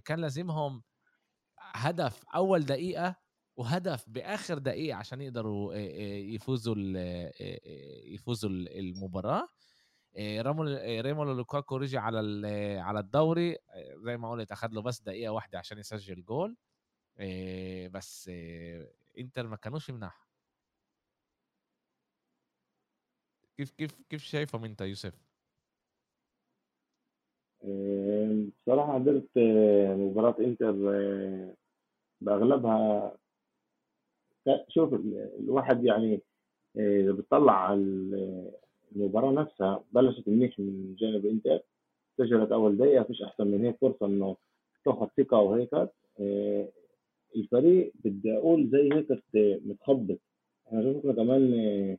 كان 0.05 0.20
لازمهم 0.20 0.83
هدف 1.59 2.24
أول 2.35 2.64
دقيقة 2.64 3.16
وهدف 3.59 4.05
بآخر 4.09 4.59
دقيقة 4.59 4.97
عشان 4.97 5.21
يقدروا 5.21 5.75
يفوزوا 6.35 6.75
يفوزوا 8.15 8.51
ال- 8.51 8.79
المباراة. 8.79 9.49
رامول 10.19 10.79
روميلو 11.05 11.33
لوكاكو 11.33 11.77
رجع 11.77 12.01
على 12.01 12.49
على 12.81 13.01
الدوري. 13.01 13.57
زي 14.05 14.17
ما 14.17 14.31
قلت 14.31 14.53
اخذ 14.53 14.69
له 14.73 14.83
بس 14.83 15.01
دقيقة 15.03 15.33
واحدة 15.33 15.59
عشان 15.59 15.79
يسجل 15.79 16.25
جول. 16.25 16.57
بس 17.91 18.31
إنتر 19.19 19.47
ما 19.47 19.57
كانوش 19.57 19.91
مناح 19.91 20.29
كيف 23.57 23.71
كيف 23.71 23.95
كيف 24.09 24.23
شايفهم 24.25 24.65
أنت 24.65 24.81
يوسف؟ 24.81 25.15
بصراحة 28.63 28.93
حضرت 28.95 29.29
مباراة 29.99 30.37
إنتر 30.41 30.73
بأغلبها 32.21 33.09
ك- 33.09 33.28
شوف 34.68 34.94
ال- 34.94 35.30
الواحد 35.40 35.84
يعني 35.84 36.20
آه، 36.78 37.01
إذا 37.01 37.12
بتطلع 37.12 37.53
على 37.53 37.80
ال- 37.80 38.51
المباراة 38.96 39.32
نفسها 39.32 39.84
بلشت 39.92 40.28
منيح 40.28 40.59
من 40.59 40.94
جانب 40.99 41.26
إنتر 41.26 41.61
سجلت 42.18 42.53
أول 42.53 42.76
دقيقة 42.76 43.03
فيش 43.05 43.22
أحسن 43.22 43.46
من 43.46 43.64
هيك 43.64 43.76
فرصة 43.80 44.07
إنه 44.07 44.36
تاخد 44.84 45.09
ثقة 45.16 45.38
وهيك 45.40 45.74
آه، 46.20 46.68
الفريق 47.36 47.92
بدي 48.05 48.36
أقول 48.36 48.68
زي 48.72 48.90
هيك 48.92 49.22
متخبط. 49.66 50.18
إحنا 50.68 50.92
شفنا 50.92 51.12
كمان 51.12 51.55
آه، 51.55 51.99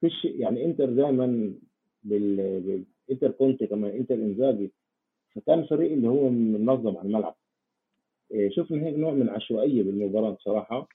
فيش 0.00 0.24
يعني 0.24 0.64
إنتر 0.64 0.86
دايما 0.90 1.54
بال 2.04 2.84
إنتر 3.10 3.30
كونتي 3.30 3.66
كمان 3.66 3.90
إنتر 3.90 4.14
إنزاجي 4.14 4.72
فكان 5.34 5.64
فريق 5.66 5.92
اللي 5.92 6.08
هو 6.08 6.28
منظم 6.28 6.96
على 6.96 7.06
الملعب. 7.08 7.34
شفنا 8.48 8.86
هيك 8.86 8.94
نوع 8.98 9.12
من 9.12 9.28
عشوائية 9.28 9.82
بالمباراة 9.82 10.30
بصراحة. 10.30 10.88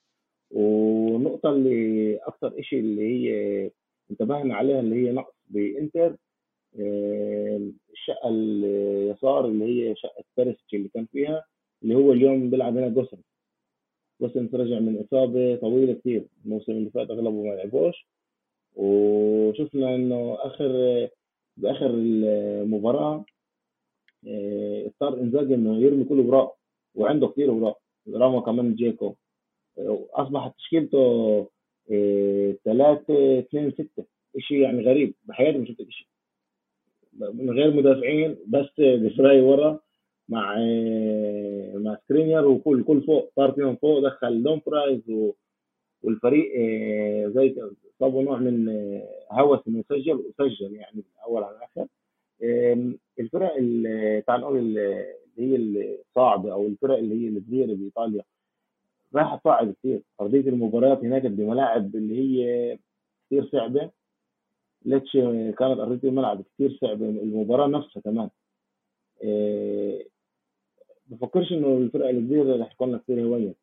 ونقطة 0.52 1.50
اللي 1.50 2.16
أكثر 2.18 2.60
إشي 2.60 2.80
اللي 2.80 3.02
هي 3.02 3.72
انتبهنا 4.12 4.56
عليها 4.56 4.80
اللي 4.80 4.96
هي 4.96 5.12
نقص 5.12 5.34
بإنتر 5.48 6.16
إيه، 6.80 7.72
الشقة 7.94 8.30
اليسار 8.30 9.46
اللي 9.46 9.66
هي 9.66 9.96
شقة 9.96 10.24
بيرسيتش 10.38 10.74
اللي 10.74 10.90
كان 10.90 11.06
فيها 11.06 11.46
اللي 11.84 11.96
هو 11.96 12.12
اليوم 12.14 12.50
بيلعب 12.50 12.78
هنا 12.78 12.90
جوسن. 12.90 13.18
جوسن 14.22 14.50
رجع 14.54 14.80
من 14.80 15.00
إصابة 15.00 15.56
طويلة 15.56 15.94
كتير 15.94 16.26
الموسم 16.46 16.72
اللي 16.72 16.90
فات 16.90 17.10
أغلبه 17.12 17.44
ما 17.44 17.54
لعبوش. 17.56 18.08
وشفنا 18.76 19.96
إنه 19.96 20.38
آخر 20.40 20.70
بآخر 21.58 21.90
المباراة 21.94 23.26
اضطر 24.86 25.22
إنزاجي 25.22 25.56
إنه 25.56 25.78
يرمي 25.78 26.04
كل 26.04 26.20
أوراقه 26.20 26.58
وعنده 26.96 27.28
كتير 27.28 27.50
أوراق 27.50 27.80
رمى 28.10 28.42
كمان 28.42 28.76
جيكو. 28.76 29.16
اصبحت 30.14 30.56
تشكيلته 30.58 31.50
3 32.66 33.40
2 33.40 33.72
6 33.72 34.06
شيء 34.38 34.58
يعني 34.58 34.82
غريب. 34.86 35.14
بحياتي 35.26 35.58
ما 35.58 35.66
شفت 35.66 35.82
شيء 35.90 36.08
من 37.34 37.50
غير 37.50 37.72
مدافعين 37.74 38.38
بس 38.48 38.70
دفراي 38.80 39.42
ورا 39.42 39.80
مع 40.30 40.56
آه، 40.60 41.74
مع 41.76 41.98
سكرينير 42.06 42.48
وكل 42.48 42.84
كل 42.84 43.02
فوق. 43.02 43.32
فيهم 43.56 43.76
فوق 43.76 44.00
دخل 44.00 44.44
دومفرايز 44.44 45.02
والفريق 46.04 46.52
آه، 46.60 47.28
زي 47.28 47.56
صابوا 48.00 48.24
نوع 48.24 48.38
من 48.40 48.70
آه، 48.70 49.08
هوس 49.32 49.60
انه 49.68 49.80
يسجل 49.92 50.14
وسجل 50.16 50.74
يعني 50.76 50.96
من 50.96 51.04
الأول 51.18 51.44
على 51.44 51.56
آم، 52.44 52.98
الفرق 53.20 53.56
ال- 53.58 54.26
تعال 54.26 54.42
نقول 54.42 54.58
ال- 54.60 55.06
اللي 55.38 55.52
هي 55.54 55.56
الصعبة 56.00 56.54
أو 56.54 56.66
الفرق 56.68 56.98
اللي 56.98 57.16
هي 57.26 57.28
الصغيره 57.38 57.74
بإيطاليا 57.74 58.24
راح 59.16 59.36
تصعب 59.36 59.72
كثير. 59.72 60.02
أرضية 60.22 60.50
المباريات 60.50 60.98
هناك 60.98 61.26
بملاعب 61.26 61.96
اللي 61.96 62.20
هي 62.20 62.80
كثير 63.26 63.50
صعبة. 63.52 63.92
ليتشي 64.86 65.14
كانت 65.58 65.80
أرضية 65.80 66.10
الملعب 66.10 66.42
كثير 66.42 66.78
صعبة 66.82 67.10
المباراة 67.10 67.68
نفسها 67.68 68.02
كمان. 68.02 68.30
إيه 69.24 70.08
بفكرش 71.08 71.52
إنه 71.52 71.78
الفرق 71.78 72.10
الكبيره 72.10 72.58
رح 72.62 72.74
تكون 72.74 72.98
كثير 72.98 73.24
هينة 73.24 73.56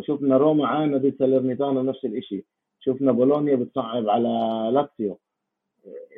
شفنا 0.00 0.36
روما 0.36 0.66
عانى 0.66 0.96
ضد 0.96 1.14
سالرنيتانا 1.18 1.82
نفس 1.82 2.04
الشيء 2.04 2.44
شفنا 2.80 3.12
بولونيا 3.12 3.56
بتصعب 3.56 4.08
على 4.08 4.28
لاتسيو. 4.74 5.18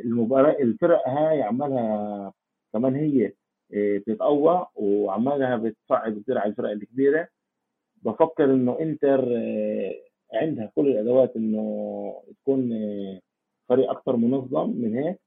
المباراة 0.04 0.62
الفرق 0.62 1.08
هاي 1.08 1.42
عمالها 1.42 2.32
كمان 2.72 2.94
هي 2.94 3.32
إيه، 3.72 3.98
بتتقوى 3.98 4.66
وعمالها 4.74 5.56
بتصعب 5.56 6.18
كثير 6.22 6.38
على 6.38 6.50
الفرق 6.50 6.70
الكبيرة. 6.70 7.28
بفكر 8.04 8.44
إنه 8.44 8.78
إنتر 8.80 9.28
إيه، 9.28 10.02
عندها 10.34 10.72
كل 10.76 10.88
الأدوات 10.88 11.36
إنه 11.36 12.22
تكون 12.42 12.72
إيه، 12.72 13.20
فريق 13.68 13.90
أكثر 13.90 14.16
منظم 14.16 14.70
من 14.70 14.96
هيك. 14.98 15.20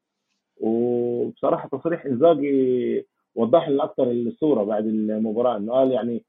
وبصراحة 0.62 1.70
تصريح 1.70 2.06
إنزاجي 2.06 3.06
وضح 3.36 3.70
لنا 3.70 3.84
أكثر 3.84 4.12
الصورة 4.12 4.64
بعد 4.64 4.86
المباراة 4.88 5.58
إنه 5.58 5.74
قال 5.74 5.92
يعني 5.92 6.24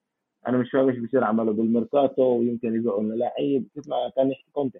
أنا 0.48 0.58
مش 0.58 0.70
فاهم 0.70 0.88
إيش 0.88 0.98
بيصير 0.98 1.24
عمله 1.24 1.52
بالميركاتو 1.52 2.22
ويمكن 2.22 2.74
يبيعوا 2.74 3.02
لنا 3.02 3.14
لعيب 3.14 3.68
كيف 3.74 3.88
ما 3.88 4.10
كان 4.16 4.30
يحكي 4.30 4.50
كونتي 4.52 4.78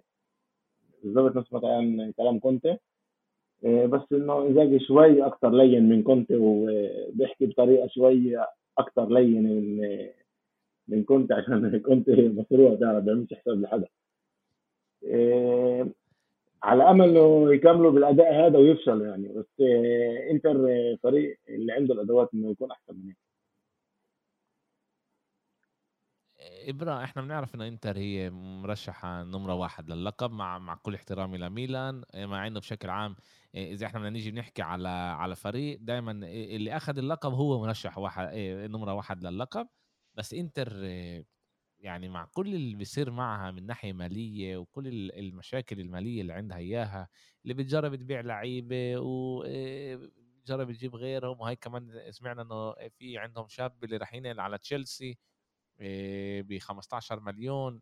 بالضبط 1.03 1.35
نفس 1.35 1.53
ما 1.53 1.59
كان 1.59 2.11
كلام 2.17 2.39
كونتي. 2.39 2.77
إيه، 3.65 3.85
بس 3.85 4.01
إنه 4.13 4.47
إنزاجي 4.47 4.79
شوي 4.79 5.25
أكثر 5.25 5.49
لين 5.49 5.89
من 5.89 6.03
كونتي 6.03 6.35
وبيحكي 6.35 7.45
بطريقة 7.45 7.87
شوي 7.87 8.45
أكثر 8.77 9.09
لين 9.09 9.43
من 9.43 9.81
من 10.89 11.03
كونتي 11.03 11.33
عشان 11.33 11.77
كونتي 11.79 12.29
مصروع 12.29 12.75
تعرف 12.75 13.03
بيعملش 13.03 13.33
حساب 13.33 13.61
لحدا 13.61 13.87
إيه، 15.03 15.93
على 16.63 16.83
أمل 16.83 17.09
إنه 17.09 17.53
يكملوا 17.53 17.91
بالأداء 17.91 18.33
هذا 18.33 18.57
ويفشلوا 18.57 19.07
يعني. 19.07 19.27
بس 19.27 19.45
إيه، 19.59 20.31
إنتر 20.31 20.67
فريق 21.03 21.39
اللي 21.49 21.73
عنده 21.73 21.93
الأدوات 21.93 22.29
إنه 22.33 22.51
يكون 22.51 22.71
أحسن 22.71 22.95
من 22.95 23.07
هيك 23.07 23.17
ابرا 26.69 27.03
إحنا 27.03 27.21
بنعرف 27.21 27.55
إنه 27.55 27.67
إنتر 27.67 27.97
هي 27.97 28.29
مرشحة 28.29 29.23
نمرة 29.23 29.53
واحد 29.53 29.89
للقب 29.89 30.31
مع 30.31 30.59
مع 30.59 30.75
كل 30.75 30.95
احترامي 30.95 31.37
لميلان. 31.37 32.03
مع 32.15 32.47
إنه 32.47 32.59
بشكل 32.59 32.89
عام 32.89 33.15
إذا 33.55 33.85
إحنا 33.85 33.99
بدنا 33.99 34.09
نيجي 34.09 34.31
بنحكي 34.31 34.61
على 34.61 34.89
على 34.89 35.35
فريق 35.35 35.79
دائما 35.81 36.11
اللي 36.11 36.75
أخذ 36.77 36.97
اللقب 36.97 37.33
هو 37.33 37.61
مرشح 37.61 37.97
واحد 37.97 38.29
نمرة 38.69 38.93
واحد 38.93 39.23
للقب 39.23 39.67
بس 40.19 40.33
إنتر 40.33 40.83
يعني 41.79 42.09
مع 42.09 42.25
كل 42.25 42.55
اللي 42.55 42.75
بيصير 42.75 43.11
معها 43.11 43.51
من 43.51 43.65
ناحية 43.65 43.93
مالية 43.93 44.57
وكل 44.57 44.87
المشاكل 45.11 45.79
المالية 45.79 46.21
اللي 46.21 46.33
عندها 46.33 46.57
إياها 46.57 47.09
اللي 47.43 47.53
بتجرب 47.53 47.95
تبيع 47.95 48.19
لعيبة 48.21 48.97
وجرب 48.99 50.71
تجيب 50.71 50.95
غيرهم 50.95 51.39
وهي 51.41 51.55
كمان 51.55 52.11
سمعنا 52.11 52.41
إنه 52.41 52.73
في 52.89 53.17
عندهم 53.17 53.47
شاب 53.47 53.83
اللي 53.83 53.97
راح 53.97 54.13
ينقل 54.13 54.39
على 54.39 54.57
تشيلسي 54.57 55.17
ب 56.41 56.57
15 56.59 57.19
مليون 57.19 57.81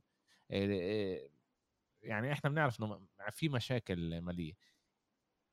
يعني 2.01 2.31
إحنا 2.33 2.49
بنعرف 2.49 2.79
إنه 2.83 3.07
في 3.31 3.49
مشاكل 3.49 4.21
مالية. 4.21 4.53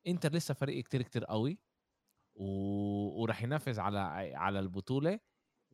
إنتر 0.07 0.33
لسه 0.33 0.55
فريق 0.55 0.85
كتير 0.85 1.03
كتير 1.03 1.25
قوي 1.25 1.59
و... 2.37 2.45
وراح 3.23 3.43
ينافس 3.43 3.79
على 3.79 3.99
على 4.37 4.61
البطولة. 4.61 5.21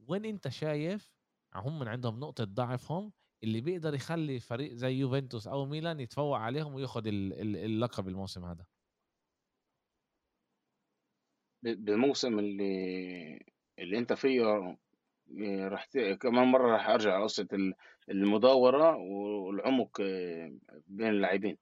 وين 0.08 0.24
انت 0.24 0.48
شايف 0.48 1.12
هم 1.54 1.88
عندهم 1.88 2.20
نقطة 2.20 2.44
ضعفهم 2.44 3.12
اللي 3.44 3.60
بيقدر 3.60 3.94
يخلي 3.94 4.40
فريق 4.40 4.72
زي 4.72 4.92
يوفنتوس 4.92 5.46
أو 5.46 5.66
ميلان 5.66 6.00
يتفوق 6.00 6.36
عليهم 6.38 6.74
وياخذ 6.74 7.02
اللقب 7.06 8.08
الموسم 8.08 8.44
هذا؟ 8.44 8.64
بالموسم 11.62 12.38
اللي 12.38 13.40
اللي 13.78 13.98
انت 13.98 14.12
فيه 14.12 14.42
راح 15.68 15.88
كمان 16.20 16.48
مرة 16.48 16.72
راح 16.72 16.88
أرجع 16.88 17.22
قصة 17.22 17.48
المداورة 18.08 18.96
والعمق 18.96 20.00
آه، 20.00 20.52
بين 20.86 21.08
اللاعبين. 21.08 21.58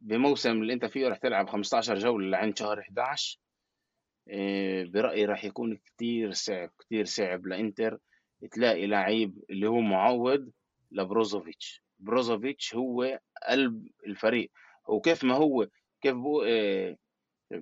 بموسم 0.00 0.62
اللي 0.62 0.72
أنت 0.72 0.84
فيه 0.84 1.08
راح 1.08 1.18
تلعب 1.18 1.48
15 1.48 1.94
جولة 1.98 2.28
لعند 2.28 2.58
شهر 2.58 2.80
11 2.80 3.38
آه، 3.40 3.45
برأيي 4.84 5.24
راح 5.24 5.44
يكون 5.44 5.76
كتير 5.76 6.32
صعب 6.32 6.70
كتير 6.78 7.04
صعب 7.04 7.46
لإنتر 7.46 7.98
تلاقي 8.52 8.86
لعيب 8.86 9.44
اللي 9.50 9.68
هو 9.68 9.80
معوض 9.80 10.50
لبروزوفيتش. 10.92 11.82
بروزوفيتش 11.98 12.74
هو 12.74 13.20
قلب 13.48 13.88
الفريق. 14.06 14.50
وكيف 14.88 15.24
ما 15.24 15.34
هو 15.34 15.68
كيف 16.02 16.14
بو 16.14 16.42
آه، 16.42 16.96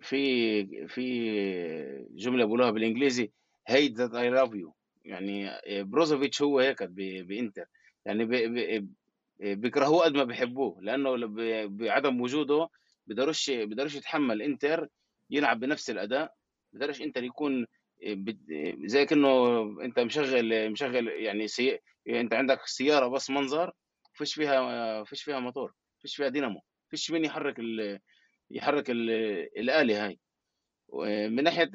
في 0.00 0.86
في 0.88 2.06
جملة 2.10 2.44
بقولوها 2.44 2.70
بالإنجليزي 2.70 3.30
hate 3.70 3.92
that 3.92 4.12
I 4.12 4.30
love 4.38 4.54
you. 4.54 4.70
يعني 5.04 5.50
بروزوفيتش 5.82 6.42
هو 6.42 6.58
هيك 6.60 6.82
بإنتر. 6.82 7.66
يعني 8.04 8.24
بيكرهوه 9.40 10.04
قد 10.04 10.14
ما 10.14 10.24
بيحبوه 10.24 10.78
لأنه 10.82 11.16
بعدم 11.66 12.20
وجوده 12.20 12.68
بيقدرش 13.06 13.50
بيقدرش 13.50 13.94
يتحمل 13.94 14.42
إنتر 14.42 14.88
يلعب 15.30 15.60
بنفس 15.60 15.90
الاداء 16.74 16.88
بيقدرش 16.88 17.02
إنتر 17.02 17.24
يكون 17.24 17.66
زي 18.84 19.06
كأنه 19.06 19.62
أنت 19.82 19.98
مشغل 20.00 20.70
مشغل 20.70 21.08
يعني 21.08 21.48
سي... 21.48 21.78
أنت 22.08 22.34
عندك 22.34 22.66
سيارة 22.66 23.08
بس 23.08 23.30
منظر 23.30 23.72
فيش 24.12 24.34
فيها 24.34 25.04
فيش 25.04 25.22
فيها 25.22 25.40
موتور 25.40 25.74
فيش 26.00 26.16
فيها 26.16 26.28
دينامو 26.28 26.60
فيش 26.90 27.10
مين 27.10 27.24
يحرك 27.24 27.58
ال... 27.58 28.00
يحرك 28.50 28.90
ال... 28.90 29.10
الآلة 29.58 30.06
هاي. 30.06 30.18
من 31.28 31.44
ناحية 31.44 31.70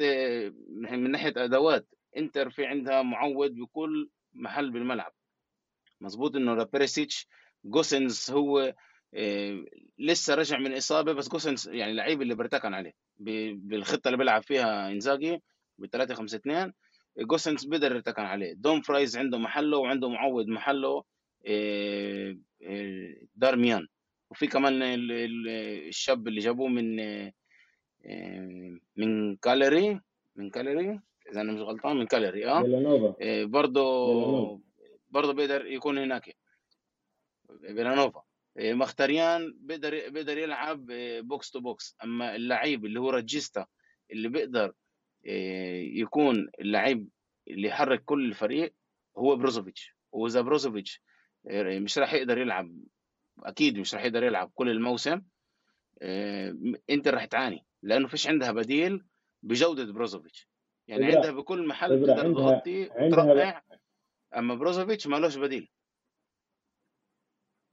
من 0.91 1.12
ناحية 1.12 1.34
أدوات 1.38 1.88
إنتر 2.18 2.50
في 2.50 2.66
عندها 2.66 3.02
معوض 3.02 3.52
بكل 3.52 4.10
محل 4.34 4.72
بالملعب. 4.72 5.14
مظبوط 6.02 6.36
إنه 6.36 6.56
لبيريسيتش 6.56 7.28
جوسنز 7.66 8.32
هو 8.32 8.60
آه، 8.60 8.76
لسه 9.99 10.36
رجع 10.36 10.57
من 10.57 10.74
إصابة 10.78 11.14
بس 11.14 11.30
جوسنز 11.30 11.70
يعني 11.70 11.91
اللعيب 11.91 12.22
اللي 12.22 12.36
برتكن 12.36 12.74
عليه. 12.74 12.93
بالخطة 13.53 14.07
اللي 14.07 14.18
بيلعب 14.18 14.43
فيها 14.43 14.91
إنزاجي 14.91 15.41
ب 15.78 15.86
3 15.86 16.16
5 16.16 16.38
2 16.38 16.74
جوسنز 17.18 17.66
بيقدر 17.66 17.91
يرتكن 17.91 18.22
عليه. 18.22 18.53
دومفرايز 18.54 19.18
عنده 19.18 19.38
محله 19.38 19.78
وعنده 19.78 20.10
معوض 20.10 20.47
محله 20.47 21.03
آه، 21.47 22.38
آه، 22.64 23.16
دارميان. 23.36 23.88
وفي 24.32 24.47
كمان 24.47 24.80
الشاب 24.84 26.28
اللي 26.28 26.39
جابوه 26.41 26.68
من 26.68 26.95
من 28.95 29.36
كالياري 29.36 30.00
من 30.36 30.49
كالياري 30.50 31.00
إذا 31.32 31.41
أنا 31.41 31.51
مش 31.51 31.62
غلطان 31.62 31.97
من 31.97 32.05
كالياري 32.06 32.47
آه. 32.47 32.62
إيه 33.22 33.45
برضه 33.45 34.62
برضه 35.10 35.34
بيقدر 35.34 35.66
يكون 35.66 35.97
هناك. 35.97 36.36
بيلانوفا 37.62 38.20
إيه 38.20 38.29
مخيتاريان 38.60 39.54
بيقدر 39.60 40.10
بيقدر 40.10 40.38
يلعب 40.38 40.86
box 41.22 41.52
to 41.52 41.60
box 41.60 41.95
أما 42.03 42.36
اللعيب 42.36 42.86
اللي 42.86 42.99
هو 42.99 43.10
regista 43.10 43.66
اللي 44.12 44.30
بيقدر 44.30 44.74
إيه 45.26 46.01
يكون 46.01 46.49
اللعيب 46.60 47.10
اللي 47.47 47.68
يحرك 47.68 48.03
كل 48.03 48.26
الفريق 48.26 48.74
هو 49.18 49.36
بروزوفيتش. 49.36 49.95
وإذا 50.12 50.41
بروزوفيتش 50.41 51.01
إيه، 51.49 51.80
مش 51.80 51.97
راح 51.97 52.14
يقدر 52.14 52.38
يلعب 52.38 52.76
أكيد 53.39 53.80
مش 53.80 53.95
راح 53.95 54.03
يقدر 54.03 54.24
يلعب 54.24 54.51
كل 54.55 54.70
الموسم 54.70 55.22
إيه، 56.01 56.55
انت 56.89 57.07
راح 57.07 57.26
تعاني. 57.26 57.66
لأنه 57.84 58.07
فيش 58.07 58.28
عندها 58.28 58.51
بديل 58.51 59.05
بجودة 59.43 59.93
بروزوفيتش. 59.93 60.49
يعني. 60.88 61.05
عندها 61.05 61.32
بكل 61.32 61.68
محل 61.68 62.05
تقدر 62.05 62.34
تغطي 62.34 62.84
وترقع. 62.84 63.62
أما 64.38 64.55
بروزوفيتش 64.55 65.07
مالوش 65.07 65.36
بديل. 65.36 65.70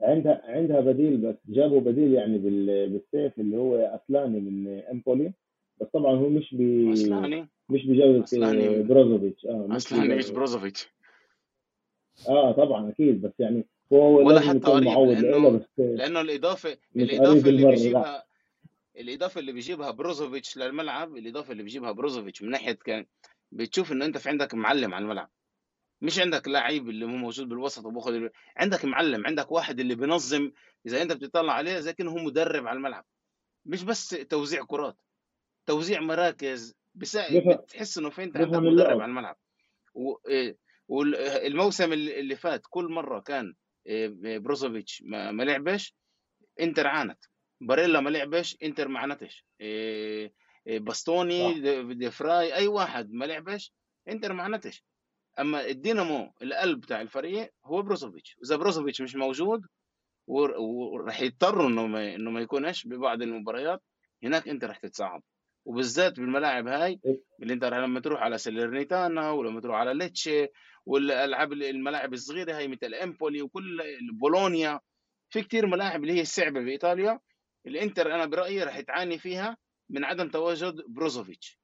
عندها 0.07 0.43
عندها 0.45 0.81
بديل 0.81 1.17
بس 1.17 1.37
جابوا 1.49 1.81
بديل 1.81 2.13
يعني 2.13 2.39
بالسيف 2.39 3.39
اللي 3.39 3.57
هو 3.57 3.77
اصلاني 3.77 4.41
من 4.41 4.69
إمبولي. 4.69 5.33
بس 5.81 5.87
طبعا 5.93 6.15
هو 6.17 6.29
مش 6.29 6.55
ب 6.55 6.91
اصلاني 6.93 7.49
مش 7.69 7.87
بجودة 7.87 8.83
بروزوفيتش. 8.83 9.47
آه 9.47 9.67
مش 9.67 9.77
اصلاني 9.77 10.15
مش 10.15 10.31
بروزوفيتش. 10.31 10.89
آه 12.29 12.53
طبعا 12.53 12.89
أكيد 12.89 13.23
بس 13.23 13.33
يعني 13.39 13.65
هو 13.93 14.27
ولا 14.29 14.41
حتى 14.41 14.59
قريب 14.59 15.09
لأنه, 15.09 15.51
بس 15.51 15.63
لأنه 15.79 16.21
الاضافه 16.21 16.77
الإضافة 16.97 17.49
اللي 17.49 17.67
بيجيبها 17.67 18.25
الإضافة 18.99 19.41
اللي 19.41 19.53
بيجيبها 19.53 19.91
بروزوفيتش 19.91 20.57
للملعب 20.57 21.17
الإضافة 21.17 21.53
اللي 21.53 21.63
بيجيبها 21.63 21.93
بروزوفيتش 21.93 22.43
من 22.43 22.51
ناحية 22.51 22.73
كان 22.73 23.07
بتشوف 23.53 23.93
ان 23.93 24.03
أنت 24.03 24.19
في 24.19 24.29
عندك 24.29 24.55
معلم 24.55 24.95
على 24.95 25.03
الملعب. 25.03 25.31
مش 26.01 26.18
عندك 26.18 26.49
لعيب 26.49 26.88
اللي 26.88 27.05
هو 27.05 27.09
موجود 27.09 27.49
بالوسط 27.49 27.84
وباخذ 27.84 28.28
عندك 28.57 28.84
معلم 28.84 29.26
عندك 29.26 29.53
واحد 29.53 29.80
اللي 29.80 29.94
بينظم 29.94 30.53
إذا 30.86 31.03
أنت 31.03 31.12
بتطلع 31.12 31.53
عليه 31.53 31.78
زي 31.78 31.92
كأنه 31.92 32.11
هو 32.11 32.18
مدرب 32.18 32.66
على 32.66 32.76
الملعب. 32.76 33.05
مش 33.66 33.82
بس 33.82 34.09
توزيع 34.09 34.64
كرات 34.64 34.99
توزيع 35.66 36.01
مراكز 36.01 36.74
بسا... 36.94 37.28
بيفهم 37.30 37.57
بتحس 37.57 37.99
إنه 37.99 38.11
في 38.11 38.24
أنت 38.24 38.36
عندك 38.36 38.59
مدرب 38.59 39.01
على 39.01 39.11
الملعب. 39.11 39.36
والموسم 40.88 41.92
اللي 41.92 42.36
فات 42.36 42.62
كل 42.70 42.84
مرة 42.84 43.20
كان 43.20 43.55
إيه، 43.86 44.38
بروزوفيتش 44.38 45.03
ما 45.07 45.30
ما 45.32 45.42
لعبش 45.42 45.94
إنتر 46.61 46.86
عانت. 46.86 47.24
باريلا 47.61 48.01
ما 48.01 48.11
لعبش 48.11 48.57
إنتر 48.62 48.88
ما 48.88 48.99
عانتش. 49.01 49.44
إيه، 49.61 50.32
إيه، 50.66 50.78
باستوني 50.78 51.55
صح. 51.55 51.59
دي 51.59 51.94
دي 51.94 52.11
فراي 52.11 52.55
أي 52.55 52.66
واحد 52.66 53.12
ما 53.12 53.24
لعبش 53.24 53.72
إنتر 54.09 54.32
ما 54.32 54.42
عانتش. 54.42 54.84
أما 55.41 55.66
الدينامو 55.66 56.32
القلب 56.43 56.80
بتاع 56.80 57.01
الفريق 57.01 57.51
هو 57.64 57.82
بروزوفيتش. 57.82 58.37
إذا 58.45 58.57
بروزوفيتش 58.57 59.01
مش 59.03 59.16
موجود 59.16 59.61
ور- 60.26 60.55
وراح 60.59 61.20
يضطروا 61.20 61.68
إنه 61.68 61.87
ما 61.87 62.14
إنه 62.14 62.30
ما 62.30 62.41
يكونش 62.41 62.87
ببعض 62.87 63.22
المباريات 63.22 63.82
هناك 64.22 64.49
أنت 64.49 64.64
راح 64.64 64.78
تتصعب 64.78 65.22
وبالذات 65.64 66.20
بالملاعب 66.20 66.66
هاي 66.68 67.01
اللي 67.43 67.53
أنت 67.55 67.64
لما 67.64 68.01
تروح 68.01 68.22
على 68.22 68.39
ساليرنيتانا 68.39 69.31
ولما 69.30 69.61
تروح 69.61 69.76
على 69.76 69.95
ليتشي 69.95 70.47
والألعاب 70.87 71.53
الملاعب 71.53 72.12
الصغيرة 72.12 72.57
هاي 72.57 72.68
مثل 72.68 72.95
إمبولي 72.95 73.43
وكل 73.43 73.82
بولونيا. 74.20 74.80
في 75.30 75.43
كتير 75.43 75.66
ملاعب 75.66 76.03
اللي 76.03 76.12
هي 76.12 76.20
الصعبه 76.20 76.61
بايطاليا 76.61 77.20
الانتر 77.66 78.14
أنا 78.14 78.26
برأيي 78.26 78.62
راح 78.64 78.80
تعاني 78.80 79.18
فيها 79.18 79.57
من 79.91 80.05
عدم 80.05 80.28
تواجد 80.28 80.74
بروزوفيتش. 80.89 81.59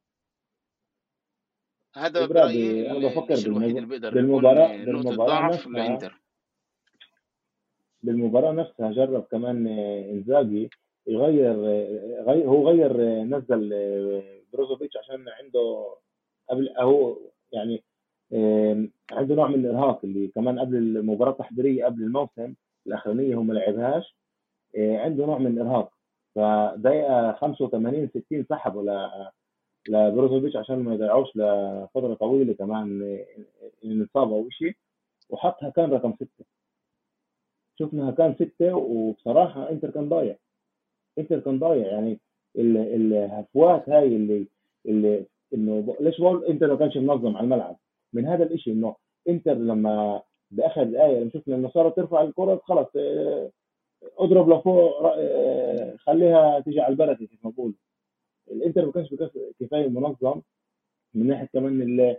هذا 1.97 2.27
برأيي 2.27 2.91
ال- 2.93 3.07
بفكر 3.09 3.33
الشيء 3.33 3.49
الوحيد. 3.49 3.77
اللي 3.77 3.89
بيقدر 3.89 4.09
يكون 4.09 4.23
بالمباراة 4.23 4.77
نقطة 4.77 4.85
بالمباراة 5.03 5.27
ضعف 5.27 5.55
نفسها 5.55 5.73
لإنتر 5.73 6.21
بالمباراة 8.03 8.53
نفسها 8.53 8.93
جرب 8.93 9.23
كمان 9.31 9.67
آه، 9.67 10.11
إنزاجي 10.11 10.71
يغير 11.07 11.55
آه، 11.67 12.23
غير 12.27 12.49
هو 12.49 12.69
غير 12.69 12.91
آه، 13.21 13.23
نزل 13.25 13.71
بروزوفيتش 14.53 14.97
عشان 14.97 15.25
عنده 15.29 15.95
قبل 16.51 16.75
هو 16.79 17.17
يعني 17.53 17.83
عنده 19.13 19.35
نوع 19.35 19.49
من 19.49 19.55
الإرهاق 19.55 20.01
اللي 20.05 20.29
كمان 20.29 20.59
قبل 20.61 20.77
المباراة 20.77 21.31
التحضيرية 21.33 21.85
قبل 21.85 22.03
الموسم 22.03 22.55
الأخرانية 22.87 23.35
هو 23.35 23.43
ما 23.43 23.53
لعبهاش 23.53 24.17
عنده 24.77 25.27
نوع 25.27 25.39
من 25.39 25.47
الإرهاق 25.47 25.93
فدقيقة 26.35 27.33
85 27.33 28.09
60 28.09 28.45
سحبوا 28.49 28.83
ل 28.83 29.11
لبروزوفيتش 29.89 30.57
عشان 30.57 30.77
ما 30.79 30.95
يضيعوش 30.95 31.29
لفترة 31.37 32.15
طويلة 32.15 32.53
كمان 32.53 33.03
آه، 33.03 33.27
إن 33.85 34.03
اصابة 34.03 34.35
أو 34.37 34.51
شيء 34.51 34.75
وحطها 35.31 35.71
كان 35.71 35.91
رقم 35.93 36.13
ستة. 36.15 36.45
شفنا 37.79 38.11
كان 38.11 38.35
ستة 38.35 38.75
وبصراحة 38.75 39.71
إنتر 39.71 39.91
كان 39.91 40.09
ضايع. 40.09 40.37
إنتر 41.19 41.41
كان 41.41 41.59
ضايع 41.59 41.87
يعني 41.87 42.21
ال- 42.57 42.77
الهفوات 42.77 43.89
هاي 43.89 44.07
اللي 44.07 44.47
اللي 44.87 45.27
إنه 45.55 45.97
ليش 46.01 46.21
بقول 46.21 46.45
إنتر 46.45 46.67
ما 46.67 46.77
كانش 46.77 46.97
منظم 46.97 47.37
على 47.37 47.45
الملعب؟ 47.45 47.77
من 48.13 48.27
هذا 48.27 48.45
الإشي 48.45 48.73
إنه 48.73 48.97
إنتر 49.29 49.53
لما 49.55 50.23
بآخر 50.51 50.85
دقائق 50.85 51.19
لما 51.21 51.31
شفنا 51.31 51.55
إنه 51.57 51.69
صارت 51.71 51.97
ترفع 51.97 52.23
الكرة 52.23 52.61
خلص 52.65 52.89
آه، 52.97 53.51
اضرب 54.19 54.51
لفوق 54.51 55.03
آه، 55.17 55.97
خليها 55.97 56.61
تيجي 56.61 56.81
على 56.81 56.93
البركة 56.93 57.27
كيف 57.27 57.45
ما 57.45 57.51
بقول 57.51 57.75
الانتر 58.51 58.87
ما 58.87 58.93
كانش 58.93 59.15
كفاية 59.61 59.89
منظم 59.89 60.41
من 61.15 61.27
ناحية 61.27 61.49
كمان 61.53 62.17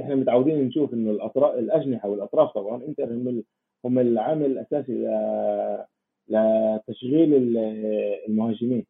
إحنا 0.00 0.14
متعودين 0.14 0.64
نشوف 0.64 0.94
إنه 0.94 1.10
الأطراف 1.10 1.58
الأجنحة 1.58 2.08
والأطراف 2.08 2.50
طبعا 2.52 2.84
انتر 2.84 3.04
هم 3.12 3.42
هم 3.84 3.98
العامل 3.98 4.46
الأساسي 4.46 4.92
لتشغيل 6.28 7.34
ال- 7.34 7.56
المهاجمين. 8.28 8.86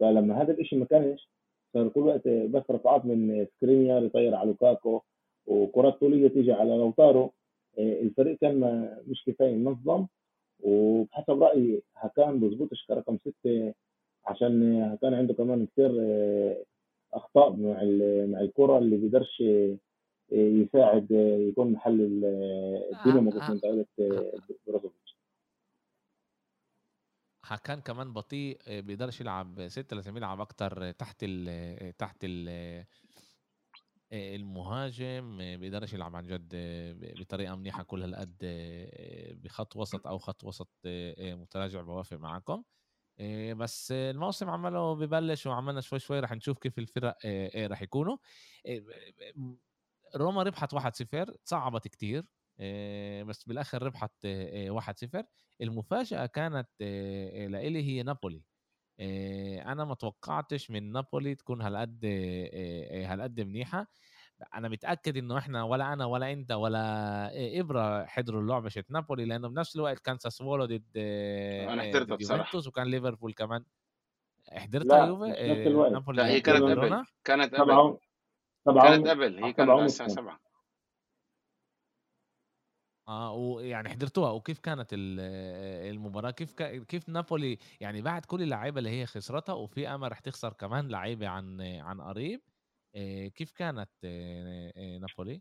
فلما 0.00 0.42
هذا 0.42 0.52
الشيء 0.52 0.78
ما 0.78 0.84
كانش 0.84 1.28
صار 1.74 1.88
كل 1.88 2.00
وقت 2.00 2.28
بس 2.28 2.62
رفعات 2.70 3.04
من 3.04 3.46
سكرينيار 3.56 4.04
يطير 4.04 4.34
على 4.34 4.48
لوكاكو 4.48 5.00
وكرات 5.46 6.00
طولية 6.00 6.28
تيجي 6.28 6.52
على 6.52 6.76
لوتارو. 6.76 7.32
الفريق 7.78 8.38
كان 8.38 8.88
مش 9.06 9.24
كفاية 9.26 9.54
منظم 9.56 10.06
وبحسب 10.60 11.42
رأيي 11.42 11.82
هكان 11.96 12.40
بظبطش 12.40 12.86
كرقم 12.86 13.18
ستة 13.18 13.74
عشان 14.26 14.82
هكان 14.82 15.14
عنده 15.14 15.34
كمان 15.34 15.66
كثير 15.66 16.00
إيه، 16.00 16.64
أخطاء 17.14 17.50
مع 17.56 17.82
مع 18.32 18.40
الكرة 18.40 18.78
اللي 18.78 18.96
بيقدرش 18.96 19.40
إيه، 19.40 19.76
يساعد 20.32 21.12
إيه، 21.12 21.48
يكون 21.48 21.72
محل 21.72 22.00
ال- 22.00 22.24
الدينامو 22.92 23.30
ه- 23.30 23.34
مثل 23.34 23.44
ه- 23.44 23.48
ما 23.48 23.54
انت 23.54 23.64
قلت 23.64 23.88
إيه، 23.98 24.32
بروزوفيتش. 24.66 25.16
ه- 27.46 27.56
كان 27.56 27.80
كمان 27.80 28.12
بطيء 28.12 28.58
آه، 28.68 28.80
بيقدرش 28.80 29.20
يلعب 29.20 29.68
ستة 29.68 29.96
لازم 29.96 30.16
يلعب 30.16 30.40
أكتر 30.40 30.90
تحت 30.90 31.16
ال 31.22 31.96
تحت 31.96 32.16
ال 32.24 32.48
آه، 34.12 34.36
المهاجم 34.36 35.40
آه، 35.40 35.56
بيقدرش 35.56 35.92
يلعب 35.94 36.16
عن 36.16 36.26
جد 36.26 36.52
آه، 36.54 36.94
بطريقة 37.20 37.54
منيحة 37.56 37.82
كل 37.82 38.02
هالقد 38.02 38.36
آه، 38.44 39.32
بخط 39.34 39.76
وسط 39.76 40.06
أو 40.06 40.18
خط 40.18 40.44
وسط 40.44 40.68
آه، 40.86 41.14
آه، 41.32 41.34
متراجع 41.34 41.82
بوافق 41.82 42.16
معكم 42.16 42.62
آه، 43.20 43.52
بس 43.52 43.92
الموسم 43.92 44.50
عمله 44.50 44.94
ببلش 44.94 45.46
وعملنا 45.46 45.80
شوي 45.80 45.98
شوي 45.98 46.20
رح 46.20 46.32
نشوف 46.32 46.58
كيف 46.58 46.78
الفرق 46.78 47.16
آه، 47.24 47.50
آه، 47.64 47.66
رح 47.66 47.82
يكونوا. 47.82 48.16
روما 50.16 50.42
ربحت 50.42 50.74
1-0 50.74 51.36
صعبت 51.44 51.88
كتير 51.88 52.22
بس 53.24 53.44
بالآخر 53.44 53.82
ربحت 53.82 54.12
آه، 54.24 54.66
آه، 54.68 54.70
1-0 54.70 55.24
المفاجأة 55.60 56.26
كانت 56.26 56.68
لإلي 57.50 57.82
هي 57.82 58.02
نابولي. 58.02 58.42
أنا 59.66 59.84
ما 59.84 59.94
توقعتش 59.94 60.70
من 60.70 60.92
نابولي 60.92 61.34
تكون 61.34 61.62
هالقد 61.62 62.04
هالقد 63.06 63.40
منيحة. 63.40 63.86
أنا 64.54 64.68
متأكد 64.68 65.16
إنه 65.16 65.38
إحنا 65.38 65.62
ولا 65.62 65.92
أنا 65.92 66.04
ولا 66.04 66.32
أنت 66.32 66.52
ولا 66.52 66.80
إبرة 67.60 68.04
حضروا 68.06 68.40
اللعبة 68.42 68.68
شت 68.68 68.90
نابولي 68.90 69.24
لأنه 69.24 69.48
بنفس 69.48 69.76
الوقت 69.76 69.98
كان 69.98 70.18
ساسولو 70.18 70.64
ضد 70.64 70.84
آه، 70.96 71.72
أنا 71.72 71.82
حضرتها 71.82 72.16
بصراحة. 72.16 72.38
يوفنتوس 72.40 72.66
وكان 72.68 72.86
ليفربول 72.86 73.32
كمان. 73.34 73.64
حضرتها 74.52 74.98
لا 75.00 75.06
يوفي؟ 75.06 75.30
آه، 75.32 75.88
نابولي 75.90 76.22
لا 76.22 76.28
هي 76.28 76.40
كانت 76.40 76.62
قبل 76.62 77.04
كانت 77.24 77.54
قبل. 77.54 77.98
كانت 78.82 79.08
قبل 79.08 79.44
هي 79.44 79.52
كانت 79.52 79.70
الساعة 79.70 80.08
كان 80.08 80.16
7 80.16 80.40
آه 83.08 83.32
ويعني 83.32 83.88
حضرتوها. 83.88 84.30
وكيف 84.30 84.58
كانت 84.58 84.88
ال- 84.92 85.20
المباراة؟ 85.94 86.30
كيف 86.30 86.52
كا- 86.52 86.84
كيف 86.84 87.08
نابولي 87.08 87.58
يعني 87.80 88.02
بعد 88.02 88.24
كل 88.24 88.42
اللعيبة 88.42 88.78
اللي 88.78 88.90
هي 88.90 89.06
خسرتها 89.06 89.52
وفي 89.52 89.88
أمل 89.88 90.12
رح 90.12 90.18
تخسر 90.18 90.52
كمان 90.52 90.88
لعيبة 90.88 91.28
عن 91.28 91.60
عن 91.60 92.00
قريب؟ 92.00 92.40
كيف 93.34 93.52
كانت 93.52 93.90
آه، 94.04 94.72
آه، 94.76 94.98
نابولي؟ 94.98 95.40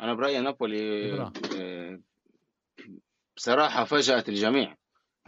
أنا 0.00 0.14
برأيي 0.14 0.40
نابولي 0.40 1.12
آه، 1.12 2.00
بصراحة 3.36 3.84
فاجأت 3.84 4.28
الجميع. 4.28 4.76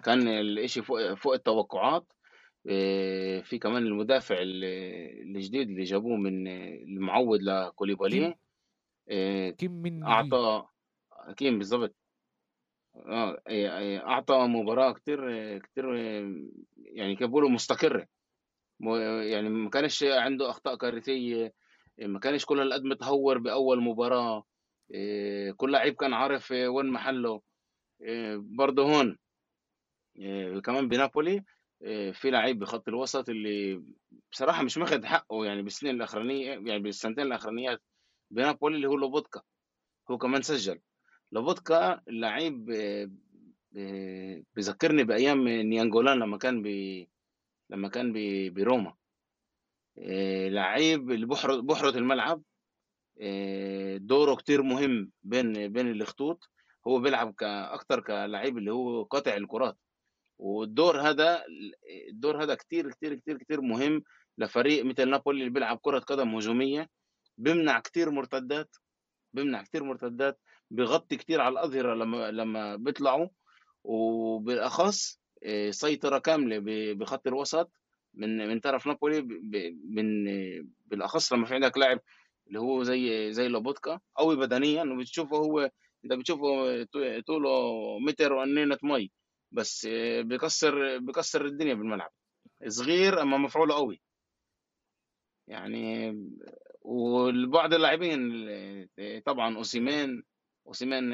كان 0.04 0.28
الإشي 0.28 0.82
فوق 0.82 1.14
فوق 1.14 1.34
التوقعات. 1.34 2.12
آه، 2.70 3.40
في 3.40 3.58
كمان 3.58 3.82
المدافع 3.82 4.34
ال- 4.38 4.64
الجديد 5.36 5.68
اللي 5.68 5.84
جابوه 5.84 6.16
من 6.16 6.48
المعود 6.48 7.42
لكوليبالي. 7.42 8.34
آه، 9.08 9.50
كيم 9.50 9.72
من 9.72 10.02
أعطى 10.02 10.66
كيم 11.36 11.58
بالضبط. 11.58 11.96
آه، 12.96 13.38
آه، 13.48 13.98
أعطى 13.98 14.34
مباراة 14.46 14.92
كتير 14.92 15.58
كتير 15.58 15.98
آه، 16.00 16.34
يعني 16.76 17.16
كيف 17.16 17.26
بيقولوا 17.28 17.50
مستقرة. 17.50 18.06
مو- 18.80 18.96
يعني 19.22 19.48
ما 19.48 19.70
كانش 19.70 20.02
عنده 20.04 20.50
أخطاء 20.50 20.76
كارثية 20.76 21.52
ما 21.98 22.18
كانش 22.20 22.44
كل 22.44 22.60
هالقد 22.60 22.84
متهور 22.84 23.38
بأول 23.38 23.80
مباراة. 23.82 24.44
إيه، 24.90 25.52
كل 25.52 25.72
لعيب 25.72 25.94
كان 25.94 26.14
عارف 26.14 26.52
إيه، 26.52 26.68
وين 26.68 26.86
محله. 26.86 27.42
إيه، 28.02 28.36
برضه 28.36 28.82
هون 28.82 29.18
إيه، 30.18 30.58
كمان 30.60 30.88
بنابولي 30.88 31.44
إيه، 31.82 32.12
في 32.12 32.30
لعيب 32.30 32.58
بخط 32.58 32.88
الوسط 32.88 33.28
اللي 33.28 33.82
بصراحة 34.32 34.62
مش 34.62 34.78
ماخد 34.78 35.04
حقه 35.04 35.44
يعني 35.46 35.62
بالسنين 35.62 35.94
الأخرانية 35.96 36.46
يعني 36.50 36.78
بالسنتين 36.78 37.26
الأخرانيات 37.26 37.82
بنابولي 38.30 38.76
اللي 38.76 38.88
هو 38.88 38.96
لوبوتكا 38.96 39.42
هو 40.10 40.18
كمان 40.18 40.42
سجل. 40.42 40.80
لوبوتكا 41.34 42.00
لعيب 42.08 42.70
إيه، 42.70 43.10
إيه، 43.76 44.44
بذكرني 44.56 45.04
بأيام 45.04 45.48
نيانجولان 45.48 46.18
لما 46.18 46.38
كان 46.38 46.62
ب 46.62 46.66
لما 47.70 47.88
كان 47.88 48.12
ب- 48.12 48.54
بروما. 48.54 48.94
إيه، 49.98 50.48
لعيب 50.48 51.10
اللي 51.10 51.26
بحرط 51.26 51.58
بحرط 51.64 51.96
الملعب 51.96 52.42
دوره 53.96 54.34
كتير 54.34 54.62
مهم 54.62 55.10
بين 55.22 55.72
بين 55.72 55.90
الخطوط 55.90 56.50
هو 56.86 56.98
بيلعب 57.00 57.34
كأكتر 57.34 58.00
كلاعب 58.00 58.58
اللي 58.58 58.72
هو 58.72 59.02
قاطع 59.02 59.36
الكرات. 59.36 59.78
والدور 60.38 61.00
هذا 61.00 61.44
الدور 62.10 62.42
هذا 62.42 62.54
كتير 62.54 62.90
كتير 62.90 63.14
كتير 63.14 63.38
كتير 63.38 63.60
مهم 63.60 64.02
لفريق 64.38 64.84
مثل 64.84 65.10
نابولي 65.10 65.40
اللي 65.40 65.50
بيلعب 65.50 65.78
كرة 65.82 65.98
قدم 65.98 66.34
هجومية 66.34 66.88
بيمنع 67.38 67.80
كتير 67.80 68.10
مرتدات 68.10 68.76
بيمنع 69.32 69.62
كتير 69.62 69.84
مرتدات. 69.84 70.40
بيغطي 70.70 71.16
كتير 71.16 71.40
على 71.40 71.52
الأظهرة 71.52 71.94
لما 71.94 72.30
لما 72.30 72.76
بيطلعوا 72.76 73.28
وبالأخص 73.84 75.20
إيه، 75.42 75.70
سيطرة 75.70 76.18
كاملة 76.18 76.58
ب- 76.58 76.98
بخط 76.98 77.26
الوسط 77.26 77.70
من 78.14 78.48
من 78.48 78.60
طرف 78.60 78.86
نابولي 78.86 79.22
من 79.90 80.24
بالأخص 80.86 81.32
لما 81.32 81.46
في 81.46 81.54
عندك 81.54 81.78
لاعب 81.78 82.00
اللي 82.48 82.58
هو 82.60 82.82
زي 82.82 83.32
زي 83.32 83.48
لابوتكا 83.48 84.00
قوي 84.16 84.36
بدنيا 84.36 84.82
وبتشوفه 84.84 85.36
هو 85.36 85.70
إنت 86.04 86.12
بتشوفه 86.12 86.82
طوله 87.26 87.98
متر 87.98 88.32
وأنينة 88.32 88.78
مي 88.82 89.10
بس 89.52 89.86
بيكسر 90.20 90.98
بيكسر 90.98 91.44
الدنيا 91.46 91.74
بالملعب. 91.74 92.10
صغير 92.68 93.22
أما 93.22 93.36
مفعوله 93.38 93.74
قوي. 93.74 94.00
يعني 95.48 96.14
والبعض 96.82 97.74
اللاعبين 97.74 98.20
طبعا 99.26 99.56
اوسيمان 99.56 100.22
اوسيمان 100.66 101.10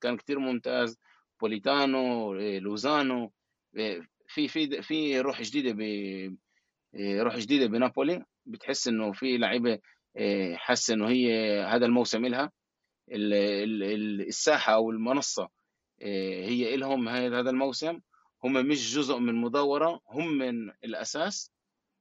كان 0.00 0.16
كتير 0.16 0.38
ممتاز. 0.38 0.98
بوليتانو 1.40 2.34
لوزانو 2.34 3.32
في 4.28 4.48
في 4.48 4.82
في 4.82 5.20
روح 5.20 5.42
جديدة 5.42 5.72
ب 5.72 5.80
روح 7.20 7.36
جديدة 7.36 7.66
بنابولي. 7.66 8.24
بتحس 8.46 8.88
إنه 8.88 9.12
في 9.12 9.38
لعيبة 9.38 9.78
حاسة 10.54 10.94
إنه 10.94 11.08
هي 11.08 11.60
هذا 11.62 11.86
الموسم 11.86 12.24
إلها. 12.24 12.52
الساحة 13.10 14.74
أو 14.74 14.90
المنصة 14.90 15.48
هي 16.00 16.74
إلهم 16.74 17.08
هذا 17.08 17.50
الموسم. 17.50 18.00
هم 18.44 18.52
مش 18.52 18.94
جزء 18.94 19.18
من 19.18 19.34
مدورة 19.34 20.00
هم 20.10 20.38
من 20.38 20.70
الأساس. 20.84 21.52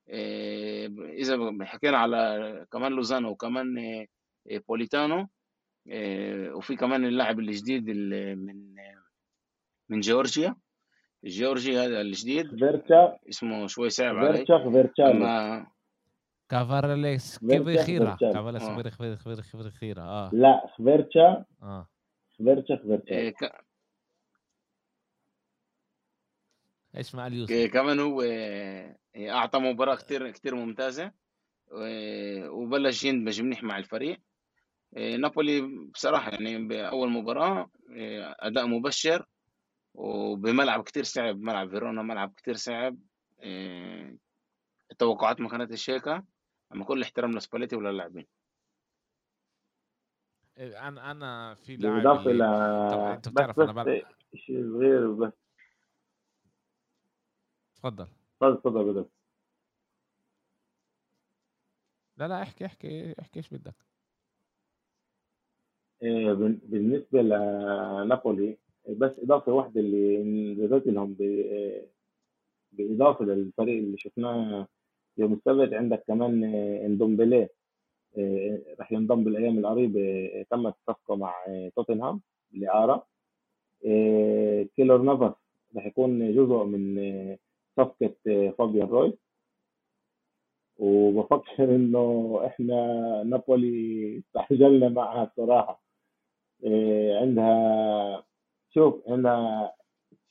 إذا 0.09 1.57
حكينا 1.61 1.97
على 1.97 2.65
كمان 2.71 2.91
لوزانو 2.91 3.29
وكمان 3.29 3.75
بوليتانو 4.67 5.27
وفي 6.55 6.75
كمان 6.75 7.05
اللاعب 7.05 7.39
الجديد 7.39 7.89
من 7.89 8.75
من 9.89 9.99
جورجيا. 9.99 10.55
جورجي 11.23 11.77
هذا 11.77 12.01
الجديد. 12.01 12.59
فيرتشا. 12.59 13.17
اسمه 13.29 13.67
شوي 13.67 13.89
صعب 13.89 14.15
علي. 14.15 14.33
فيرتشا 14.33 14.71
فيرتشا. 14.71 15.11
أما 15.11 15.67
كافارليس 16.49 17.39
فيرتشا 17.39 17.83
خيرة؟ 17.83 18.17
كافارليس 18.21 18.63
آه. 18.63 18.73
خبير 18.73 18.89
خبير 18.89 19.15
خبير 19.15 19.41
خبير 19.41 19.69
خيرة. 19.69 20.01
آه. 20.01 20.29
لا 20.33 20.73
فيرتشا. 20.77 21.45
آه. 21.63 21.87
فيرتشا 22.37 22.75
فيرتشا. 22.75 23.11
إيه، 23.15 23.29
ك- 23.29 23.65
إيش 26.97 27.15
مع 27.15 27.27
اليوسف 27.27 27.51
إيه، 27.51 27.71
كمان 27.71 27.99
هو 27.99 28.21
إيه، 28.21 28.97
أعطى 29.17 29.59
مباراة 29.59 29.95
كتير 29.95 30.31
كتير 30.31 30.55
ممتازة. 30.55 31.11
وبلش 32.47 33.03
يندمج 33.03 33.41
منيح 33.41 33.63
مع 33.63 33.77
الفريق. 33.77 34.19
نابولي 34.95 35.61
بصراحة 35.93 36.31
يعني 36.31 36.67
بأول 36.67 37.11
مباراة 37.11 37.69
إيه، 37.91 38.35
أداء 38.39 38.67
مبشر 38.67 39.25
وبملعب 39.93 40.83
كتير 40.83 41.03
صعب 41.03 41.37
ملعب 41.39 41.69
فيرونا 41.69 42.01
ملعب 42.01 42.33
كتير 42.37 42.53
صعب 42.55 42.97
إيه، 43.41 44.17
التوقعات 44.91 45.41
ما 45.41 45.49
كانتش 45.49 45.89
هيك 45.89 46.07
أما 46.73 46.85
كل 46.85 47.01
احترام 47.01 47.31
لسباليتي 47.37 47.75
وللاعبين 47.75 48.25
إيه، 50.57 50.87
أنا 50.87 51.11
أنا 51.11 51.55
في 51.55 51.77
لاعب 51.77 52.27
إلى 52.27 52.45
طبعا 52.91 53.13
أنت 53.15 53.27
بس 53.27 53.33
بتعرف 53.33 53.59
أنا 53.59 53.71
بس 53.71 53.85
بلعب 53.85 54.13
شيء 54.35 54.63
صغير 54.73 55.11
بس. 55.11 55.33
تفضل 57.75 58.07
تفضل 58.39 58.57
تفضل 58.61 58.93
بدك. 58.93 59.09
لا 62.17 62.27
لا 62.27 62.41
احكي 62.41 62.65
احكي 62.65 63.15
احكي 63.21 63.39
إيش 63.39 63.49
بدك؟ 63.49 63.75
إيه، 66.05 66.33
بال- 66.33 66.59
بالنسبة 66.63 67.21
لنابولي 67.21 68.57
بس 68.89 69.11
إضافة 69.19 69.53
واحدة 69.53 69.81
اللي 69.81 70.23
نزلت 70.53 70.87
لهم 70.87 71.13
ب- 71.19 71.85
بالإضافة 72.71 73.25
للفريق 73.25 73.77
اللي 73.83 73.97
شفناه 73.97 74.67
يوم 75.17 75.33
السبت 75.33 75.73
عندك 75.73 76.03
كمان 76.07 76.43
اندومبلي 76.85 77.49
إيه، 78.17 78.75
راح 78.79 78.91
ينضم 78.91 79.23
بالأيام 79.23 79.59
القريبة 79.59 79.99
إيه، 80.01 80.43
تمت 80.51 80.75
الصفقة 80.81 81.15
مع 81.15 81.35
توتنهام 81.75 82.21
بالإعارة 82.51 83.07
إيه، 83.85 84.69
كيلور 84.77 85.01
نافاس 85.03 85.33
راح 85.77 85.85
يكون 85.87 86.35
جزء 86.35 86.63
من 86.65 86.99
إيه، 86.99 87.39
فابيان 88.57 88.87
رويز 88.87 89.13
وبفكر 90.77 91.75
إنه 91.75 92.39
إحنا 92.45 92.75
نابولي 93.23 94.17
استعجلنا 94.37 94.89
معها 94.89 95.23
الصراحة. 95.23 95.84
إيه، 95.84 95.84
عندها 97.21 98.23
شوف 98.73 99.07
عندها 99.07 99.73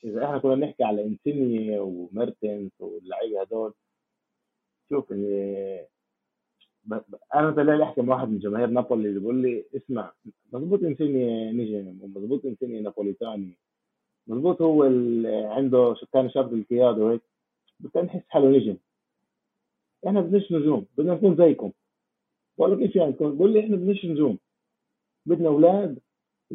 إذا 0.05 0.25
إحنا 0.25 0.39
كنا 0.39 0.55
نحكي 0.55 0.85
على 0.85 1.05
انسيني 1.05 1.79
وميرتنس 1.79 2.72
واللعيبة 2.81 3.41
هدول 3.41 3.72
شوف 4.89 5.12
إيه، 5.12 5.89
أنا 7.35 7.51
طلع 7.51 7.83
أحكي 7.89 8.03
مع 8.03 8.14
واحد 8.16 8.29
من 8.29 8.39
جماهير 8.39 8.66
نابولي 8.66 9.09
اللي 9.09 9.20
بيقول 9.20 9.43
لي 9.43 9.64
اسمع 9.77 10.12
مضبوط 10.53 10.83
انسيني 10.83 11.53
نجم 11.53 11.99
ومضبوط 12.03 12.45
انسيني 12.45 12.81
نابوليتاني 12.81 13.57
مضبوط 14.27 14.62
هو 14.62 14.85
ال- 14.85 15.47
عنده 15.47 15.97
كان 16.12 16.31
شاب 16.31 16.55
القيادة 16.55 17.05
وهيك 17.05 17.22
بس 17.81 17.91
كان 17.91 18.05
يحس 18.07 18.22
حاله 18.29 18.49
نجم. 18.49 18.77
إحنا 20.07 20.20
بدناش 20.20 20.53
نجوم 20.53 20.87
بدنا 20.99 21.14
نكون 21.14 21.37
زيكم. 21.37 21.72
بقول 22.59 22.70
له 22.70 22.77
كيف 22.77 22.97
يعني؟ 22.97 23.12
بقول 23.20 23.53
لي 23.53 23.61
إحنا 23.61 23.77
بدناش 23.77 24.05
نجوم. 24.05 24.39
بدنا 25.27 25.49
أولاد 25.49 25.99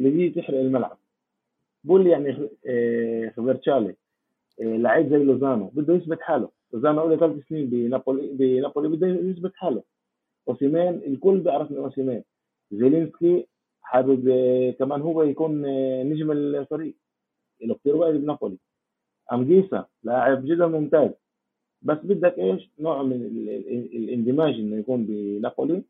اللي 0.00 0.10
بيجي 0.10 0.40
تحرق 0.40 0.58
الملعب. 0.58 0.98
بقول 1.84 2.06
يعني 2.06 2.48
آه، 2.66 3.28
خبرتشالي 3.36 3.94
آه، 4.60 4.76
لعيب 4.76 5.08
زي 5.10 5.16
لوزانو 5.24 5.66
بده 5.74 5.94
يثبت 5.94 6.20
حاله. 6.20 6.48
لوزانو 6.72 7.08
له 7.08 7.16
ثلاث 7.16 7.48
سنين 7.48 7.66
بنابولي 7.70 8.28
بنابولي 8.32 8.88
بده 8.88 9.06
يثبت 9.06 9.52
حاله. 9.54 9.82
اوسيمان 10.48 11.00
الكل 11.06 11.38
بيعرف 11.40 11.70
من 11.70 11.76
اوسيمان 11.78 12.22
زيلينسكي 12.72 13.46
حابب 13.82 14.28
آه، 14.28 14.70
كمان 14.70 15.00
هو 15.00 15.22
يكون 15.22 15.62
نجم 16.02 16.30
الفريق. 16.32 16.94
له 17.62 17.74
كثير 17.74 17.96
وقت 17.96 18.14
بنابولي. 18.14 18.56
أنجيسا 19.32 19.86
لاعب 20.02 20.44
جدا 20.46 20.66
ممتاز. 20.66 21.10
بس 21.82 21.98
بدك 22.04 22.38
إيش؟ 22.38 22.70
نوع 22.78 23.02
من 23.02 23.12
ال- 23.12 23.48
ال- 23.48 23.96
الاندماج 23.96 24.54
إنه 24.54 24.76
يكون 24.76 25.04
بنابولي 25.06 25.82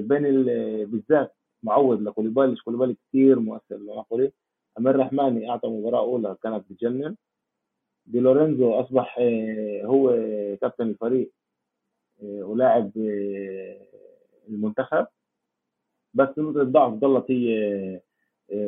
بين 0.00 0.26
ال- 0.26 0.86
بالذات 0.86 1.32
مع 1.62 1.78
وداع 1.78 2.02
كوليبالي 2.02 2.56
كوليبالي 2.56 2.94
كثير 3.08 3.38
مؤثر 3.40 3.76
لنابولي 3.76 4.32
أمير 4.78 4.96
رحماني 4.96 5.50
أعطى 5.50 5.68
مباراة 5.68 6.00
أولى 6.00 6.36
كانت 6.42 6.64
بتجنن. 6.70 7.16
دي 8.06 8.20
لورينزو 8.20 8.72
أصبح 8.80 9.16
آه، 9.20 9.82
هو 9.84 10.10
كابتن 10.60 10.88
الفريق 10.88 11.32
آه، 12.22 12.42
ولاعب 12.44 12.90
آه، 12.98 13.80
المنتخب. 14.48 15.06
بس 16.14 16.28
نقطة 16.38 16.62
الضعف 16.62 16.92
ضلت 16.94 17.30
هي 17.30 18.00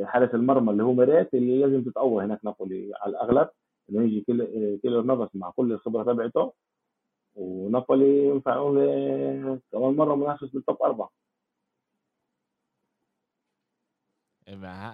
حارس 0.05 0.35
المرمى 0.35 0.73
اللي 0.73 0.83
هو 0.83 0.93
ميريت 0.93 1.35
اللي 1.35 1.59
لازم 1.61 1.83
تتقوى 1.85 2.25
هناك 2.25 2.45
نابولي 2.45 2.93
على 2.97 3.11
الأغلب. 3.11 3.49
إنه 3.91 4.03
يجي 4.03 4.21
كيل- 4.21 4.79
كيلور 4.83 5.03
نافاس 5.03 5.29
مع 5.37 5.51
كل 5.51 5.73
الخبرة 5.73 6.03
تبعته. 6.13 6.53
ونابولي 7.35 8.25
ينفع 8.27 8.55
نقول 8.57 8.79
كمان 9.73 9.97
مرة 9.97 10.15
منافس 10.15 10.49
بال 10.49 10.62
top 10.62 10.83
أربعة. 10.83 11.11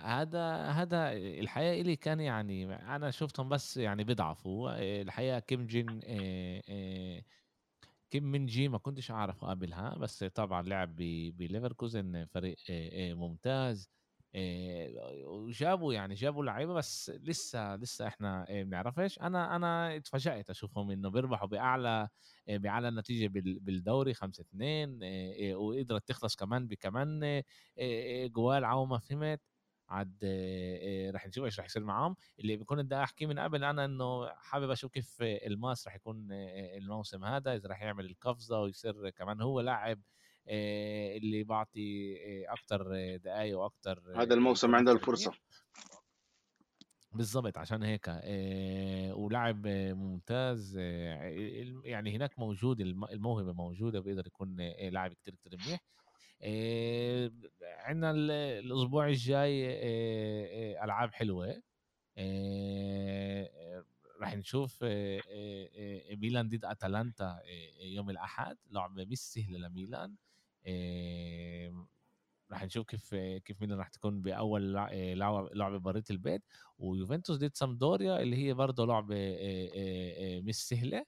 هذا 0.04 0.56
هذا 0.70 1.12
الحقيقة 1.12 1.80
إلي 1.80 1.96
كان 1.96 2.20
يعني 2.20 2.74
أنا 2.74 3.10
شفتهم 3.10 3.48
بس 3.48 3.76
يعني 3.76 4.04
بيضعفوا. 4.04 4.76
الحقيقة 5.02 5.38
كيم 5.38 5.66
جين 5.66 6.00
آه، 6.04 6.62
آه، 6.68 7.22
كيم 8.10 8.24
مين 8.24 8.46
جاي 8.46 8.68
ما 8.68 8.78
كنتش 8.78 9.10
أعرفه 9.10 9.48
قبلها 9.48 9.94
بس 9.98 10.24
طبعا 10.24 10.62
لعب 10.62 10.96
بليفركوزن 11.36 12.26
فريق 12.26 12.56
آه، 12.70 13.14
ممتاز. 13.14 13.90
وجابوا 15.26 15.94
يعني 15.94 16.14
جابوا 16.14 16.44
لعيبة 16.44 16.74
بس 16.74 17.10
لسه 17.10 17.76
لسه 17.76 18.06
إحنا 18.06 18.46
آه، 18.48 18.62
بنعرفش 18.62 19.18
أنا 19.20 19.56
أنا 19.56 19.96
اتفاجأت 19.96 20.50
أشوفهم 20.50 20.90
إنه 20.90 21.10
بيربحوا 21.10 21.48
بأعلى 21.48 22.08
آه، 22.48 22.56
بأعلى 22.56 22.90
نتيجة 22.90 23.28
بال- 23.28 23.58
بالدوري 23.60 24.14
5 24.14 24.40
2 24.42 25.00
وقدرت 25.54 26.08
تخلص 26.08 26.36
كمان 26.36 26.66
بكمان 26.68 27.24
آه، 27.24 27.44
آه، 27.78 28.26
جوال 28.26 28.64
عو 28.64 28.86
ما 28.86 28.98
فهمت 28.98 29.40
عاد 29.88 30.16
آه، 30.24 31.08
آه، 31.08 31.10
رح 31.10 31.26
نشوف 31.26 31.44
إيش 31.44 31.60
رح 31.60 31.66
يصير 31.66 31.84
معاهم. 31.84 32.16
اللي 32.40 32.56
بكون 32.56 32.82
بدي 32.82 32.94
احكي 32.96 33.26
من 33.26 33.38
قبل 33.38 33.64
أنا 33.64 33.84
إنه 33.84 34.28
حابب 34.28 34.70
أشوف 34.70 34.92
كيف 34.92 35.22
آه، 35.22 35.46
الماس 35.46 35.86
رح 35.88 35.94
يكون 35.94 36.28
آه، 36.32 36.78
الموسم 36.78 37.24
هذا 37.24 37.54
إذا 37.54 37.68
رح 37.68 37.82
يعمل 37.82 38.06
القفزة 38.06 38.60
ويصير 38.60 39.10
كمان 39.10 39.40
هو 39.40 39.60
لاعب 39.60 39.98
آه، 39.98 40.02
اللي 40.48 41.42
بعطي 41.44 42.16
آه، 42.16 42.52
أكتر 42.52 42.82
دقائق 43.16 43.58
وأكتر 43.58 44.02
هذا 44.22 44.34
الموسم 44.34 44.74
عنده 44.74 44.92
الفرصة. 44.92 45.32
بالضبط 47.12 47.58
عشان 47.58 47.82
هيك 47.82 48.04
آه، 48.08 49.14
ولاعب 49.14 49.66
آه، 49.66 49.92
ممتاز 49.92 50.76
آه، 50.80 51.22
يعني 51.84 52.16
هناك 52.16 52.38
موجود 52.38 52.80
الم- 52.80 53.04
الموهبة 53.04 53.52
موجودة 53.52 54.00
بيقدر 54.00 54.26
يكون 54.26 54.60
آه، 54.60 54.88
لاعب 54.88 55.12
كتير 55.12 55.34
كتير 55.34 55.58
منيح. 55.66 55.80
آه، 56.42 57.30
عندنا 57.62 58.10
ال- 58.10 58.30
الأسبوع 58.30 59.08
الجاي 59.08 59.66
آه، 59.68 60.76
آه، 60.80 60.84
ألعاب 60.84 61.12
حلوة. 61.14 61.62
آه، 62.18 63.84
راح 64.20 64.36
نشوف 64.36 64.78
آه، 64.82 65.20
آه، 65.30 65.68
آه، 66.12 66.14
ميلان 66.16 66.48
ضد 66.48 66.64
أتلانتا 66.64 67.24
آه، 67.24 67.82
يوم 67.84 68.10
الأحد. 68.10 68.56
لعبة 68.70 69.04
مش 69.04 69.18
سهله 69.18 69.58
لميلان. 69.58 70.10
آه، 70.10 70.25
راح 72.50 72.64
نشوف 72.64 72.86
كيف 72.86 73.14
كيف 73.14 73.60
ميلان 73.60 73.78
راح 73.78 73.88
تكون 73.88 74.22
بأول 74.22 74.76
آه، 74.76 75.14
لعبة 75.14 75.48
لعبة 75.54 75.78
برية 75.78 76.04
البيت. 76.10 76.42
ويوفنتوس 76.78 77.36
ضد 77.38 77.54
سامدوريا 77.54 78.20
اللي 78.22 78.36
هي 78.36 78.54
برضه 78.54 78.86
لعبة 78.86 79.16
آه، 79.16 79.70
آه، 79.74 80.40
مش 80.40 80.54
سهلة. 80.54 81.04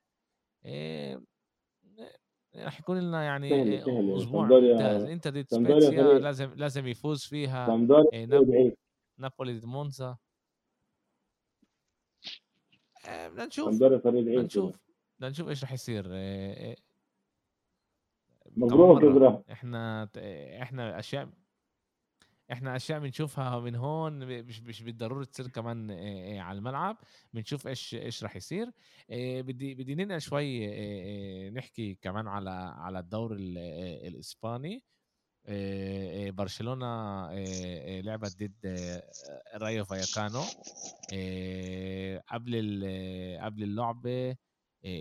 راح 2.57 2.81
يكون 2.81 2.99
لنا 3.01 3.23
يعني 3.25 3.49
أسبوع. 4.17 4.47
انت 5.13 5.29
ضد 5.29 5.47
سبيتسيا 5.51 5.91
لازم 6.19 6.55
لازم 6.55 6.87
يفوز 6.87 7.25
فيها. 7.25 7.67
سامدوريا 7.67 8.11
فريق 8.11 8.29
ناب- 8.29 8.51
ضعيف 8.51 8.75
نابولي 9.19 9.59
ضد 9.59 9.65
مونزا 9.65 10.17
بدنا 13.07 13.45
نشوف. 13.47 13.69
بدنا 14.29 14.43
نشوف. 14.43 14.77
بدنا 15.19 15.31
نشوف 15.31 15.49
إيش 15.49 15.65
رح 15.65 15.73
يصير. 15.73 16.05
مبروك 18.57 19.03
إبراهيم 19.05 19.43
إحنا 19.53 20.09
إحنا 20.63 20.99
اشياء 20.99 21.29
إحنا 22.53 22.77
أشياء 22.77 22.99
بنشوفها 23.01 23.61
من 23.61 23.77
هون 23.77 24.43
مش 24.43 24.61
مش 24.63 24.83
بالضرورة 24.83 25.25
تصير 25.25 25.49
كمان 25.49 25.91
آه، 25.91 25.95
آه، 26.37 26.41
على 26.41 26.59
الملعب. 26.59 26.97
بنشوف 27.35 27.67
إيش 27.67 27.95
إيش 27.95 28.25
رح 28.25 28.37
يصير. 28.37 28.71
آه، 29.11 29.41
بدي 29.41 29.75
بدي 29.75 29.95
ننقل 29.95 30.21
شوي 30.21 31.51
نحكي 31.51 31.95
كمان 31.95 32.29
على 32.29 32.51
على 32.79 32.99
الدور 32.99 33.33
ال- 33.33 33.59
الإسباني. 34.07 34.83
برشلونة 36.31 36.87
لعبت 38.01 38.37
ضد 38.43 38.67
رايو 39.55 39.85
فاياكانو 39.85 40.43
آه، 41.15 42.23
قبل 42.29 42.55
قبل 43.43 43.63
اللعبة 43.63 44.37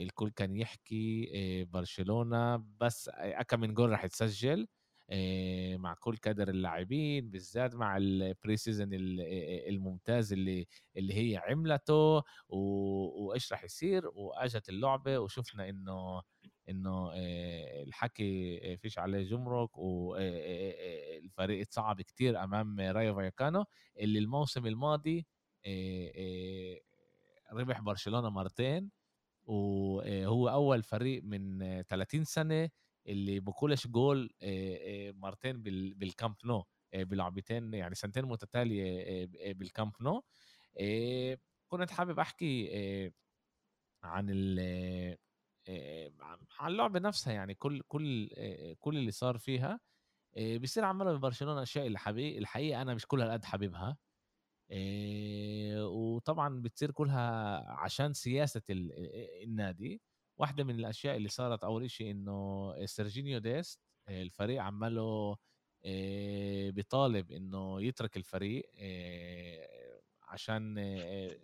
الكل 0.03 0.29
كان 0.31 0.55
يحكي 0.55 1.31
آه، 1.35 1.63
برشلونة 1.63 2.57
بس 2.81 3.09
اكم 3.13 3.59
من 3.59 3.73
جول 3.73 3.89
رح 3.91 4.03
يتسجل 4.05 4.67
آه، 5.09 5.77
مع 5.77 5.93
كل 5.99 6.17
كادر 6.17 6.49
اللاعبين 6.49 7.29
بالذات 7.29 7.75
مع 7.75 7.97
البري 7.97 8.55
آه، 9.21 9.69
الممتاز 9.69 10.33
اللي 10.33 10.67
اللي 10.97 11.13
هي 11.13 11.38
عملته 11.38 12.23
وإيش 12.49 13.53
رح 13.53 13.63
يصير 13.63 14.07
وأجت 14.07 14.69
اللعبة 14.69 15.19
وشفنا 15.19 15.69
إنه 15.69 16.21
إنه 16.69 17.11
آه، 17.13 17.83
الحكي 17.83 18.59
آه، 18.73 18.75
فيش 18.75 18.99
عليه 18.99 19.23
جمرك 19.23 19.77
والفريق 19.77 21.61
اتصعب 21.61 22.01
كتير 22.01 22.43
أمام 22.43 22.79
رايو 22.79 23.15
فايكانو 23.15 23.65
اللي 23.99 24.19
الموسم 24.19 24.65
الماضي 24.67 25.25
آه، 25.65 26.11
آه، 26.15 26.79
ربح 27.53 27.81
برشلونة 27.81 28.29
مرتين 28.29 28.91
وهو 29.48 30.50
أول 30.50 30.84
فريق 30.84 31.24
من 31.24 31.62
آه، 31.64 31.82
30 31.82 32.24
سنة 32.24 32.70
اللي 33.08 33.39
بكلش 33.39 33.88
جول 33.88 34.30
آه، 34.43 35.10
آه، 35.10 35.12
مرتين 35.12 35.62
بال- 35.64 35.93
بالكامب 35.95 36.36
نو 36.45 36.64
آه، 36.93 37.04
بلعبتين 37.04 37.74
يعني 37.74 37.95
سنتين 37.95 38.26
متتالية 38.26 39.02
آه، 39.24 39.30
آه، 39.50 39.54
بالكامب 39.54 39.93
نو 40.02 40.24
آه، 40.82 41.38
كنت 41.70 41.91
حابب 41.91 42.20
أحكي 42.20 42.70
آه، 43.06 43.12
عن 44.04 44.28
ال 44.30 44.60
آه، 45.70 46.12
عن 46.60 46.72
اللعبه 46.72 47.00
نفسها 47.00 47.34
يعني 47.34 47.54
كل 47.56 47.82
كل 47.88 48.30
آه، 48.38 48.74
كل 48.80 48.98
اللي 48.98 49.12
صار 49.12 49.38
فيها. 49.38 49.80
آه، 50.38 50.58
بيصير 50.58 50.86
عماله 50.86 51.14
ببرشلونه 51.14 51.64
أشياء 51.64 51.88
اللي 51.88 52.00
حبي 52.00 52.38
الحقيقة 52.38 52.82
أنا 52.82 52.93
مش 52.95 53.08
كل 53.08 53.22
هالقد 53.22 53.45
حاببها 53.45 53.89
آه، 53.89 53.98
وطبعا 55.86 56.61
بتصير 56.61 56.91
كلها 56.91 57.59
عشان 57.72 58.13
سياسة 58.13 58.61
آه، 58.70 59.43
النادي. 59.43 60.01
واحدة 60.38 60.63
من 60.63 60.76
الأشياء 60.80 61.15
اللي 61.18 61.30
صارت 61.30 61.63
أول 61.63 61.91
شيء 61.91 62.11
إنه 62.11 62.74
سيرجينيو 62.86 63.39
ديست 63.39 63.80
آه، 64.07 64.22
الفريق 64.22 64.61
عماله 64.61 65.36
آه، 65.86 66.70
بيطالب 66.70 67.32
إنه 67.32 67.82
يترك 67.82 68.18
الفريق 68.18 68.70
آه، 68.78 69.99
عشان 70.24 70.76
آه، 70.80 71.38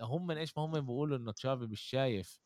هم 0.00 0.26
من 0.26 0.36
إيش 0.38 0.56
ما 0.58 0.64
هم 0.64 0.80
بيقولوا 0.80 1.16
إنه 1.18 1.32
تشافي 1.32 1.64
مش 1.66 1.80
شايف 1.80 2.40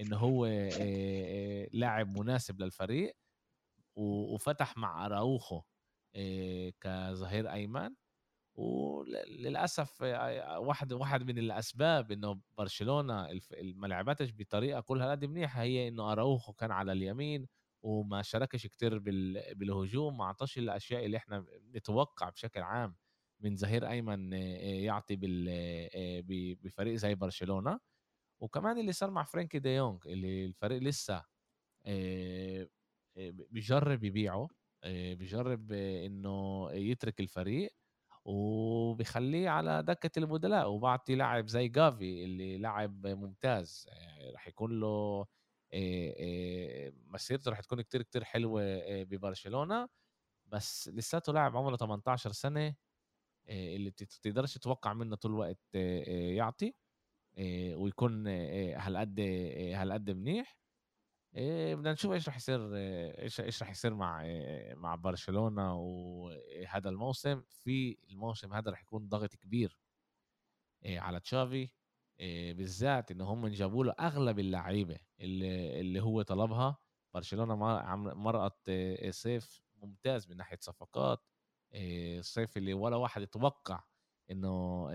إنه 0.00 0.16
هو 0.16 0.44
آه، 0.46 0.70
آه، 0.80 1.68
لاعب 1.72 2.18
مناسب 2.18 2.60
للفريق 2.62 3.16
وفتح 3.96 4.76
مع 4.76 5.06
أراوخو 5.06 5.62
آه، 6.16 6.72
كظهير 6.80 7.52
أيمن. 7.52 7.94
وللاسف 8.56 10.02
واحد 10.58 10.92
واحد 10.92 11.22
من 11.22 11.38
الأسباب 11.38 12.12
إنه 12.12 12.40
برشلونة 12.58 13.28
ما 13.62 13.86
لعبتش 13.86 14.32
بطريقة 14.32 14.80
كلها 14.80 15.10
قد 15.10 15.24
منيحة 15.24 15.62
هي 15.62 15.88
إنه 15.88 16.12
أراوخو 16.12 16.52
كان 16.52 16.70
على 16.70 16.92
اليمين 16.92 17.46
وما 17.82 18.22
شاركش 18.22 18.66
كتير 18.66 18.98
بال- 18.98 19.54
بالهجوم 19.54 20.18
ما 20.18 20.24
أعطاش 20.24 20.58
الأشياء 20.58 21.04
اللي 21.06 21.16
إحنا 21.16 21.46
نتوقع 21.74 22.28
بشكل 22.28 22.60
عام 22.62 22.96
من 23.40 23.56
ظهير 23.56 23.88
أيمن 23.88 24.32
يعطي 24.32 25.16
بفريق 26.62 26.94
زي 26.94 27.14
برشلونة. 27.14 27.80
وكمان 28.40 28.78
اللي 28.78 28.92
صار 28.92 29.10
مع 29.10 29.24
فرانكي 29.24 29.58
دي 29.58 29.68
يونغ 29.68 29.98
اللي 30.06 30.44
الفريق 30.46 30.82
لسه 30.82 31.24
بيجرب 33.50 34.04
يبيعه 34.04 34.48
بيجرب 34.86 35.72
إنه 35.72 36.68
يترك 36.72 37.20
الفريق. 37.20 37.70
وبيخليه 38.26 39.48
على 39.50 39.82
دكة 39.82 40.18
البدلاء 40.18 40.70
وبعطي 40.70 41.14
لاعب 41.14 41.48
زي 41.48 41.68
جافي 41.68 42.24
اللي 42.24 42.58
لاعب 42.58 43.06
ممتاز. 43.06 43.86
آه، 43.92 44.32
رح 44.32 44.48
يكون 44.48 44.80
له 44.80 45.26
آه، 45.74 46.14
آه، 46.20 46.92
مسيرته 47.06 47.50
رح 47.50 47.60
تكون 47.60 47.80
كتير 47.82 48.02
كتير 48.02 48.24
حلوة 48.24 48.62
آه، 48.64 49.02
ببرشلونة. 49.04 49.88
بس 50.46 50.88
لساته 50.88 51.32
لاعب 51.32 51.56
عمره 51.56 51.76
18 51.76 52.32
سنة 52.32 52.66
آه، 53.48 53.76
اللي 53.76 53.90
بتقدرش 53.90 54.54
تتوقع 54.54 54.92
منه 54.94 55.16
طول 55.16 55.32
الوقت 55.32 55.60
يعطي 56.36 56.74
ويكون 57.76 58.28
هالقد 58.76 59.20
هالقد 59.74 60.10
منيح. 60.10 60.58
إيه 61.36 61.74
بدنا 61.74 61.92
نشوف 61.92 62.12
إيش 62.12 62.28
رح 62.28 62.36
يصير 62.36 62.70
إيش 62.74 63.40
إيش 63.40 63.62
رح 63.62 63.70
يصير 63.70 63.94
مع 63.94 64.22
مع 64.74 64.94
برشلونة 64.94 65.74
وهذا 65.74 66.88
الموسم. 66.90 67.42
في 67.50 67.98
الموسم 68.10 68.52
هذا 68.54 68.70
رح 68.70 68.82
يكون 68.82 69.08
ضغط 69.08 69.34
كبير 69.36 69.78
إيه، 70.84 71.00
على 71.00 71.20
تشافي 71.20 71.70
إيه، 72.20 72.54
بالذات 72.54 73.10
إنه 73.10 73.24
هم 73.24 73.48
جابوا 73.48 73.84
له 73.84 73.92
أغلب 74.00 74.38
اللعيبة 74.38 74.98
اللي 75.20 75.80
اللي 75.80 76.00
هو 76.02 76.22
طلبها. 76.22 76.78
برشلونة 77.14 77.54
مرقت 78.14 78.68
إيه، 78.68 79.10
صيف 79.10 79.62
ممتاز 79.76 80.28
من 80.30 80.36
ناحية 80.36 80.58
صفقات 80.60 81.22
الصيف 81.74 82.56
اللي 82.56 82.74
ولا 82.74 82.96
واحد 82.96 83.22
يتوقع 83.22 83.82
إنه 84.30 84.86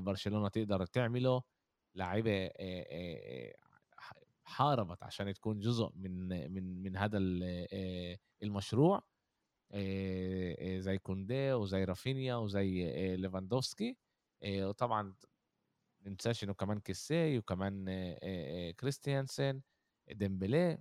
برشلونة 0.00 0.48
تقدر 0.48 0.86
تعمله. 0.86 1.42
لعيبة 1.94 2.50
حاربت 4.46 5.02
عشان 5.02 5.34
تكون 5.34 5.60
جزء 5.60 5.90
من 5.94 6.28
من 6.52 6.82
من 6.82 6.96
هذا 6.96 7.18
آه، 7.72 8.18
المشروع 8.42 9.02
آه، 9.72 10.56
آه، 10.60 10.78
زي 10.80 10.98
كوندي 10.98 11.52
وزي 11.52 11.84
رافينيا 11.84 12.36
وزي 12.36 12.86
ليفاندوفسكي. 13.16 13.96
وطبعا 14.44 15.14
ننساش 16.06 16.44
إنه 16.44 16.54
كمان 16.54 16.80
كيسي 16.80 17.38
وكمان 17.38 17.84
كريستيانسن 18.80 19.62
ديمبلي 20.10 20.78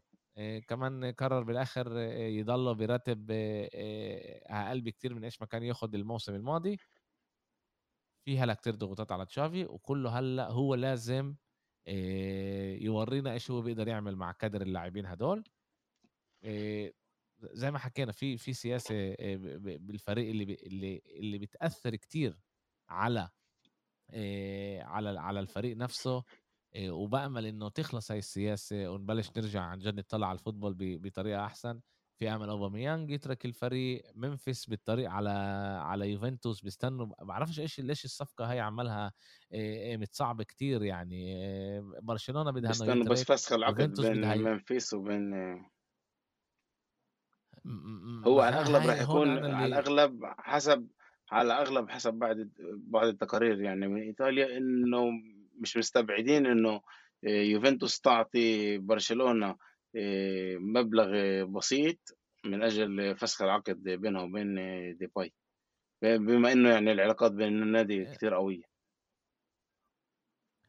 كمان 0.68 1.12
قرر 1.12 1.44
بالآخر 1.44 1.98
يضله 1.98 2.74
براتب 2.74 3.32
أقل 4.50 4.82
بكتير 4.82 5.14
من 5.14 5.24
إيش 5.24 5.42
ما 5.42 5.48
كان 5.48 5.64
ياخد 5.64 5.96
الموسم 5.96 6.36
الماضي. 6.36 6.78
في 8.26 8.40
هلا 8.40 8.54
كتير 8.54 8.76
ضغوطات 8.76 9.12
على 9.12 9.26
تشافي 9.26 9.66
وكله 9.66 10.20
هلأ 10.20 10.52
هو 10.52 10.76
لازم 10.76 11.36
يورينا 12.82 13.34
إيش 13.34 13.52
هو 13.52 13.62
بيقدر 13.62 13.88
يعمل 13.88 14.16
مع 14.16 14.32
كادر 14.32 14.62
اللاعبين 14.62 15.06
هدول. 15.06 15.44
آه، 16.44 16.94
زي 17.44 17.72
ما 17.72 17.80
حكينا 17.80 18.12
في 18.12 18.38
في 18.38 18.54
سياسة 18.54 18.96
آه، 19.20 19.36
بالفريق 19.78 20.30
اللي 20.30 20.44
اللي 20.64 21.02
اللي 21.08 21.38
بتأثر 21.40 21.96
كتير 21.96 22.40
على 22.90 23.30
آه، 24.12 24.84
على 24.84 25.20
على 25.20 25.40
الفريق 25.40 25.78
نفسه. 25.78 26.24
آه، 26.76 26.92
وبأمل 26.92 27.46
إنه 27.46 27.70
تخلص 27.70 28.12
هاي 28.12 28.20
السياسة 28.20 28.90
ونبلش 28.92 29.32
نرجع 29.38 29.62
عن 29.62 29.80
جد 29.80 30.00
نطلع 30.00 30.28
على 30.28 30.40
الفوتبول 30.40 30.76
بطريقة 30.80 31.46
أحسن. 31.46 31.82
في 32.18 32.30
أمل 32.30 32.50
أوباميانج 32.50 33.12
يترك 33.12 33.46
الفريق 33.46 34.04
منفس 34.16 34.70
بالطريق 34.70 35.10
على 35.10 35.30
على 35.82 36.12
يوفنتوس 36.12 36.62
بيستنوا 36.62 37.06
ما 37.06 37.16
بعرفش 37.22 37.60
إيش 37.60 37.80
ليش 37.80 38.06
الصفقة 38.06 38.52
هاي 38.52 38.60
عملها 38.60 39.14
آه، 39.54 39.94
آه، 39.94 39.98
متصعبه 39.98 40.44
كتير 40.44 40.84
يعني 40.84 41.36
برشلونة 42.02 42.52
بدها 42.52 42.70
بيستنوا 42.70 43.06
بس 43.06 43.24
فسخ 43.24 43.54
العقد 43.54 44.02
بين 44.02 44.38
منفيس 44.38 44.94
وبين 44.94 45.34
هو 48.28 48.42
على 48.42 48.62
الأغلب 48.62 48.88
راح 48.88 49.02
يكون 49.02 49.30
على 49.54 49.66
الأغلب 49.66 50.26
حسب 50.38 50.88
على 51.32 51.46
الأغلب 51.46 51.90
حسب 51.90 52.14
بعض 52.14 52.36
بعض 52.74 53.08
التقارير 53.08 53.62
يعني 53.62 53.88
من 53.88 54.02
إيطاليا 54.02 54.58
إنه 54.58 55.12
مش 55.60 55.78
مستبعدين 55.78 56.46
إنه 56.46 56.82
يوفنتوس 57.24 58.02
تعطي 58.02 58.78
برشلونة 58.78 59.56
مبلغ 60.60 61.44
بسيط 61.44 62.18
من 62.46 62.64
أجل 62.64 63.18
فسخ 63.18 63.42
العقد 63.42 63.84
بينه 63.84 64.24
وبين 64.24 64.56
ديباي. 64.98 65.34
بما 66.02 66.52
إنه 66.52 66.70
يعني 66.70 66.92
العلاقات 66.92 67.32
بين 67.32 67.64
النادي 67.64 68.06
كثير 68.06 68.34
قوية. 68.34 68.64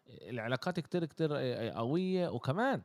العلاقات 0.08 0.80
كتير 0.80 1.04
كتير 1.04 1.32
قوية. 1.70 2.28
وكمان. 2.28 2.82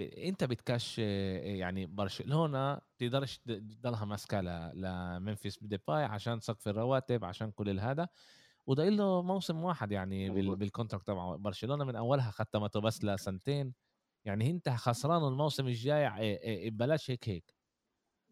أنت 0.00 0.44
بتكش 0.44 0.98
يعني 0.98 1.86
برشلونة 1.86 2.80
تقدرش 2.98 3.38
تضلها 3.38 4.04
ماسكة 4.04 4.40
ل... 4.40 4.72
لممفيس 4.74 5.58
ديباي 5.62 6.04
عشان 6.04 6.40
سقف 6.40 6.68
الرواتب 6.68 7.24
عشان 7.24 7.50
كل 7.50 7.80
هذا 7.80 8.08
وده 8.66 8.88
له 8.88 9.22
موسم 9.22 9.64
واحد 9.64 9.92
يعني 9.92 10.30
بال... 10.30 10.56
بال 10.56 10.66
contract 10.66 11.06
تبعه. 11.06 11.36
برشلونة 11.36 11.84
من 11.84 11.96
أولها 11.96 12.30
ختمته 12.30 12.80
بس 12.80 13.04
لسنتين 13.04 13.74
يعني 14.26 14.50
أنت 14.50 14.68
خسران 14.68 15.24
الموسم 15.32 15.66
الجاي 15.66 16.70
ببلاش 16.70 17.10
هيك 17.10 17.28
هيك. 17.28 17.54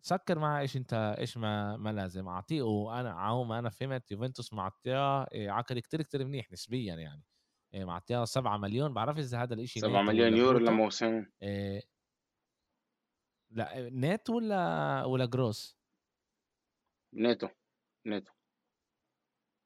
سكر 0.02 0.38
معاه 0.38 0.60
إيش 0.60 0.76
أنت 0.76 1.16
إيش 1.18 1.36
ما 1.36 1.76
ما 1.76 1.92
لازم. 1.92 2.28
أعطيه 2.28 2.62
وأنا 2.62 3.12
عاوم 3.12 3.52
أنا 3.52 3.70
فهمت. 3.70 4.10
يوفنتوس 4.10 4.52
معطيه 4.52 5.26
عقد 5.34 5.78
كتير 5.78 6.02
كتير 6.02 6.24
منيح 6.24 6.52
نسبيا 6.52 6.94
يعني. 6.94 7.24
إيه، 7.74 7.84
معطيها 7.84 8.24
7 8.24 8.56
مليون. 8.56 8.94
بعرف 8.94 9.18
إذا 9.18 9.42
هذا 9.42 9.54
الإشي 9.54 9.80
7 9.80 10.02
مليون 10.02 10.36
يورو 10.36 10.58
لموسم. 10.58 11.26
إيه. 11.42 11.82
لا 13.50 13.90
نت 13.90 14.30
ولا 14.30 15.04
ولا 15.04 15.24
gross؟ 15.26 15.76
netto 17.14 17.48
netto 18.06 18.32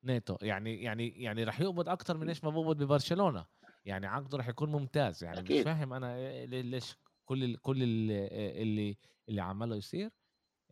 netto 0.05 0.37
يعني 0.43 0.83
يعني 0.83 1.09
يعني 1.09 1.45
راح 1.45 1.61
يقبض 1.61 1.89
أكثر 1.89 2.17
من 2.17 2.29
إيش 2.29 2.45
ما 2.45 2.51
بقبض 2.51 2.83
ببرشلونة. 2.83 3.47
يعني 3.87 4.07
عقده 4.07 4.39
راح 4.39 4.49
يكون 4.49 4.73
ممتاز 4.73 5.25
يعني 5.25 5.41
أكيد. 5.41 5.59
مش 5.59 5.63
فاهم 5.65 5.93
أنا 5.93 6.17
إيه، 6.17 6.47
ليش 6.47 6.97
كل 7.25 7.57
كل 7.57 7.83
اللي 7.83 8.99
اللي 9.29 9.41
عمله 9.43 9.77
يصير 9.77 10.11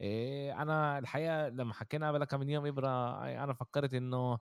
إيه 0.00 0.62
أنا 0.62 0.98
الحقيقة 0.98 1.48
لما 1.48 1.74
حكينا 1.74 2.08
قبل 2.08 2.24
كم 2.24 2.50
يوم 2.50 2.66
إبرة 2.66 2.88
أنا 3.44 3.54
فكرت 3.54 3.94
إنه 3.94 4.38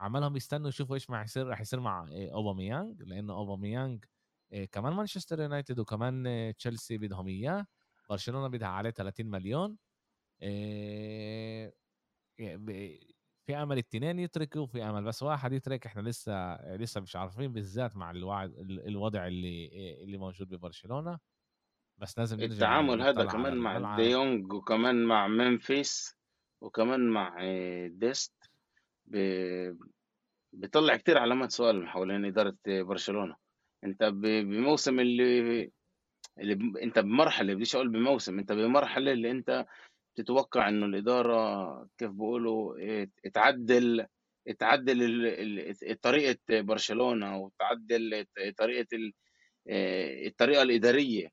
عمالهم 0.00 0.36
يستنوا 0.36 0.68
يشوفوا 0.68 0.94
إيش 0.94 1.10
ما 1.10 1.22
يصير 1.22 1.46
راح 1.46 1.60
يصير 1.60 1.80
مع 1.80 2.06
أوباميانج 2.34 3.02
لأنه 3.02 3.34
أوباميانج 3.34 4.04
آه، 4.52 4.64
كمان 4.64 4.92
مانشستر 4.92 5.40
يونايتد 5.40 5.78
وكمان 5.78 6.24
تشيلسي 6.58 6.98
بدهم 6.98 7.28
إياه 7.28 7.66
برشلونة 8.10 8.48
بدها 8.48 8.68
عليه 8.68 8.90
30 8.90 9.26
مليون 9.30 9.78
في 13.46 13.56
أمل 13.56 13.72
الاثنين 13.72 14.18
يتركوا 14.18 14.66
في 14.66 14.82
أمل 14.82 15.04
بس 15.04 15.22
واحد 15.22 15.52
يترك 15.52 15.86
إحنا 15.86 16.00
لسه 16.00 16.56
لسه 16.76 17.00
مش 17.00 17.16
عارفين 17.16 17.52
بالذات 17.52 17.96
مع 17.96 18.10
الوعد 18.10 18.54
الوضع 18.70 19.26
اللي 19.26 19.70
اللي 20.04 20.18
موجود 20.18 20.48
ببرشلونة. 20.48 21.18
بس 21.98 22.18
لازم 22.18 22.36
نرجع 22.36 22.52
التعامل 22.52 23.02
هذا 23.02 23.24
كمان 23.24 23.56
مع 23.56 23.96
ديونج 23.96 24.52
وكمان 24.52 25.04
مع 25.04 25.28
ممفيس 25.28 26.16
وكمان 26.60 27.08
مع 27.10 27.36
ديست 27.86 28.34
بيطلع 30.52 30.96
كتير 30.96 31.18
علامات 31.18 31.52
سؤال 31.52 31.88
حوالين 31.88 32.24
إدارة 32.24 32.56
برشلونة. 32.66 33.36
أنت 33.84 34.04
بموسم 34.04 35.00
اللي 35.00 35.70
اللي 36.38 36.54
ب... 36.54 36.76
أنت 36.76 36.98
بمرحلة 36.98 37.54
بديش 37.54 37.76
أقول 37.76 37.88
بموسم 37.88 38.38
أنت 38.38 38.52
بمرحلة 38.52 39.12
اللي 39.12 39.30
أنت 39.30 39.66
تتوقع 40.16 40.68
إنه 40.68 40.86
الإدارة 40.86 41.88
كيف 41.98 42.10
بيقولوا 42.10 43.04
تعدل 43.34 44.06
تعدل 44.58 45.96
طريقة 46.02 46.38
برشلونة 46.50 47.38
وتعدل 47.38 48.26
طريقة 48.56 48.86
الطريقة 50.26 50.62
الإدارية 50.62 51.28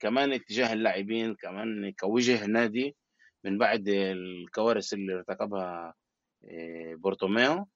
كمان 0.00 0.32
اتجاه 0.32 0.72
اللاعبين 0.72 1.34
كمان 1.34 1.92
كوجه 1.92 2.46
نادي 2.46 2.96
من 3.44 3.58
بعد 3.58 3.88
الكوارث 3.88 4.92
اللي 4.92 5.14
ارتكبها 5.14 5.94
آه، 6.44 6.94
بورتوميو. 6.94 7.68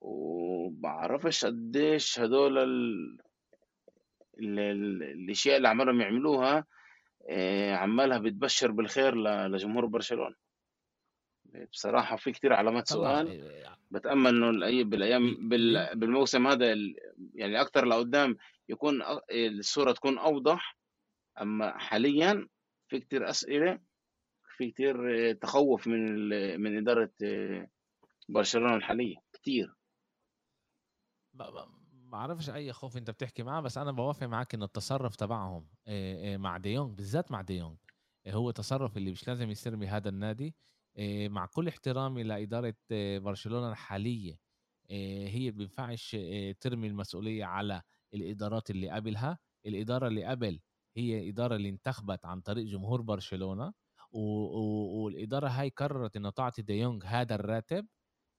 وبعرفش 0.00 1.44
قديش 1.44 2.20
هدول 2.20 2.58
ال... 2.58 3.18
ال... 4.38 4.58
ال... 4.58 5.02
الأشياء 5.02 5.56
اللي 5.56 5.68
عمالهم 5.68 6.00
يعملوها 6.00 6.58
آه، 6.58 6.64
عمالها 7.74 8.18
بتبشر 8.18 8.70
بالخير 8.70 9.14
لجمهور 9.46 9.86
برشلونة. 9.86 10.34
بصراحة 11.72 12.16
في 12.16 12.32
كتير 12.32 12.52
علامات 12.52 12.88
سؤال 12.88 13.40
آه، 13.40 13.78
بتأمل 13.90 14.30
إنه 14.36 14.50
الأي 14.50 14.84
بالأيام 14.84 15.48
بال... 15.48 15.98
بالموسم 15.98 16.46
هذا 16.46 16.74
يعني 17.34 17.60
أكتر 17.60 17.84
لقدام 17.84 18.36
يكون 18.68 19.02
الصورة 19.30 19.92
تكون 19.92 20.18
أوضح. 20.18 20.78
أما 21.40 21.78
حاليا 21.78 22.48
في 22.88 23.00
كتير 23.00 23.30
أسئلة 23.30 23.78
في 24.56 24.70
كتير 24.70 25.32
تخوف 25.32 25.86
من 25.86 26.28
من 26.60 26.78
إدارة 26.78 27.12
برشلونة 28.28 28.76
الحالية. 28.76 29.16
كتير. 29.32 29.74
ما 31.34 31.83
بعرفش 32.14 32.50
اي 32.50 32.72
خوف 32.72 32.96
انت 32.96 33.10
بتحكي 33.10 33.42
معاه 33.42 33.60
بس 33.60 33.78
أنا 33.78 33.92
بوافق 33.92 34.26
معاك 34.26 34.54
انه 34.54 34.64
التصرف 34.64 35.16
تبعهم 35.16 35.68
مع 36.36 36.56
ديونج 36.56 36.96
بالذات 36.96 37.32
مع 37.32 37.40
ديونج 37.40 37.76
هو 38.28 38.50
تصرف 38.50 38.96
اللي 38.96 39.10
مش 39.10 39.28
لازم 39.28 39.50
يصير 39.50 39.76
بهذا 39.76 40.08
النادي 40.08 40.56
مع 41.28 41.46
كل 41.46 41.68
احترامي 41.68 42.22
لإدارة 42.22 42.74
برشلونة 43.18 43.70
الحالية 43.70 44.38
هي 45.26 45.50
بينفعش 45.50 46.16
ترمي 46.60 46.86
المسؤولية 46.86 47.44
على 47.44 47.82
الإدارات 48.14 48.70
اللي 48.70 48.90
قبلها 48.90 49.38
الإدارة 49.66 50.06
اللي 50.08 50.24
قبل 50.24 50.60
هي 50.96 51.28
إدارة 51.30 51.56
اللي 51.56 51.68
انتخبت 51.68 52.24
عن 52.24 52.40
طريق 52.40 52.64
جمهور 52.66 53.00
برشلونة 53.02 53.72
والإدارة 54.12 55.48
هاي 55.48 55.68
قررت 55.68 56.16
إنه 56.16 56.30
تعطي 56.30 56.62
ديونج 56.62 57.02
هذا 57.06 57.34
الراتب 57.34 57.86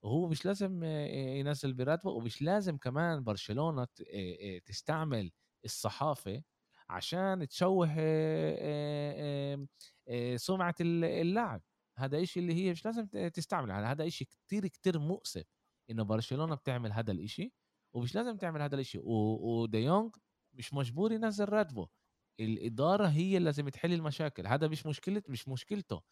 وهو 0.06 0.28
مش 0.28 0.46
لازم 0.46 0.84
ينزل 0.84 1.72
براتبه 1.72 2.10
ومش 2.10 2.42
لازم 2.42 2.76
كمان 2.76 3.24
برشلونة 3.24 3.86
تستعمل 4.64 5.30
الصحافة 5.64 6.42
عشان 6.88 7.48
تشوه 7.48 7.86
سمعة 10.36 10.74
اللاعب. 10.80 11.62
هذا 11.98 12.22
إشي 12.22 12.40
اللي 12.40 12.54
هي 12.54 12.70
مش 12.70 12.84
لازم 12.84 13.06
تستعمل 13.06 13.70
هذا 13.70 14.06
إشي 14.06 14.24
كتير 14.24 14.66
كتير 14.66 14.98
مؤسف 14.98 15.44
إنه 15.90 16.02
برشلونة 16.02 16.54
بتعمل 16.54 16.92
هذا 16.92 17.12
الإشي 17.12 17.52
ومش 17.94 18.14
لازم 18.14 18.36
تعمل 18.36 18.62
هذا 18.62 18.74
الإشي. 18.74 18.98
وديونج 19.02 20.16
مش 20.54 20.74
مجبور 20.74 21.12
ينزل 21.12 21.44
راتبه. 21.44 21.88
الإدارة 22.40 23.06
هي 23.06 23.36
اللي 23.36 23.44
لازم 23.44 23.68
تحل 23.68 23.92
المشاكل. 23.92 24.46
هذا 24.46 24.68
مش 24.68 24.86
مشكلة 24.86 25.22
مش 25.28 25.48
مشكلته. 25.48 26.02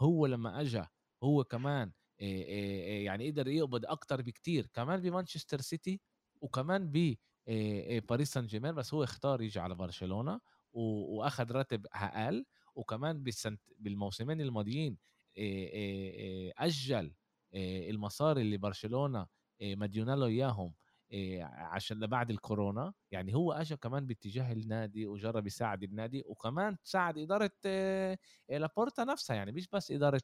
هو 0.00 0.26
لما 0.26 0.60
اجى 0.60 0.84
هو 1.22 1.44
كمان 1.44 1.92
يعني 2.18 3.30
قدر 3.30 3.48
يقبض 3.48 3.86
أكتر 3.86 4.22
بكتير 4.22 4.66
كمان 4.66 5.00
بمانشستر 5.00 5.60
سيتي 5.60 6.00
وكمان 6.40 6.90
ب 6.92 7.14
باريس 8.08 8.32
سان 8.32 8.46
جيرمان 8.46 8.74
بس 8.74 8.94
هو 8.94 9.04
اختار 9.04 9.42
يجي 9.42 9.60
على 9.60 9.74
برشلونة 9.74 10.40
وأخذ 10.72 11.52
راتب 11.52 11.86
أقل 11.92 12.44
وكمان 12.74 13.24
بالموسمين 13.78 14.40
الماضيين 14.40 14.98
أجل 16.58 17.14
المصاري 17.54 18.42
اللي 18.42 18.56
برشلونة 18.56 19.26
مديونة 19.62 20.14
له 20.14 20.26
إياهم 20.26 20.74
عشان 21.42 22.00
لبعد 22.00 22.30
الكورونا 22.30 22.94
يعني 23.10 23.34
هو 23.34 23.52
اجى 23.52 23.76
كمان 23.76 24.06
باتجاه 24.06 24.52
النادي 24.52 25.06
وجرب 25.06 25.46
يساعد 25.46 25.82
النادي 25.82 26.22
وكمان 26.26 26.76
ساعد 26.84 27.18
إدارة 27.18 27.50
لابورتا 28.48 29.04
نفسها 29.04 29.36
يعني 29.36 29.52
مش 29.52 29.68
بس 29.68 29.90
إدارة 29.90 30.22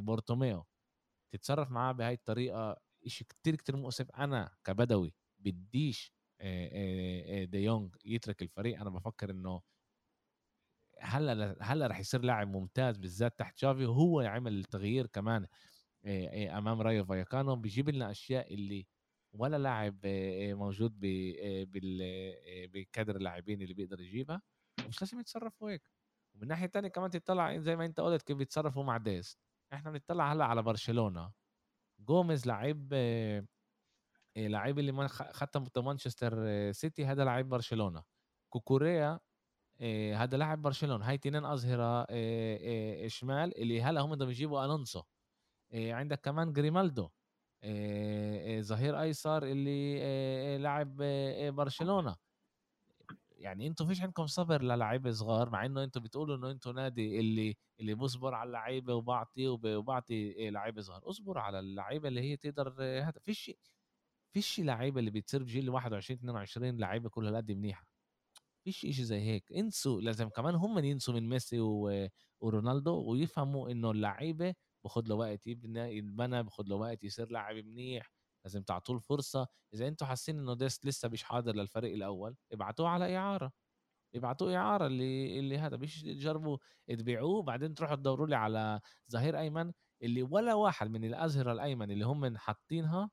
بورتوميو. 0.00 0.66
تتصرف 1.32 1.70
معاه 1.70 1.92
بهاي 1.92 2.14
الطريقة 2.14 2.76
إشي 3.06 3.24
كتير 3.24 3.56
كتير 3.56 3.76
مؤسف. 3.76 4.10
أنا 4.10 4.50
كبدوي 4.64 5.14
بديش 5.38 6.12
ديونج 7.44 7.96
يترك 8.04 8.42
الفريق. 8.42 8.80
أنا 8.80 8.90
بفكر 8.90 9.30
إنه 9.30 9.62
هلأ 11.00 11.56
هلأ 11.60 11.86
رح 11.86 12.00
يصير 12.00 12.22
لاعب 12.22 12.48
ممتاز 12.48 12.96
بالذات 12.96 13.38
تحت 13.38 13.58
شافي 13.58 13.84
وهو 13.84 14.20
يعمل 14.20 14.58
التغيير 14.58 15.06
كمان 15.06 15.46
أمام 16.06 16.82
رايو 16.82 17.04
فاليكانو. 17.04 17.56
بيجيب 17.56 17.88
لنا 17.88 18.10
أشياء 18.10 18.54
اللي 18.54 18.86
ولا 19.32 19.58
لاعب 19.58 19.98
موجود 20.56 20.98
بكادر 22.72 23.16
اللاعبين 23.16 23.62
اللي 23.62 23.74
بيقدر 23.74 24.00
يجيبها. 24.00 24.42
ومش 24.84 25.02
لازم 25.02 25.20
يتصرفوا 25.20 25.70
هيك. 25.70 25.90
ومن 26.34 26.48
ناحية 26.48 26.66
تانية 26.66 26.88
كمان 26.88 27.10
تطلع 27.10 27.58
زي 27.58 27.76
ما 27.76 27.84
أنت 27.84 28.00
قلت 28.00 28.22
كيف 28.22 28.36
بيتصرفوا 28.36 28.84
مع 28.84 28.96
ديست 28.96 29.38
إحنا 29.72 29.90
بنطلع 29.90 30.32
هلا 30.32 30.44
على 30.44 30.62
برشلونة. 30.62 31.32
جوميز 32.00 32.46
لعيب 32.46 32.94
لعيب 34.36 34.78
اللي 34.78 35.08
ختم 35.08 35.64
مانشستر 35.76 36.72
سيتي 36.72 37.06
هذا 37.06 37.24
لعيب 37.24 37.48
برشلونة. 37.48 38.02
كوكوريا 38.48 39.20
هذا 40.14 40.36
لاعب 40.36 40.62
برشلونة. 40.62 41.08
هاي 41.08 41.18
تنين 41.18 41.44
أظهرة 41.44 42.06
شمال 43.08 43.58
اللي 43.58 43.82
هلا 43.82 44.00
هم 44.00 44.10
بدهم 44.14 44.30
يجيبوا 44.30 44.64
ألونسو. 44.64 45.02
عندك 45.74 46.20
كمان 46.20 46.52
جريمالدو 46.52 47.10
ظهير 48.60 49.00
أيسر 49.00 49.42
اللي 49.42 50.58
لاعب 50.58 50.96
برشلونة. 51.54 52.16
يعني 53.40 53.66
أنتم 53.66 53.86
فيش 53.86 54.02
عندكم 54.02 54.26
صبر 54.26 54.62
للاعيبه 54.62 55.10
صغار 55.10 55.50
مع 55.50 55.66
إنه 55.66 55.84
أنتم 55.84 56.00
بتقولوا 56.02 56.36
إنه 56.36 56.50
أنتم 56.50 56.70
نادي 56.70 57.20
اللي 57.20 57.56
اللي 57.80 57.94
بصبر 57.94 58.34
على 58.34 58.46
اللعيبة 58.48 58.94
وبعطي 58.94 59.48
وبعطي 59.48 60.50
لعيبه 60.50 60.80
صغار 60.82 61.10
اصبر 61.10 61.38
على 61.38 61.58
اللعيبة 61.58 62.08
اللي 62.08 62.20
هي 62.20 62.36
تقدر 62.36 62.74
هذا 62.82 63.20
فيش 63.22 63.52
فيش 64.32 64.60
لعيبة 64.60 65.00
اللي 65.00 65.10
بتصير 65.10 65.42
بجيل 65.42 65.70
21 65.70 66.18
22 66.18 66.76
لعيبة 66.78 67.08
كل 67.08 67.26
هالقد 67.26 67.52
منيحة. 67.52 67.86
فيش 68.64 68.78
شيء 68.80 68.92
زي 68.92 69.20
هيك. 69.20 69.52
انسوا 69.52 70.00
لازم 70.00 70.28
كمان 70.28 70.54
هم 70.54 70.78
ينسوا 70.78 71.14
من 71.14 71.28
ميسي. 71.28 71.60
ورونالدو 72.40 73.04
ويفهموا 73.12 73.70
إنه 73.70 73.90
اللعيبة 73.90 74.54
باخذ 74.84 75.02
له 75.08 75.14
وقت 75.14 75.46
يبنى 75.46 75.80
يتبنى 75.98 76.42
باخذ 76.42 76.64
له 76.68 76.76
وقت 76.76 77.04
يصير 77.04 77.30
لاعب 77.30 77.56
منيح. 77.56 78.10
لازم 78.44 78.62
تعطوه 78.62 78.96
الفرصة. 78.96 79.46
إذا 79.74 79.88
أنتم 79.88 80.06
حاسين 80.06 80.38
إنه 80.38 80.54
ديست 80.54 80.86
لسه 80.86 81.08
مش 81.08 81.22
حاضر 81.22 81.54
للفريق 81.54 81.92
الأول 81.94 82.36
ابعتوه 82.52 82.88
على 82.88 83.16
إعارة. 83.16 83.52
ابعتوه 84.14 84.56
إعارة 84.56 84.86
اللي 84.86 85.38
اللي 85.38 85.58
هذا 85.58 85.76
مش 85.76 86.02
تجربوا 86.02 86.58
تبيعوه 86.88 87.42
بعدين 87.42 87.74
تروحوا 87.74 87.96
تدوروا 87.96 88.26
لي 88.26 88.36
على 88.36 88.80
ظهير 89.12 89.38
أيمن 89.38 89.72
اللي 90.02 90.22
ولا 90.22 90.54
واحد 90.54 90.90
من 90.90 91.04
الأزهرة 91.04 91.52
الأيمن 91.52 91.90
اللي 91.90 92.04
هم 92.04 92.36
حاطينها. 92.36 93.10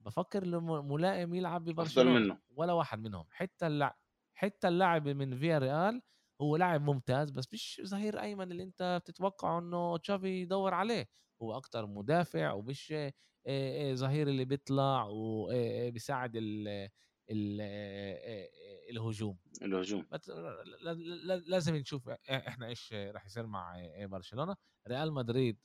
بفكر 0.00 0.60
ملائم 0.82 1.34
يلعب 1.34 1.64
ببرشلونة. 1.64 2.18
منه. 2.18 2.38
ولا 2.50 2.72
واحد 2.72 2.98
منهم. 2.98 3.24
حتى 3.30 3.66
اللع... 3.66 3.96
حتى 4.34 4.68
اللاعب 4.68 5.08
من 5.08 5.38
فيا 5.38 5.58
ريال 5.58 6.02
هو 6.40 6.56
لاعب 6.56 6.82
ممتاز 6.82 7.30
بس 7.30 7.52
مش 7.52 7.82
ظهير 7.84 8.20
أيمن 8.20 8.52
اللي 8.52 8.62
أنت 8.62 9.00
بتتوقعه 9.02 9.58
إنه 9.58 9.96
تشافي 9.96 10.42
يدور 10.42 10.74
عليه. 10.74 11.08
هو 11.42 11.56
أكتر 11.56 11.86
مدافع 11.86 12.52
ومش 12.52 12.94
ظهير 13.94 14.28
اللي 14.28 14.44
بيطلع 14.44 15.06
وبيساعد 15.10 16.32
ال 16.36 16.90
الهجوم. 18.90 19.38
الهجوم. 19.62 20.06
لازم 21.46 21.76
نشوف 21.76 22.08
إحنا 22.08 22.66
إيش 22.66 22.92
راح 22.92 23.26
يصير 23.26 23.46
مع 23.46 23.76
برشلونة. 23.98 24.56
ريال 24.88 25.12
مدريد 25.12 25.58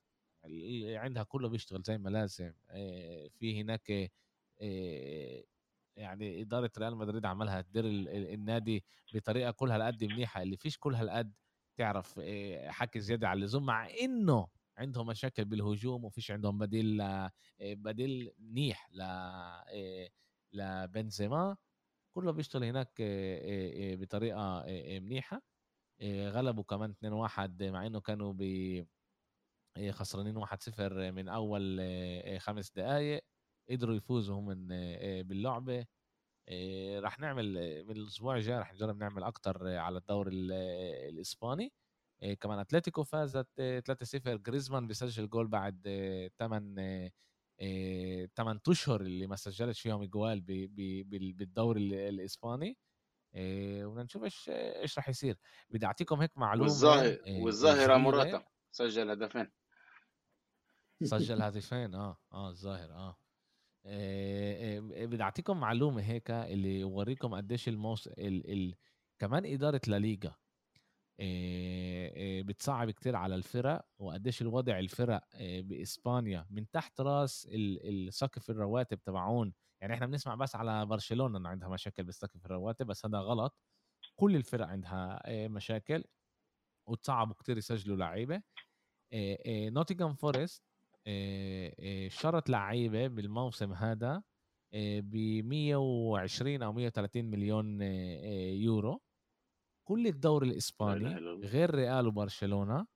اللي 0.46 0.98
عندها 0.98 1.24
كله 1.24 1.50
بيشتغل 1.50 1.82
زي 1.82 1.98
ما 1.98 2.10
لازم. 2.10 2.54
في 3.40 3.62
هناك 3.62 4.12
يعني 5.98 6.42
إدارة 6.42 6.72
ريال 6.78 6.96
مدريد 6.96 7.26
عملها 7.26 7.62
تدير 7.62 7.86
النادي 8.34 8.84
بطريقة 9.14 9.52
كلها 9.52 9.76
هالقد 9.76 10.04
منيحة. 10.04 10.42
اللي 10.42 10.58
فيش 10.58 10.78
كل 10.78 10.96
هالقد 10.96 11.34
تعرف 11.78 12.20
حكي 12.68 13.00
زيادة 13.00 13.28
على 13.28 13.38
اللزوم 13.38 13.66
مع 13.66 13.90
إنه 13.90 14.48
عندهم 14.78 15.08
مشاكل 15.08 15.46
بالهجوم 15.46 16.06
وفيش 16.06 16.32
عندهم 16.32 16.58
بديل 16.58 17.04
بديل 17.62 18.32
منيح 18.40 18.90
ل 18.92 19.04
لبنزيما 20.54 21.58
كله 22.16 22.32
بيشتغل 22.32 22.64
هناك 22.64 23.02
بطريقة 24.00 24.64
منيحة. 25.00 25.42
غلبوا 26.04 26.64
كمان 26.64 26.90
2-1 26.92 27.64
مع 27.64 27.86
إنه 27.88 28.02
كانوا 28.02 28.34
ب 28.34 28.44
خسرانين 29.90 30.38
1-0 30.38 31.12
من 31.12 31.30
أول 31.30 31.82
خمس 32.40 32.72
دقائق 32.72 33.24
قدروا 33.70 33.96
يفوزوا 33.96 34.36
هم 34.36 34.68
باللعبة. 35.24 35.86
راح 37.00 37.20
نعمل 37.20 37.54
من 37.86 37.98
الأسبوع 37.98 38.36
الجاي 38.36 38.60
راح 38.60 38.74
نجرب 38.74 38.98
نعمل 38.98 39.24
أكتر 39.24 39.68
على 39.68 39.98
الدوري 39.98 40.36
الإسباني. 41.10 41.74
كمان 42.40 42.60
أتلتيكو 42.60 43.04
فازت 43.04 43.48
3-0 43.60 44.28
جريزمان 44.28 44.88
بيسجل 44.88 45.30
جول 45.30 45.48
بعد 45.48 45.82
8 46.40 47.12
8 48.36 48.62
أشهر 48.68 49.02
اللي 49.02 49.28
ما 49.28 49.36
سجلش 49.36 49.82
فيهم 49.82 50.04
جوال 50.04 50.42
بالدوري 51.34 52.10
الإسباني. 52.10 52.78
وبدنا 53.36 54.04
نشوف 54.04 54.24
إيش 54.24 54.50
إيش 54.50 54.98
راح 54.98 55.10
يصير. 55.10 55.38
بدي 55.70 55.86
أعطيكم 55.86 56.22
هيك 56.22 56.32
معلومة 56.36 56.70
والظاهر 56.70 57.20
والظاهرة 57.28 57.98
مراتا 57.98 58.46
سجل 58.72 59.10
هدفين. 59.10 59.52
سجل 61.04 61.42
هدفين 61.44 61.96
آه 61.96 62.18
آه 62.34 62.50
الظاهر 62.50 62.92
آه. 62.92 63.18
بدي 65.06 65.24
أعطيكم 65.24 65.60
معلومة 65.60 66.02
هيك 66.02 66.32
اللي 66.32 66.80
يوريكم 66.80 67.36
قديش 67.36 67.68
الموس 67.68 68.08
ال... 68.08 68.52
ال... 68.52 68.76
كمان 69.20 69.46
إدارة 69.46 69.82
لليغا 69.88 70.36
بتصعب 72.46 72.92
كتير 72.92 73.16
على 73.16 73.36
الفرق 73.36 73.86
وقديش 74.00 74.42
الوضع 74.42 74.80
الفرق 74.80 75.24
بإسبانيا 75.40 76.46
من 76.50 76.70
تحت 76.72 77.02
راس 77.02 77.48
السقف 77.52 78.50
الرواتب 78.50 79.04
تبعون. 79.04 79.54
يعني 79.82 79.94
إحنا 79.94 80.06
بنسمع 80.06 80.36
بس 80.36 80.56
على 80.56 80.86
برشلونة 80.86 81.38
إنه 81.38 81.50
عندها 81.50 81.70
مشاكل 81.70 82.04
بسقف 82.04 82.46
الرواتب 82.46 82.88
بس 82.88 83.06
هذا 83.06 83.18
غلط. 83.18 83.56
كل 84.16 84.36
الفرق 84.36 84.68
عندها 84.68 85.22
مشاكل 85.48 86.04
وتصعبوا 86.90 87.36
كتير 87.36 87.58
يسجلوا 87.58 87.98
لعيبة. 87.98 88.42
نوتنغهام 89.46 90.14
فورست 90.14 90.64
شرت 92.08 92.50
لعيبة 92.50 93.08
بالموسم 93.08 93.74
هذا 93.74 94.24
ب 94.76 95.16
120 95.46 96.64
أو 96.64 96.74
130 96.74 97.26
مليون 97.26 97.82
يورو. 98.62 99.02
كل 99.84 100.08
الدوري 100.08 100.50
الإسباني 100.50 101.16
غير 101.46 101.76
ريال 101.76 102.08
وبرشلونة 102.08 102.88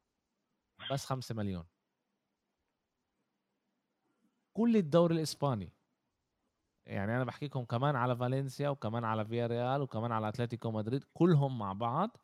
بس 0.91 1.05
5 1.05 1.35
مليون. 1.35 1.65
كل 4.53 4.77
الدوري 4.77 5.15
الإسباني. 5.15 5.73
يعني 6.85 7.15
أنا 7.15 7.23
بحكيكم 7.23 7.65
كمان 7.65 7.95
على 7.95 8.17
فالنسيا 8.17 8.69
وكمان 8.69 9.03
على 9.03 9.25
فيا 9.25 9.47
ريال 9.47 9.81
وكمان 9.81 10.11
على 10.11 10.29
أتلتيكو 10.29 10.71
مدريد 10.71 11.03
كلهم 11.13 11.59
مع 11.59 11.73
بعض 11.73 12.17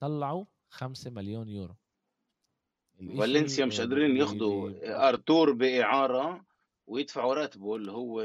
طلعوا 0.00 0.44
5 0.68 1.10
مليون 1.10 1.48
يورو. 1.48 1.76
فالنسيا 3.18 3.64
مش 3.66 3.80
قادرين 3.80 4.16
ياخدوا 4.16 5.08
أرتور 5.08 5.52
بإعارة 5.52 6.46
ويدفعوا 6.86 7.34
راتبه 7.34 7.76
اللي 7.76 7.92
هو 7.92 8.24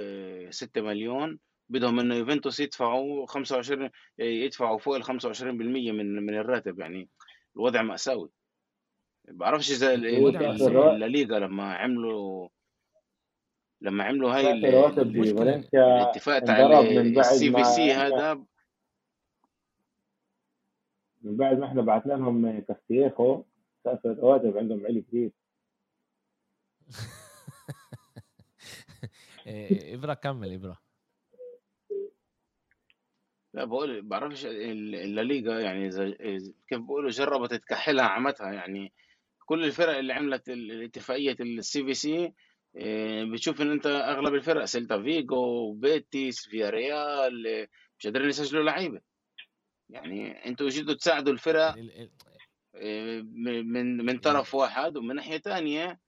6 0.51 0.81
مليون. 0.81 1.39
بدهم 1.69 1.99
إنه 1.99 2.15
يوفنتوس 2.15 2.59
يدفعوا 2.59 3.25
25 3.25 3.89
يدفعوا 4.19 4.77
فوق 4.77 4.95
ال 4.95 5.03
25% 5.03 5.43
من 5.43 6.25
من 6.25 6.37
الراتب 6.37 6.79
يعني. 6.79 7.09
الوضع 7.55 7.81
مأساوي. 7.81 8.29
بعرفش 9.27 9.71
إذا 9.71 9.93
الليغا 9.93 11.39
لما 11.39 11.75
عملوا 11.75 12.49
لما 13.81 14.03
عملوا 14.03 14.35
هاي 14.35 14.51
الاتفاق 14.51 16.39
تاع 16.39 16.79
السي 16.81 17.51
في 17.51 17.63
سي 17.63 17.93
هذا 17.93 18.33
من 21.21 21.37
بعد 21.37 21.59
ما 21.59 21.65
إحنا 21.65 21.81
بعثنا 21.81 22.13
لهم 22.13 22.59
كاستيخو 22.59 23.43
سقف 23.83 24.05
الرواتب 24.05 24.57
عندهم 24.57 24.85
عالي 24.85 25.01
كثير 25.01 25.31
إبرة 29.95 30.13
كمل 30.13 30.53
إبرة. 30.53 30.84
لا 33.55 33.65
بقول 33.65 34.01
بعرفش 34.01 34.45
الليغا 34.45 35.59
يعني 35.59 35.87
إذا 35.87 36.13
كيف 36.67 36.79
بقولوا 36.79 37.09
جربت 37.09 37.53
تكحلها 37.53 38.05
عمتها 38.05 38.53
يعني. 38.53 38.93
كل 39.45 39.63
الفرق 39.65 39.97
اللي 39.97 40.13
عملت 40.13 40.49
الاتفاقية 40.49 41.35
ال 41.39 41.83
CVC 41.83 42.33
بتشوف 43.31 43.61
إن 43.61 43.71
أنت 43.71 43.85
أغلب 43.85 44.33
الفرق 44.33 44.65
سيلتا 44.65 45.01
فيجو 45.01 45.73
بيتيس 45.73 46.47
فياريال 46.47 47.67
مش 47.99 48.07
قادرين 48.07 48.29
يسجلوا 48.29 48.63
لعيبة. 48.63 49.01
يعني 49.89 50.45
أنتوا 50.45 50.69
جيتوا 50.69 50.93
تساعدوا 50.93 51.33
الفرق 51.33 51.75
من 53.23 54.05
من 54.05 54.19
طرف 54.19 54.55
واحد 54.55 54.97
ومن 54.97 55.15
ناحية 55.15 55.37
ثانية 55.37 55.99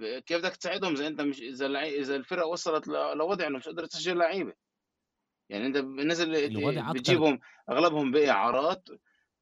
كيف 0.00 0.38
بدك 0.38 0.56
تساعدهم 0.56 0.92
إذا 0.92 1.06
أنت 1.06 1.20
مش 1.20 1.40
إذا 1.40 1.80
إذا 1.80 2.16
الفرق 2.16 2.46
وصلت 2.46 2.88
لوضع 2.88 3.46
انه 3.46 3.58
مش 3.58 3.66
قادر 3.66 3.86
تسجل 3.86 4.18
لعيبة. 4.18 4.61
يعني 5.48 5.66
أنت 5.66 5.76
نزل 5.76 6.32
بتجيبهم 6.94 7.40
أغلبهم 7.70 8.10
بإعارات 8.10 8.88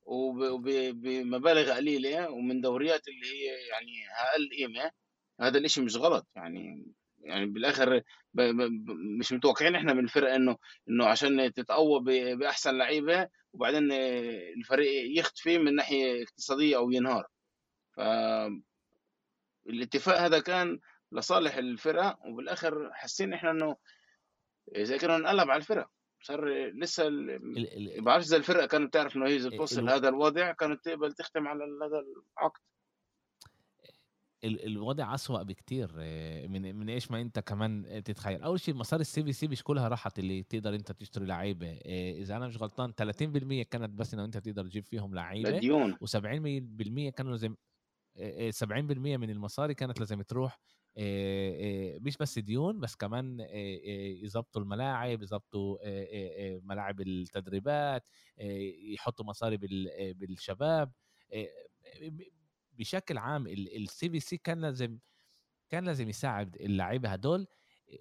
وبمبالغ 0.02 1.72
قليلة 1.76 2.30
ومن 2.30 2.60
دوريات 2.60 3.08
اللي 3.08 3.26
هي 3.26 3.68
يعني 3.68 3.92
أقل 4.10 4.48
قيمة 4.56 4.90
هذا 5.40 5.58
الإشي 5.58 5.80
مش 5.80 5.96
غلط. 5.96 6.26
يعني 6.36 6.86
يعني 7.20 7.46
بالآخر 7.46 8.02
ب 8.34 8.40
ب 8.40 8.90
مش 9.20 9.32
متوقعين 9.32 9.76
إحنا 9.76 9.92
من 9.92 10.04
الفرق 10.04 10.34
إنه 10.34 10.56
إنه 10.88 11.06
عشان 11.06 11.52
تتقوى 11.52 12.00
بأحسن 12.36 12.78
لعيبة 12.78 13.28
وبعدين 13.52 13.92
الفريق 14.56 15.18
يختفي 15.18 15.58
من 15.58 15.74
ناحية 15.74 16.22
اقتصادية 16.22 16.76
أو 16.76 16.90
ينهار. 16.90 17.26
ف 17.96 18.00
الاتفاق 19.68 20.20
هذا 20.20 20.40
كان 20.40 20.78
لصالح 21.12 21.56
الفرق 21.56 22.18
وبالآخر 22.26 22.90
حاسين 22.92 23.32
إحنا 23.32 23.50
إنه 23.50 23.76
زي 24.76 24.98
كانوا 24.98 25.16
انقلب 25.16 25.50
على 25.50 25.60
الفرق. 25.60 25.88
صار 26.22 26.48
لسه 26.68 27.08
ما 27.08 27.40
بعرفش 27.98 28.26
إذا 28.26 28.36
الفرقة 28.36 28.66
كانت 28.66 28.94
تعرف 28.94 29.16
إنه 29.16 29.26
هي 29.26 29.36
إذا 29.36 29.50
توصل 29.50 29.84
لهذا 29.84 30.08
الوضع 30.08 30.52
كانت 30.52 30.84
تقبل 30.84 31.12
تختم 31.12 31.48
على 31.48 31.64
هذا 31.64 32.04
العقد. 32.38 32.60
ال 34.44 34.66
الوضع 34.66 35.14
أسوأ 35.14 35.42
بكتير 35.42 35.90
آه، 35.98 36.46
من 36.46 36.76
من 36.76 36.90
إيش 36.90 37.10
ما 37.10 37.20
أنت 37.20 37.38
كمان 37.38 38.02
تتخيّل، 38.04 38.42
أول 38.42 38.60
شي 38.60 38.72
مصاري 38.72 39.04
الCVC 39.04 39.44
مش 39.44 39.62
كلها 39.62 39.88
راحت 39.88 40.18
اللي 40.18 40.42
تقدر 40.42 40.74
أنت 40.74 40.92
تشتري 40.92 41.26
لعيبة. 41.26 41.68
آآ 41.68 42.12
إذا 42.12 42.36
أنا 42.36 42.46
مش 42.46 42.62
غلطان 42.62 42.92
30% 42.92 43.62
كانت 43.62 43.90
بس 43.90 44.14
إنه 44.14 44.24
أنت 44.24 44.38
تقدر 44.38 44.64
تجيب 44.66 44.84
فيهم 44.84 45.14
لعيبة 45.14 45.50
للديون 45.50 45.94
و70% 45.94 47.14
كانوا 47.16 47.30
لازم 47.30 47.56
آآ 48.16 48.46
آآ 48.46 48.50
70% 48.50 49.16
من 49.16 49.30
المصاري 49.30 49.74
كانت 49.74 50.00
لازم 50.00 50.22
تروح 50.22 50.60
مش 52.00 52.16
بس 52.16 52.38
ديون 52.38 52.80
بس 52.80 52.96
كمان 52.96 53.40
يضبطوا 54.24 54.62
الملاعب، 54.62 55.22
آآ 55.82 56.60
ملاعب 56.64 57.00
التدريبات، 57.00 58.08
يحطّوا 58.94 59.24
مصاري 59.24 59.56
بالشباب 60.14 60.92
بشكل 62.72 63.18
عام 63.18 63.46
ال 63.46 63.88
الCVC 63.88 64.34
كان 64.44 64.60
لازم 64.60 64.98
كان 65.70 65.84
لازم 65.84 66.08
يساعد 66.08 66.56
اللعيبة 66.56 67.08
هدول 67.08 67.46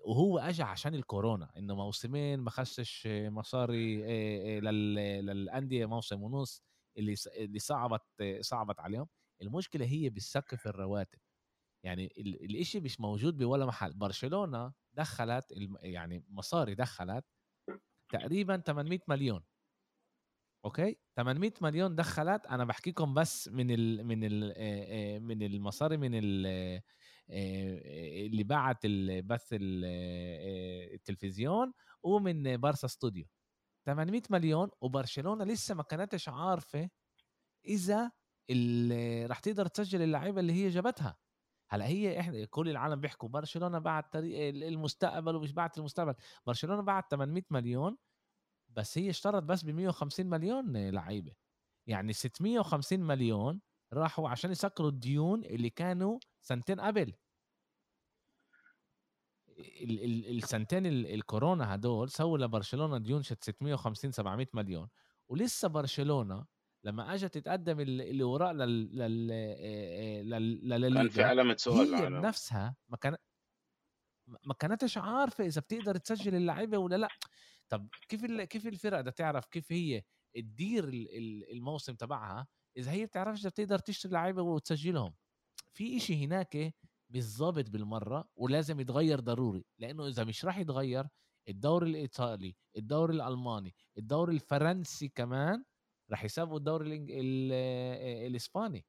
وهو 0.05 0.39
أجا 0.39 0.63
عشان 0.65 0.95
الكورونا 0.95 1.51
إنه 1.57 1.75
موسمين 1.75 2.39
ما 2.39 2.49
خشش 2.51 3.07
مصاري 3.07 4.05
آآ 4.05 4.57
آآ 4.57 4.61
لل 4.61 4.95
للأندية 5.25 5.85
موسم 5.85 6.23
ونُص 6.23 6.63
اللي 6.97 7.15
اللي 7.37 7.59
صعبت 7.59 8.01
صعبت 8.41 8.79
عليهم، 8.79 9.07
المشكلة 9.41 9.85
هي 9.85 10.09
بسقف 10.09 10.67
الرواتب، 10.67 11.19
يعني 11.83 12.13
ال 12.17 12.45
الإشي 12.45 12.79
مش 12.79 12.99
موجود 13.01 13.37
بولا 13.37 13.65
محل، 13.65 13.93
برشلونة 13.93 14.73
دخّلت 14.93 15.45
يعني 15.81 16.25
مصاري 16.29 16.75
دخّلت 16.75 17.25
تقريبًا 18.13 18.57
800 18.57 18.99
مليون. 19.09 19.43
أوكي، 20.65 20.95
800 21.15 21.53
مليون 21.61 21.95
دخّلت. 21.95 22.45
أنا 22.47 22.63
باحكيكم 22.65 23.13
بس 23.13 23.47
من 23.47 23.71
ال 23.71 24.05
من 24.05 24.19
ال 24.23 24.53
من 25.23 25.43
المصاري 25.43 25.97
من 25.97 26.11
ال 26.13 26.45
اللي 28.25 28.43
باعت 28.43 28.77
البث 28.85 29.47
التلفزيون 30.93 31.73
ومن 32.03 32.57
بارسا 32.57 32.87
استوديو، 32.87 33.25
800 33.87 34.21
مليون 34.29 34.69
وبرشلونة 34.81 35.45
لسه 35.45 35.75
ما 35.75 35.83
كانتش 35.83 36.29
عارفة 36.29 36.89
إذا 37.67 38.11
ال 38.51 39.29
راح 39.29 39.39
تقدر 39.39 39.67
تسجّل 39.67 40.01
اللعيبة 40.01 40.39
اللي 40.41 40.53
هي 40.53 40.69
جابتها، 40.69 41.17
هلأ 41.69 41.87
هي 41.87 42.19
إحنا 42.19 42.45
كل 42.45 42.69
العالم 42.69 43.01
بيحكوا 43.01 43.29
برشلونة 43.29 43.79
باعت 43.79 44.13
طريق 44.13 44.49
ال 44.49 44.63
المستقبل 44.63 45.35
ومش 45.35 45.53
باعت 45.53 45.77
المستقبل، 45.77 46.15
برشلونة 46.47 46.81
باعت 46.81 47.11
800 47.11 47.43
مليون 47.49 47.97
بس 48.69 48.97
هي 48.97 49.09
اشترت 49.09 49.43
بس 49.43 49.65
ب150 49.65 50.19
مليون 50.19 50.89
لعيبة، 50.89 51.33
يعني 51.87 52.13
650 52.13 52.99
مليون 52.99 53.61
راحوا 53.93 54.29
عشان 54.29 54.51
يسكروا 54.51 54.89
الديون 54.89 55.43
اللي 55.45 55.69
كانوا 55.69 56.19
سنتين 56.41 56.79
قبل. 56.81 57.13
ال 59.57 60.03
ال 60.05 60.37
السنتين 60.37 60.85
ال 60.85 61.07
الكورونا 61.13 61.75
هدول 61.75 62.09
سووا 62.09 62.37
لبرشلونة 62.37 62.97
ديون 62.97 63.23
شت 63.23 63.43
650 63.43 64.11
700 64.11 64.47
مليون، 64.53 64.89
ولسه 65.29 65.67
برشلونة 65.67 66.45
لمّا 66.85 67.13
أجت 67.13 67.33
تتقدم 67.33 67.79
ال 67.79 68.01
اللي 68.01 68.23
وراء 68.23 68.53
لل 68.53 68.97
لل 68.97 69.27
لل 70.69 70.91
كان 70.93 71.07
في 71.09 71.23
علامة 71.23 71.55
سؤال 71.57 71.95
هي 71.97 72.07
على 72.07 72.21
بنفسها 72.21 72.75
ما 72.89 72.97
كان 72.97 73.15
ما 74.27 74.53
كانتش 74.59 74.97
عارفة 74.97 75.45
إذا 75.45 75.61
بتقدر 75.61 75.97
تسجّل 75.97 76.35
اللعيبة 76.35 76.77
والّا 76.77 76.95
لأ، 76.95 77.11
طب 77.69 77.89
كيف 78.09 78.25
ال 78.25 78.43
كيف 78.43 78.67
الفرق 78.67 78.99
بدها 79.01 79.11
تعرف 79.13 79.45
كيف 79.45 79.71
هي 79.71 80.03
تدير 80.35 80.83
ال 80.89 81.17
ال 81.17 81.51
الموسم 81.53 81.95
تبعها 81.95 82.47
إذا 82.77 82.91
هي 82.91 83.05
بتعرفش 83.05 83.39
إذا 83.41 83.49
بتقدر 83.49 83.79
تشتري 83.79 84.11
لعيبة 84.13 84.41
وتسجّلهم، 84.41 85.15
في 85.73 85.97
إشي 85.97 86.25
هناك 86.25 86.75
مش 87.09 87.37
ضابط 87.39 87.69
بالمرّة 87.71 88.29
ولازم 88.37 88.79
يتغيّر 88.79 89.19
ضروري، 89.19 89.65
لإنه 89.79 90.07
إذا 90.07 90.23
مش 90.23 90.45
راح 90.45 90.57
يتغيّر 90.59 91.07
الدوري 91.49 91.89
الإيطالي، 91.91 92.57
الدوري 92.77 93.13
الألماني، 93.15 93.75
الدوري 93.97 94.35
الفرنسي 94.35 95.09
كمان 95.09 95.63
راح 96.11 96.23
يسابقوا 96.25 96.57
الدوري 96.57 96.87
الإنج 96.87 97.11
ال 97.11 97.49
آآ 97.53 98.27
الإسباني. 98.27 98.85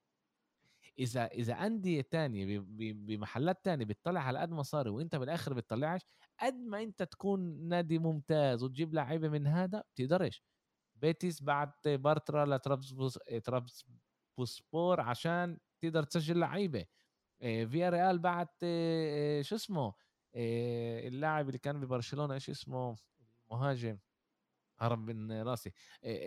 إذا 0.99 1.25
إذا 1.27 1.53
أندية 1.53 2.01
تانية 2.01 2.59
بمحلات 2.93 3.65
تانية 3.65 3.85
بتطلّع 3.85 4.21
على 4.21 4.39
قد 4.39 4.51
مصاري 4.51 4.89
وأنت 4.89 5.15
بالآخر 5.15 5.53
بتطلّعش، 5.53 6.01
قد 6.41 6.53
ما 6.55 6.83
أنت 6.83 7.03
تكون 7.03 7.39
نادي 7.69 7.99
ممتاز 7.99 8.63
وتجيب 8.63 8.93
لعيبة 8.93 9.29
من 9.29 9.47
هذا 9.47 9.83
بتقدرش. 9.95 10.43
بيتيس 10.95 11.43
بعت 11.43 11.87
بارترا 11.87 12.45
لترابزبوس 12.45 13.19
ترابزبوسبور 13.43 15.01
عشان 15.01 15.57
تقدر 15.81 16.03
تسجّل 16.03 16.39
لعيبة. 16.39 16.85
آآ 17.41 17.65
فياريال 17.65 18.19
بعت 18.19 18.55
آآ 18.63 19.41
شو 19.41 19.55
اسمه، 19.55 19.93
اللاعب 20.35 21.47
اللي 21.47 21.59
كان 21.59 21.81
ببرشلونة 21.81 22.33
إيش 22.33 22.49
اسمه، 22.49 22.95
المهاجم 23.51 23.99
هرب 24.81 24.99
من 25.09 25.31
راسي، 25.41 25.71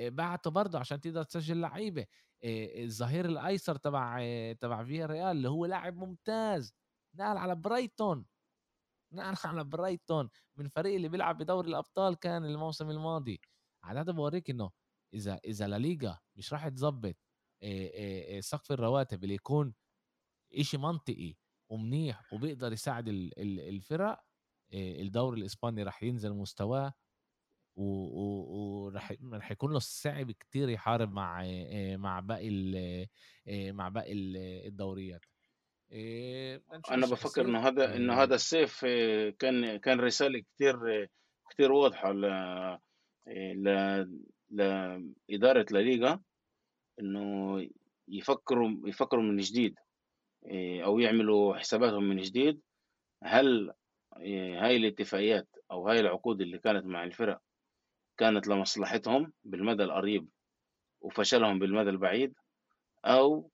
بعته 0.09 0.51
برضه 0.51 0.79
عشان 0.79 1.01
تقدر 1.01 1.23
تسجّل 1.23 1.61
لعيبة. 1.61 2.07
آآ 2.45 2.85
الظهير 2.85 3.25
الأيسر 3.27 3.77
تبع 3.77 4.19
تبع 4.53 4.85
فياريال 4.85 5.37
اللي 5.37 5.49
هو 5.49 5.67
لاعب 5.67 5.97
ممتاز، 5.97 6.75
نقل 7.15 7.37
على 7.37 7.55
برايتون، 7.57 8.27
نقل 9.13 9.37
على 9.49 9.65
برايتون 9.65 10.31
من 10.57 10.69
فريق 10.69 10.95
اللي 10.95 11.09
بيلعب 11.09 11.39
بدوري 11.39 11.69
الأبطال 11.69 12.15
كان 12.19 12.45
الموسم 12.45 12.91
الماضي، 12.91 13.41
على 13.85 14.01
هذا 14.01 14.13
بورّيك 14.13 14.51
إنه 14.51 14.71
إذا 15.15 15.41
إذا 15.45 15.69
لاليغا 15.69 16.19
مش 16.37 16.53
راح 16.53 16.65
آآ 17.63 18.41
سقف 18.41 18.73
الرواتب 18.73 19.25
اللي 19.25 19.35
يكون 19.35 19.75
إشي 20.55 20.79
منطقي 20.79 21.35
ومنيح 21.69 22.33
وبيقدر 22.33 22.73
يساعد 22.73 23.09
ال 23.09 23.41
ال 23.41 23.61
الفرق، 23.61 24.25
الدوري 24.75 25.41
الإسباني 25.41 25.83
راح 25.83 26.03
ينزل 26.03 26.33
مستواه. 26.33 26.95
و 27.77 27.83
و 27.85 28.85
وراح 28.85 29.13
راح 29.33 29.51
يكون 29.51 29.73
له 29.73 29.79
صعب 29.79 30.31
كتير 30.31 30.69
يحارب 30.69 31.13
مع 31.13 31.45
آآ 31.47 31.97
مع 31.97 32.21
باقي 32.21 32.49
ال 32.49 32.77
آآ 33.49 33.73
مع 33.73 33.89
باقي 33.89 34.13
ال 34.13 34.37
الدوريات. 34.67 35.25
بافكّر 37.07 37.43
إنه 37.47 37.59
يصير 37.59 37.59
هذا 37.69 37.97
إنه 37.97 38.13
آآ 38.13 38.23
هذا 38.23 38.35
الصيف 38.35 38.85
آآ 38.85 39.31
كان 39.31 39.77
كان 39.77 40.01
رسالة 40.01 40.41
كتير 40.41 41.09
كتير 41.51 41.73
واضحة 41.73 42.13
ل 42.13 42.27
ل 43.29 43.69
لإدارة 44.51 45.67
لاليغا 45.71 46.23
إنه 47.01 47.69
يفكّروا 48.09 48.71
يفكّروا 48.89 49.23
من 49.23 49.37
جديد 49.37 49.75
أو 50.85 50.99
يعملوا 50.99 51.57
حساباتهم 51.57 52.05
من 52.05 52.17
جديد، 52.23 52.63
هل 53.25 53.73
هاي 54.63 54.77
الاتفاقيات 54.77 55.49
أو 55.71 55.89
هاي 55.89 56.01
العقود 56.01 56.41
اللي 56.41 56.59
كانت 56.59 56.87
مع 56.87 57.05
الفرق 57.05 57.41
كانت 58.19 58.49
لمصلحتهم 58.49 59.33
بالمدى 59.45 59.83
القريب 59.85 60.29
وفشلهم 61.01 61.59
بالمدى 61.59 61.91
البعيد، 61.91 62.35
أو 63.05 63.51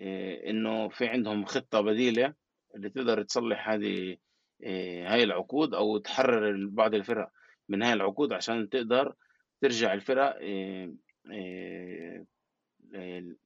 آآ 0.00 0.50
إنه 0.50 0.88
في 0.88 1.06
عندهم 1.08 1.44
خطة 1.44 1.80
بديلة 1.80 2.34
اللي 2.74 2.90
تقدر 2.90 3.22
تصلّح 3.22 3.68
هذه 3.68 4.16
آآ 4.64 5.12
هاي 5.12 5.22
العقود 5.22 5.74
أو 5.74 5.98
تحرّر 5.98 6.66
بعض 6.70 6.94
الفرق 6.94 7.30
من 7.68 7.82
هاي 7.82 7.92
العقود 7.92 8.32
عشان 8.32 8.68
تقدر 8.68 9.14
ترجع 9.60 9.92
الفرق 9.92 10.38
آآ 10.42 12.26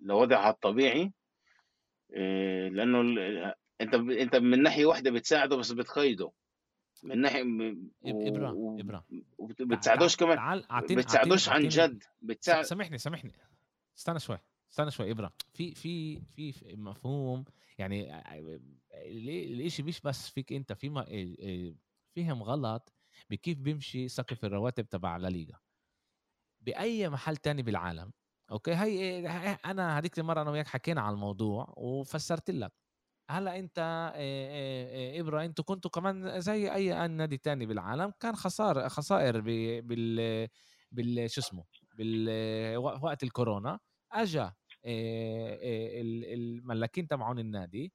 لوضعها 0.01 0.51
الطبيعي. 0.51 1.13
ال 2.13 3.55
أنت 3.81 3.95
أنت 3.95 4.37
من 4.37 4.63
ناحية 4.63 4.87
واحدة 4.87 5.11
بتساعده 5.11 5.57
بس 5.57 5.73
بتقيده، 5.73 6.31
من 7.03 7.23
م 7.43 7.91
إب 8.07 8.17
و 8.17 8.17
إبرة 8.23 8.59
و 8.63 8.81
إبرة. 8.81 9.05
وبت 9.39 9.63
تع 9.71 9.89
تع 9.89 10.05
بتساعدوش 10.05 10.17
كمان 10.17 10.41
أعطيني 10.71 11.03
بتساعدوش 11.03 11.49
عن 11.49 11.69
جد، 11.69 12.03
س 12.41 12.53
بتساع 12.53 12.63
سامحني، 12.63 12.99
سامحني، 12.99 13.33
استنى 13.99 14.21
شوي، 14.21 14.39
استنى 14.73 14.91
شوي 14.91 15.11
إبرة، 15.11 15.33
في 15.55 15.75
في 15.75 16.21
في 16.23 16.77
مفهوم. 16.77 17.45
يعني 17.79 18.15
آآ 18.15 18.39
ال 18.95 19.31
الإشي 19.31 19.83
مش 19.83 20.01
بس 20.01 20.31
فيك 20.31 20.53
أنت؟ 20.53 20.73
في 20.73 20.91
فِهِم 22.17 22.43
غلط 22.43 22.95
بكيف 23.31 23.59
بيمشي 23.59 24.09
سقف 24.09 24.45
الرواتب 24.45 24.89
تبع 24.89 25.17
لاليغا. 25.17 25.61
بأي 26.61 27.09
محل 27.09 27.37
تاني 27.37 27.63
بالعالم، 27.63 28.13
أوكي، 28.53 28.75
هي 28.75 29.27
ه 29.27 29.59
أنا 29.65 29.97
هاديك 29.97 30.19
المرّة 30.19 30.43
أنا 30.43 30.51
وياك 30.51 30.67
حكينا 30.67 31.01
على 31.01 31.15
الموضوع 31.15 31.75
وفسّرت 31.77 32.51
لك، 32.51 32.73
آآ 33.79 34.13
آآ 34.17 35.21
إبرة 35.21 35.45
أنتم 35.45 35.63
كنتم 35.63 35.89
كمان 35.91 36.41
زي 36.41 36.69
أن 37.05 37.11
نادي 37.11 37.37
تاني 37.39 37.67
بالعالم 37.67 38.13
كان 38.21 38.37
خسار 38.37 38.89
خسائر 38.89 39.41
بال 39.41 40.49
بال 40.93 41.31
شو 41.31 41.41
اسمه، 41.41 41.65
بال 41.99 42.29
و 42.77 42.83
وقت 42.83 43.23
الكورونا، 43.23 43.79
ال 44.85 46.25
الملاكين 46.35 47.09
تبعون 47.09 47.39
النادي 47.39 47.93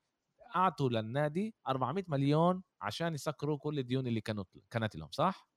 أعطوا 0.56 0.90
للنادي 0.90 1.56
400 1.68 2.03
مليون 2.07 2.64
عشان 2.82 3.14
يسكروا 3.14 3.57
كل 3.57 3.80
الديون 3.80 4.07
اللي 4.07 4.22
كانت 4.22 4.48
كانت 4.72 4.95
لهم، 4.95 5.10
صح؟ 5.12 5.48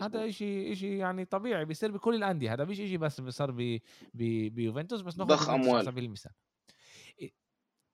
هذا 0.00 0.02
مضبوط. 0.14 0.28
إشي 0.28 0.72
إشي 0.72 0.98
يعني 0.98 1.24
طبيعي 1.24 1.64
بيصير 1.64 1.90
بكل 1.92 2.14
الأندية، 2.14 2.52
هذا 2.54 2.64
مش 2.64 2.80
إشي 2.80 2.96
بس 2.98 3.20
صار 3.20 3.50
بيوفنتوس 4.14 5.00
بس 5.02 5.18
ناخد 5.18 5.30
ضخ 5.30 5.38
يوفنتوس 5.38 5.74
على. 5.74 5.84
سبيل 5.84 6.04
المثال. 6.04 6.32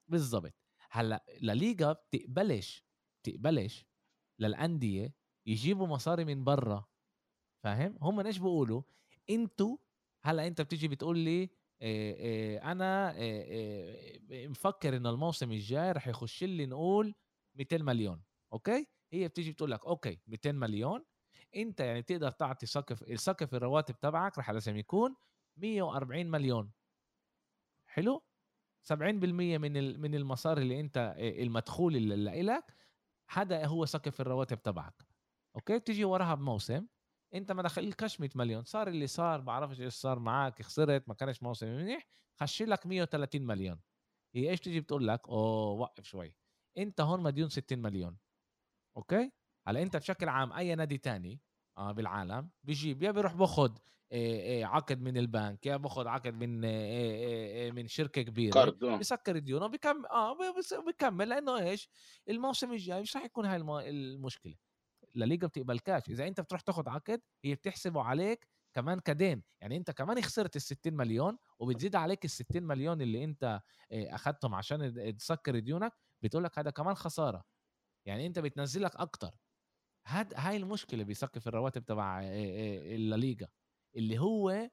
بالضبط. 0.08 0.54
هلأ 0.90 1.24
لليغا 1.42 1.92
بتقبلش 1.92 2.84
بتقبلش 3.22 3.86
للأندية 4.38 5.14
يجيبوا 5.46 5.86
مصاري 5.86 6.24
من 6.24 6.44
برا 6.44 6.84
فاهم؟ 7.64 7.98
هم 8.02 8.20
إيش 8.20 8.38
بيقولوا؟ 8.38 8.82
أنتوا 9.30 9.76
هلأ 10.24 10.46
انت 10.46 10.60
بتيجي 10.60 10.88
بتقول 10.88 11.18
لي 11.18 11.50
إيه 11.82 12.72
أنا 12.72 13.16
إيه 13.16 14.48
مفكر 14.48 14.96
إنه 14.96 15.10
الموسم 15.10 15.52
الجاي 15.52 15.92
رح 15.92 16.08
يخش 16.08 16.44
لي 16.44 16.66
نقول 16.66 17.14
200 17.54 17.82
مليون 17.82 18.22
أوكي؟ 18.52 18.86
هي 19.12 19.28
بتيجي 19.28 19.52
بتقول 19.52 19.70
لك 19.70 19.86
أوكي 19.86 20.20
200 20.26 20.52
مليون. 20.52 21.04
انت 21.56 21.80
يعني 21.80 22.02
تقدر 22.02 22.30
تعطي 22.30 22.66
سقف 22.66 23.02
السقف 23.02 23.54
الرواتب 23.54 24.00
تبعك 24.00 24.38
رح 24.38 24.50
لازم 24.50 24.76
يكون 24.76 25.16
140 25.56 26.26
مليون. 26.30 26.72
حلو؟ 27.86 28.22
70% 28.92 28.94
من 29.58 30.00
من 30.00 30.14
المصاري 30.14 30.62
اللي 30.62 30.80
انت 30.80 31.14
المدخول 31.18 31.96
اللي 31.96 32.42
لك 32.42 32.74
هذا 33.30 33.66
هو 33.66 33.84
سقف 33.86 34.20
الرواتب 34.20 34.62
تبعك. 34.62 35.06
أوكي؟ 35.56 35.78
بتيجي 35.78 36.04
وراها 36.04 36.34
بموسم 36.34 36.86
انت 37.34 37.52
ما 37.52 37.62
دخلكش 37.62 38.20
100 38.20 38.30
مليون. 38.34 38.64
صار 38.64 38.88
اللي 38.88 39.06
صار 39.06 39.40
بعرفش 39.40 39.80
إيش 39.80 39.94
صار 39.94 40.18
معك 40.18 40.62
خسرت 40.62 41.08
ما 41.08 41.14
كانش 41.14 41.42
موسم 41.42 41.66
منيح 41.66 42.08
خشي 42.40 42.64
لك 42.64 42.86
130 42.86 43.42
مليون. 43.42 43.80
هي 44.34 44.50
إيش 44.50 44.60
تيجي 44.60 44.80
بتقول 44.80 45.08
لك؟ 45.08 45.28
أوه 45.28 45.70
وقف 45.70 46.04
شوي. 46.04 46.34
انت 46.78 47.00
هون 47.00 47.22
مديون 47.22 47.48
60 47.48 47.78
مليون. 47.78 48.18
أوكي؟ 48.96 49.32
هلا 49.66 49.82
انت 49.82 49.96
بشكل 49.96 50.28
عام 50.28 50.52
أي 50.52 50.74
نادي 50.74 50.98
تاني 50.98 51.40
آه 51.78 51.92
بالعالم 51.92 52.50
بيجيب 52.64 53.02
يا 53.02 53.10
بيروح 53.10 53.34
باخذ 53.34 53.76
عقد 54.62 55.00
من 55.00 55.16
البنك 55.16 55.66
يا 55.66 55.76
باخذ 55.76 56.06
عقد 56.06 56.34
من 56.34 56.60
من 57.74 57.88
شركة 57.88 58.22
كبيرة 58.22 58.60
قرض 58.60 58.84
آه. 58.84 58.96
بسكر 58.96 59.38
ديونه 59.38 59.66
بكمل 59.66 60.06
آه 60.06 60.36
بكمل 60.86 61.28
لأنه 61.28 61.58
إيش؟ 61.58 61.88
الموسم 62.28 62.72
الجاي 62.72 63.02
مش 63.02 63.16
راح 63.16 63.24
يكون 63.24 63.46
هاي 63.46 63.56
المشكلة. 63.90 64.54
الليغا 65.16 65.46
بتقبل 65.46 65.78
كاش. 65.78 66.08
إذا 66.08 66.26
أنت 66.26 66.40
بتروح 66.40 66.60
تاخذ 66.60 66.88
عقد 66.88 67.22
هي 67.44 67.54
بتحسبه 67.54 68.02
عليك 68.02 68.48
كمان 68.74 69.00
كدين. 69.00 69.42
يعني 69.60 69.76
أنت 69.76 69.90
كمان 69.90 70.22
خسرت 70.22 70.56
ال 70.56 70.62
60 70.62 70.94
مليون 70.94 71.38
وبتزيد 71.58 71.96
عليك 71.96 72.24
ال 72.24 72.30
60 72.30 72.62
مليون 72.62 73.02
اللي 73.02 73.24
أنت 73.24 73.60
اخذتهم 73.92 74.54
عشان 74.54 75.16
تسكر 75.16 75.58
ديونك 75.58 75.92
بتقول 76.22 76.44
لك 76.44 76.58
هذا 76.58 76.70
كمان 76.70 76.94
خسارة. 76.94 77.44
يعني 78.06 78.26
أنت 78.26 78.38
بتنزلك 78.38 78.96
أكتر. 78.96 79.30
هاد 80.08 80.34
هاي 80.36 80.56
المشكلة 80.56 81.04
بسقف 81.04 81.48
الرواتب 81.48 81.84
تبع 81.84 82.20
الليغا 82.24 83.48
اللي 83.96 84.18
هو 84.18 84.70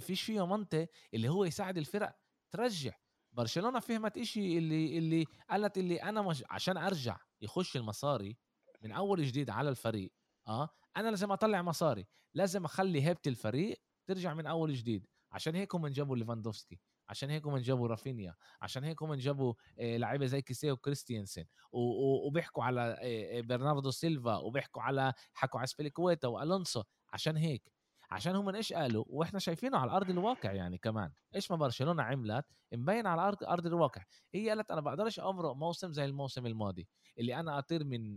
فيش 0.00 0.22
فيه 0.22 0.46
منطق. 0.46 0.88
اللي 1.14 1.28
هو 1.28 1.44
يساعد 1.44 1.78
الفرق 1.78 2.16
ترجع. 2.50 2.92
برشلونة 3.32 3.80
فهمت 3.80 4.18
إشي 4.18 4.58
اللي 4.58 4.98
اللي 4.98 5.24
قالت 5.50 5.78
اللي 5.78 6.02
أنا 6.02 6.22
مش 6.22 6.44
عشان 6.50 6.76
أرجع 6.76 7.18
يخش 7.40 7.76
المصاري 7.76 8.36
من 8.82 8.92
أول 8.92 9.24
جديد 9.24 9.50
على 9.50 9.68
الفريق 9.68 10.12
آه 10.48 10.68
أنا 10.96 11.08
لازم 11.08 11.32
أطلع 11.32 11.62
مصاري. 11.62 12.06
لازم 12.34 12.64
أخلي 12.64 13.02
هيبة 13.02 13.20
الفريق 13.26 13.82
ترجع 14.08 14.34
من 14.34 14.46
أول 14.46 14.74
جديد. 14.74 15.06
عشان 15.32 15.54
هيك 15.54 15.74
هم 15.74 15.86
جابوا 15.86 16.16
ليفاندوفسكي. 16.16 16.80
عشان 17.08 17.30
هيك 17.30 17.46
هم 17.46 17.56
جابوا 17.58 17.88
رافينيا 17.88 18.34
عشان 18.62 18.84
هيك 18.84 19.02
هم 19.02 19.14
جابوا 19.14 19.54
آه، 19.78 19.96
لعيبة 19.96 20.26
زي 20.26 20.42
كيسيه 20.42 20.72
وكريستيانسن 20.72 21.44
وبيحكوا 21.72 22.64
على 22.64 22.80
آه، 22.80 23.38
آه، 23.38 23.40
برناردو 23.40 23.90
سيلفا 23.90 24.36
وبيحكوا 24.36 24.82
على 24.82 25.12
حكوا 25.34 25.60
على 25.60 25.66
أزبيليكويتا 25.66 26.28
وألونسو 26.28 26.82
عشان 27.12 27.36
هيك 27.36 27.72
عشان 28.10 28.36
هم 28.36 28.54
إيش 28.54 28.72
قالوا؟ 28.72 29.04
وإحنا 29.08 29.38
شايفينه 29.38 29.78
على 29.78 29.90
أرض 29.90 30.10
الواقع 30.10 30.52
يعني 30.52 30.78
كمان. 30.78 31.12
إيش 31.34 31.50
ما 31.50 31.56
برشلونة 31.56 32.02
عملت؟ 32.02 32.44
مبين 32.72 33.06
على 33.06 33.22
أرض 33.22 33.44
أرض 33.44 33.66
الواقع. 33.66 34.02
هي 34.34 34.48
قالت 34.48 34.70
أنا 34.70 34.80
بقدرش 34.80 35.20
امرق 35.20 35.52
موسم 35.52 35.92
زي 35.92 36.04
الموسم 36.04 36.46
الماضي 36.46 36.88
اللي 37.18 37.40
أنا 37.40 37.58
أطير 37.58 37.84
من 37.84 38.14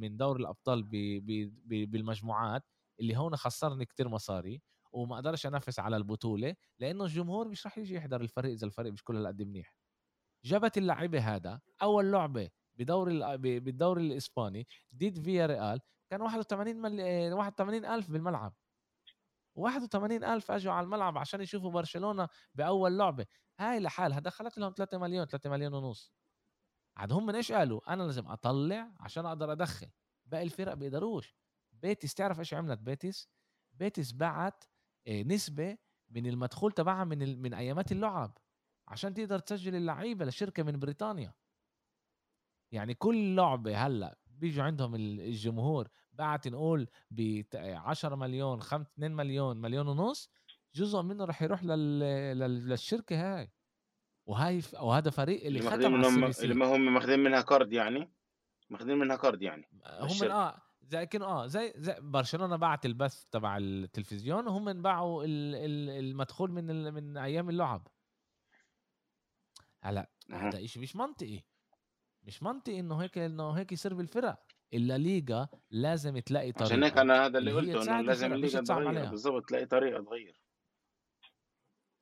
من 0.00 0.16
دور 0.16 0.36
الأبطال 0.36 0.82
بالمجموعات 1.86 2.62
اللي 3.00 3.16
هون 3.16 3.36
خسرني 3.36 3.84
كتير 3.84 4.08
مصاري. 4.08 4.62
وما 4.96 5.14
أقدرش 5.14 5.46
أنافس 5.46 5.78
على 5.78 5.96
البطولة 5.96 6.56
لأنه 6.78 7.04
الجمهور 7.04 7.48
مش 7.48 7.66
راح 7.66 7.78
يجي 7.78 7.94
يحضر 7.94 8.20
الفريق 8.20 8.52
إذا 8.52 8.66
الفريق 8.66 8.92
مش 8.92 9.04
كل 9.04 9.26
قد 9.26 9.42
منيح. 9.42 9.76
جابت 10.44 10.78
اللعيبة 10.78 11.18
هذا 11.18 11.60
أول 11.82 12.12
لعبة 12.12 12.50
بدور 12.74 13.36
بالدوري 13.36 14.06
الإسباني 14.06 14.66
ضد 14.94 15.18
فيا 15.18 15.46
ريال 15.46 15.80
كان 16.10 16.20
81 16.22 16.76
مل... 16.76 17.32
81 17.32 17.84
ألف 17.84 18.10
بالملعب. 18.10 18.54
81 19.54 20.24
ألف 20.24 20.50
أجوا 20.50 20.72
على 20.72 20.84
الملعب 20.84 21.18
عشان 21.18 21.40
يشوفوا 21.40 21.70
برشلونة 21.70 22.28
بأول 22.54 22.98
لعبة. 22.98 23.26
هاي 23.60 23.80
لحالها 23.80 24.20
دخلت 24.20 24.58
لهم 24.58 24.72
3 24.76 24.98
مليون 24.98 25.26
3 25.26 25.50
مليون 25.50 25.74
ونص. 25.74 26.12
عاد 26.96 27.12
هم 27.12 27.26
من 27.26 27.34
إيش 27.34 27.52
قالوا؟ 27.52 27.92
أنا 27.92 28.02
لازم 28.02 28.26
أطلع 28.26 28.92
عشان 29.00 29.26
أقدر 29.26 29.52
أدخل. 29.52 29.90
باقي 30.26 30.44
الفرق 30.44 30.74
بيقدروش. 30.74 31.36
بيتيس 31.72 32.14
تعرف 32.14 32.38
إيش 32.38 32.54
عملت 32.54 32.78
بيتيس؟ 32.78 33.28
بيتيس 33.72 34.12
بعت 34.12 34.64
آه، 35.08 35.22
نسبة 35.22 35.78
من 36.10 36.26
المدخول 36.26 36.72
تبعها 36.72 37.04
من 37.04 37.42
من 37.42 37.54
أيامات 37.54 37.92
اللعب. 37.92 38.38
عشان 38.88 39.14
تقدر 39.14 39.38
تسجل 39.38 39.74
اللعيبة 39.74 40.24
لشركة 40.24 40.62
من 40.62 40.78
بريطانيا. 40.78 41.34
يعني 42.72 42.94
كل 42.94 43.36
لعبة 43.36 43.86
هلأ 43.86 44.18
بيجوا 44.26 44.64
عندهم 44.64 44.94
الجمهور 44.94 45.88
بعت 46.12 46.48
نقول 46.48 46.88
ب 47.10 47.42
10 47.54 48.14
مليون 48.14 48.60
5 48.60 48.90
2 48.92 49.12
مليون 49.12 49.56
مليون 49.56 49.88
ونص 49.88 50.30
جزء 50.74 51.02
منه 51.02 51.24
راح 51.24 51.42
يروح 51.42 51.64
لل... 51.64 51.98
للشركة 52.38 53.38
هاي. 53.38 53.52
وهاي. 54.26 54.62
وهذا 54.80 55.10
فريق 55.10 55.46
اللي, 55.46 55.74
اللي 55.74 55.88
منهم 55.88 56.24
اللي 56.24 56.54
ما 56.54 56.76
هم 56.76 56.94
ماخذين 56.94 57.18
منها 57.18 57.40
كارد 57.40 57.72
يعني؟ 57.72 58.12
ماخذين 58.70 58.98
منها 58.98 59.16
كارد 59.16 59.42
يعني. 59.42 59.68
هم 60.00 60.18
من 60.22 60.30
آه 60.30 60.62
زي 60.88 61.06
كانوا 61.06 61.26
آه 61.26 61.46
زي, 61.46 61.72
زي 61.76 61.96
برشلونة 62.00 62.56
باعت 62.56 62.86
البث 62.86 63.24
تبع 63.24 63.56
التلفزيون 63.56 64.46
وهم 64.46 64.82
باعوا 64.82 65.24
المدخول 65.26 66.52
من. 66.52 66.94
من 66.94 67.16
أيام 67.16 67.50
اللعب. 67.50 67.88
هلا 69.80 70.10
هذا 70.30 70.66
شيء 70.66 70.82
مش 70.82 70.96
منطقي. 70.96 71.42
مش 72.22 72.42
منطقي 72.42 72.80
إنه 72.80 72.96
هيك 72.96 73.18
إنه 73.18 73.50
هيك 73.50 73.72
يصير 73.72 73.94
بالفرق 73.94 74.42
الليغا 74.74 75.48
لازم 75.70 76.18
تلاقي 76.18 76.52
طريقة. 76.52 76.66
عشان 76.72 76.82
هيك 76.82 76.98
أنا 76.98 77.26
هذا 77.26 77.38
اللي 77.38 77.52
قلته 77.52 77.82
إنه 77.82 78.00
لازم 78.00 78.32
الليغا 78.32 78.60
تغير. 78.60 79.10
بالضبط 79.10 79.48
تلاقي 79.48 79.66
طريقة 79.66 80.02
تغير. 80.02 80.40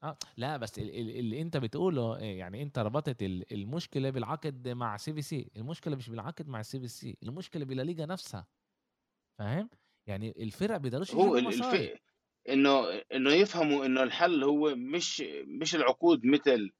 آه 0.02 0.18
لا 0.36 0.56
بس 0.56 0.78
اللي 0.78 1.40
أنت 1.40 1.56
بتقوله 1.56 2.16
إيه، 2.16 2.38
يعني 2.38 2.62
أنت 2.62 2.78
ربطت 2.78 3.22
المشكلة 3.52 4.10
بالعقد 4.10 4.68
مع 4.68 4.96
CVC. 4.96 5.50
المشكلة 5.56 5.96
مش 5.96 6.10
بالعقد 6.10 6.48
مع 6.48 6.62
CVC 6.62 7.18
المشكلة 7.22 7.64
بالليغا 7.64 8.06
نفسها. 8.06 8.46
فاهم؟ 9.38 9.68
يعني 10.06 10.34
الفرق 10.38 10.76
بيقدروش 10.76 11.14
هو 11.14 11.36
الف... 11.36 11.98
انه 12.48 12.88
إنه 13.14 13.32
يفهموا 13.32 13.86
إنه 13.86 14.02
الحل 14.02 14.44
هو 14.44 14.74
مش 14.74 15.20
مش 15.46 15.74
العقود 15.74 16.26
مثل 16.26 16.70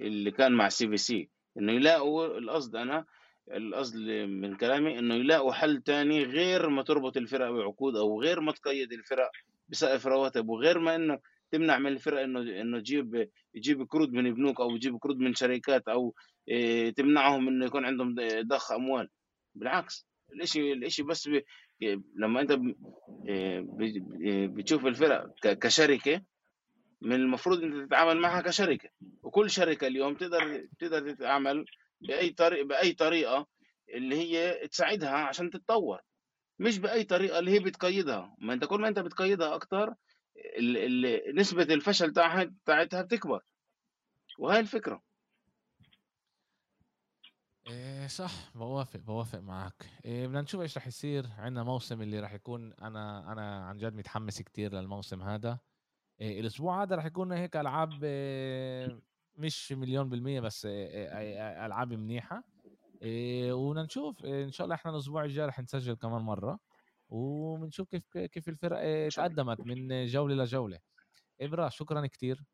اللي 0.00 0.30
كان 0.30 0.52
مع 0.52 0.68
CVC 0.68 1.28
إنه 1.58 1.72
يلاقوا 1.72 2.38
القصد 2.38 2.76
أنا 2.76 3.04
القصد 3.52 3.96
من 4.28 4.56
كلامي 4.56 4.98
إنه 4.98 5.14
يلاقوا 5.14 5.52
حل 5.52 5.82
تاني 5.82 6.22
غير 6.22 6.68
ما 6.68 6.82
تربط 6.82 7.16
الفرق 7.16 7.50
بعقود 7.50 7.96
أو 7.96 8.22
غير 8.22 8.40
ما 8.40 8.52
تقيد 8.52 8.92
الفرق 8.92 9.30
بسقف 9.68 10.06
رواتب 10.06 10.48
وغير 10.48 10.78
ما 10.78 10.94
إنه 10.94 11.18
تمنع 11.50 11.78
من 11.78 11.92
الفرق 11.92 12.20
انه 12.20 12.40
إنه 12.40 12.78
تجيب 12.78 13.28
تجيب 13.54 13.88
قروض 13.90 14.12
من 14.12 14.34
بنوك 14.34 14.60
أو 14.60 14.76
تجيب 14.76 14.96
قروض 14.96 15.16
من 15.16 15.34
شركات 15.34 15.88
أو 15.88 16.14
إيه، 16.48 16.90
تمنعهم 16.90 17.48
إنه 17.48 17.66
يكون 17.66 17.84
عندهم 17.84 18.14
ضخ 18.40 18.72
أموال. 18.72 19.08
بالعكس 19.54 20.06
الاشي 20.32 20.72
الإشي 20.72 21.02
بس 21.02 21.30
لما 22.16 22.40
أنت 22.40 22.58
إيه، 23.28 23.66
بتشوف 24.46 24.86
الفرق 24.86 25.34
كشركة 25.42 26.22
من 27.00 27.12
المفروض 27.12 27.62
إنت 27.62 27.86
تتعامل 27.86 28.20
معها 28.20 28.40
كشركة. 28.42 28.88
وكل 29.22 29.50
شركة 29.50 29.86
اليوم 29.86 30.14
تقدر 30.14 30.68
تقدر 30.78 31.10
تتعامل 31.14 31.64
بأي 32.00 32.30
طريقه 32.30 32.64
بأي 32.66 32.92
طريقة 32.92 33.46
اللي 33.94 34.16
هي 34.16 34.68
تساعدها 34.68 35.10
عشان 35.10 35.50
تتطور. 35.50 36.00
مش 36.58 36.78
بأي 36.78 37.04
طريقة 37.04 37.38
اللي 37.38 37.50
هي 37.50 37.58
بتقيدها. 37.58 38.34
ما 38.38 38.52
أنت 38.54 38.64
كل 38.64 38.80
ما 38.80 38.88
أنت 38.88 38.98
بتقيدها 38.98 39.54
أكتر 39.54 39.94
نسبة 41.34 41.62
الفشل 41.62 42.12
تاعها 42.12 42.54
تاعتها 42.66 43.02
بتكبر. 43.02 43.40
وهي 44.38 44.60
الفكرة. 44.60 45.02
إيه 47.66 48.06
صح 48.06 48.50
بوافق 48.54 49.00
بوافق 49.00 49.38
معك 49.38 49.86
إيه 50.04 50.26
بدنا 50.26 50.40
نشوف 50.40 50.60
إيش 50.60 50.78
رح 50.78 50.86
يصير. 50.86 51.26
عندنا 51.38 51.64
موسم 51.64 52.02
اللي 52.02 52.20
رح 52.20 52.32
يكون 52.32 52.72
أنا 52.72 53.32
أنا 53.32 53.66
عن 53.66 53.76
جد 53.76 53.94
متحمس 53.94 54.42
كتير 54.42 54.74
للموسم 54.74 55.22
هذا. 55.22 55.58
إيه 56.20 56.40
الأسبوع 56.40 56.82
هذا 56.82 56.96
رح 56.96 57.04
يكون 57.04 57.32
هيك 57.32 57.56
ألعاب 57.56 58.04
إيه 58.04 59.00
مش 59.34 59.72
مليون 59.72 60.08
بالمية 60.08 60.40
بس 60.40 60.66
ألعاب 60.66 61.92
منيحة. 61.92 62.44
وبدنا 63.52 63.82
نشوف 63.82 64.24
إن 64.24 64.52
شاء 64.52 64.64
الله 64.64 64.74
إحنا 64.74 64.90
الأسبوع 64.90 65.24
الجاي 65.24 65.46
رح 65.46 65.60
نسجل 65.60 65.94
كمان 65.94 66.22
مرة. 66.22 66.58
وبنشوف 67.08 67.88
كيف 67.88 68.18
كيف 68.18 68.48
الفرق 68.48 69.08
تقدمت 69.08 69.60
من 69.60 70.06
جولة 70.06 70.44
لجولة. 70.44 70.78
إبرا 71.40 71.68
شكرا 71.68 72.06
كتير. 72.06 72.44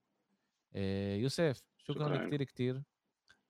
يوسف 0.75 1.61
شكرا, 1.79 2.15
شكرا. 2.15 2.27
كتير 2.27 2.43
كتير. 2.43 2.83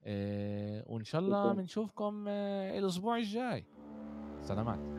آآ 0.07 0.85
وإن 0.87 1.05
شاء 1.05 1.21
الله. 1.21 1.53
بنشوفكم 1.53 2.29
الأسبوع 2.29 3.17
الجاي. 3.17 3.65
سلامات. 4.41 4.98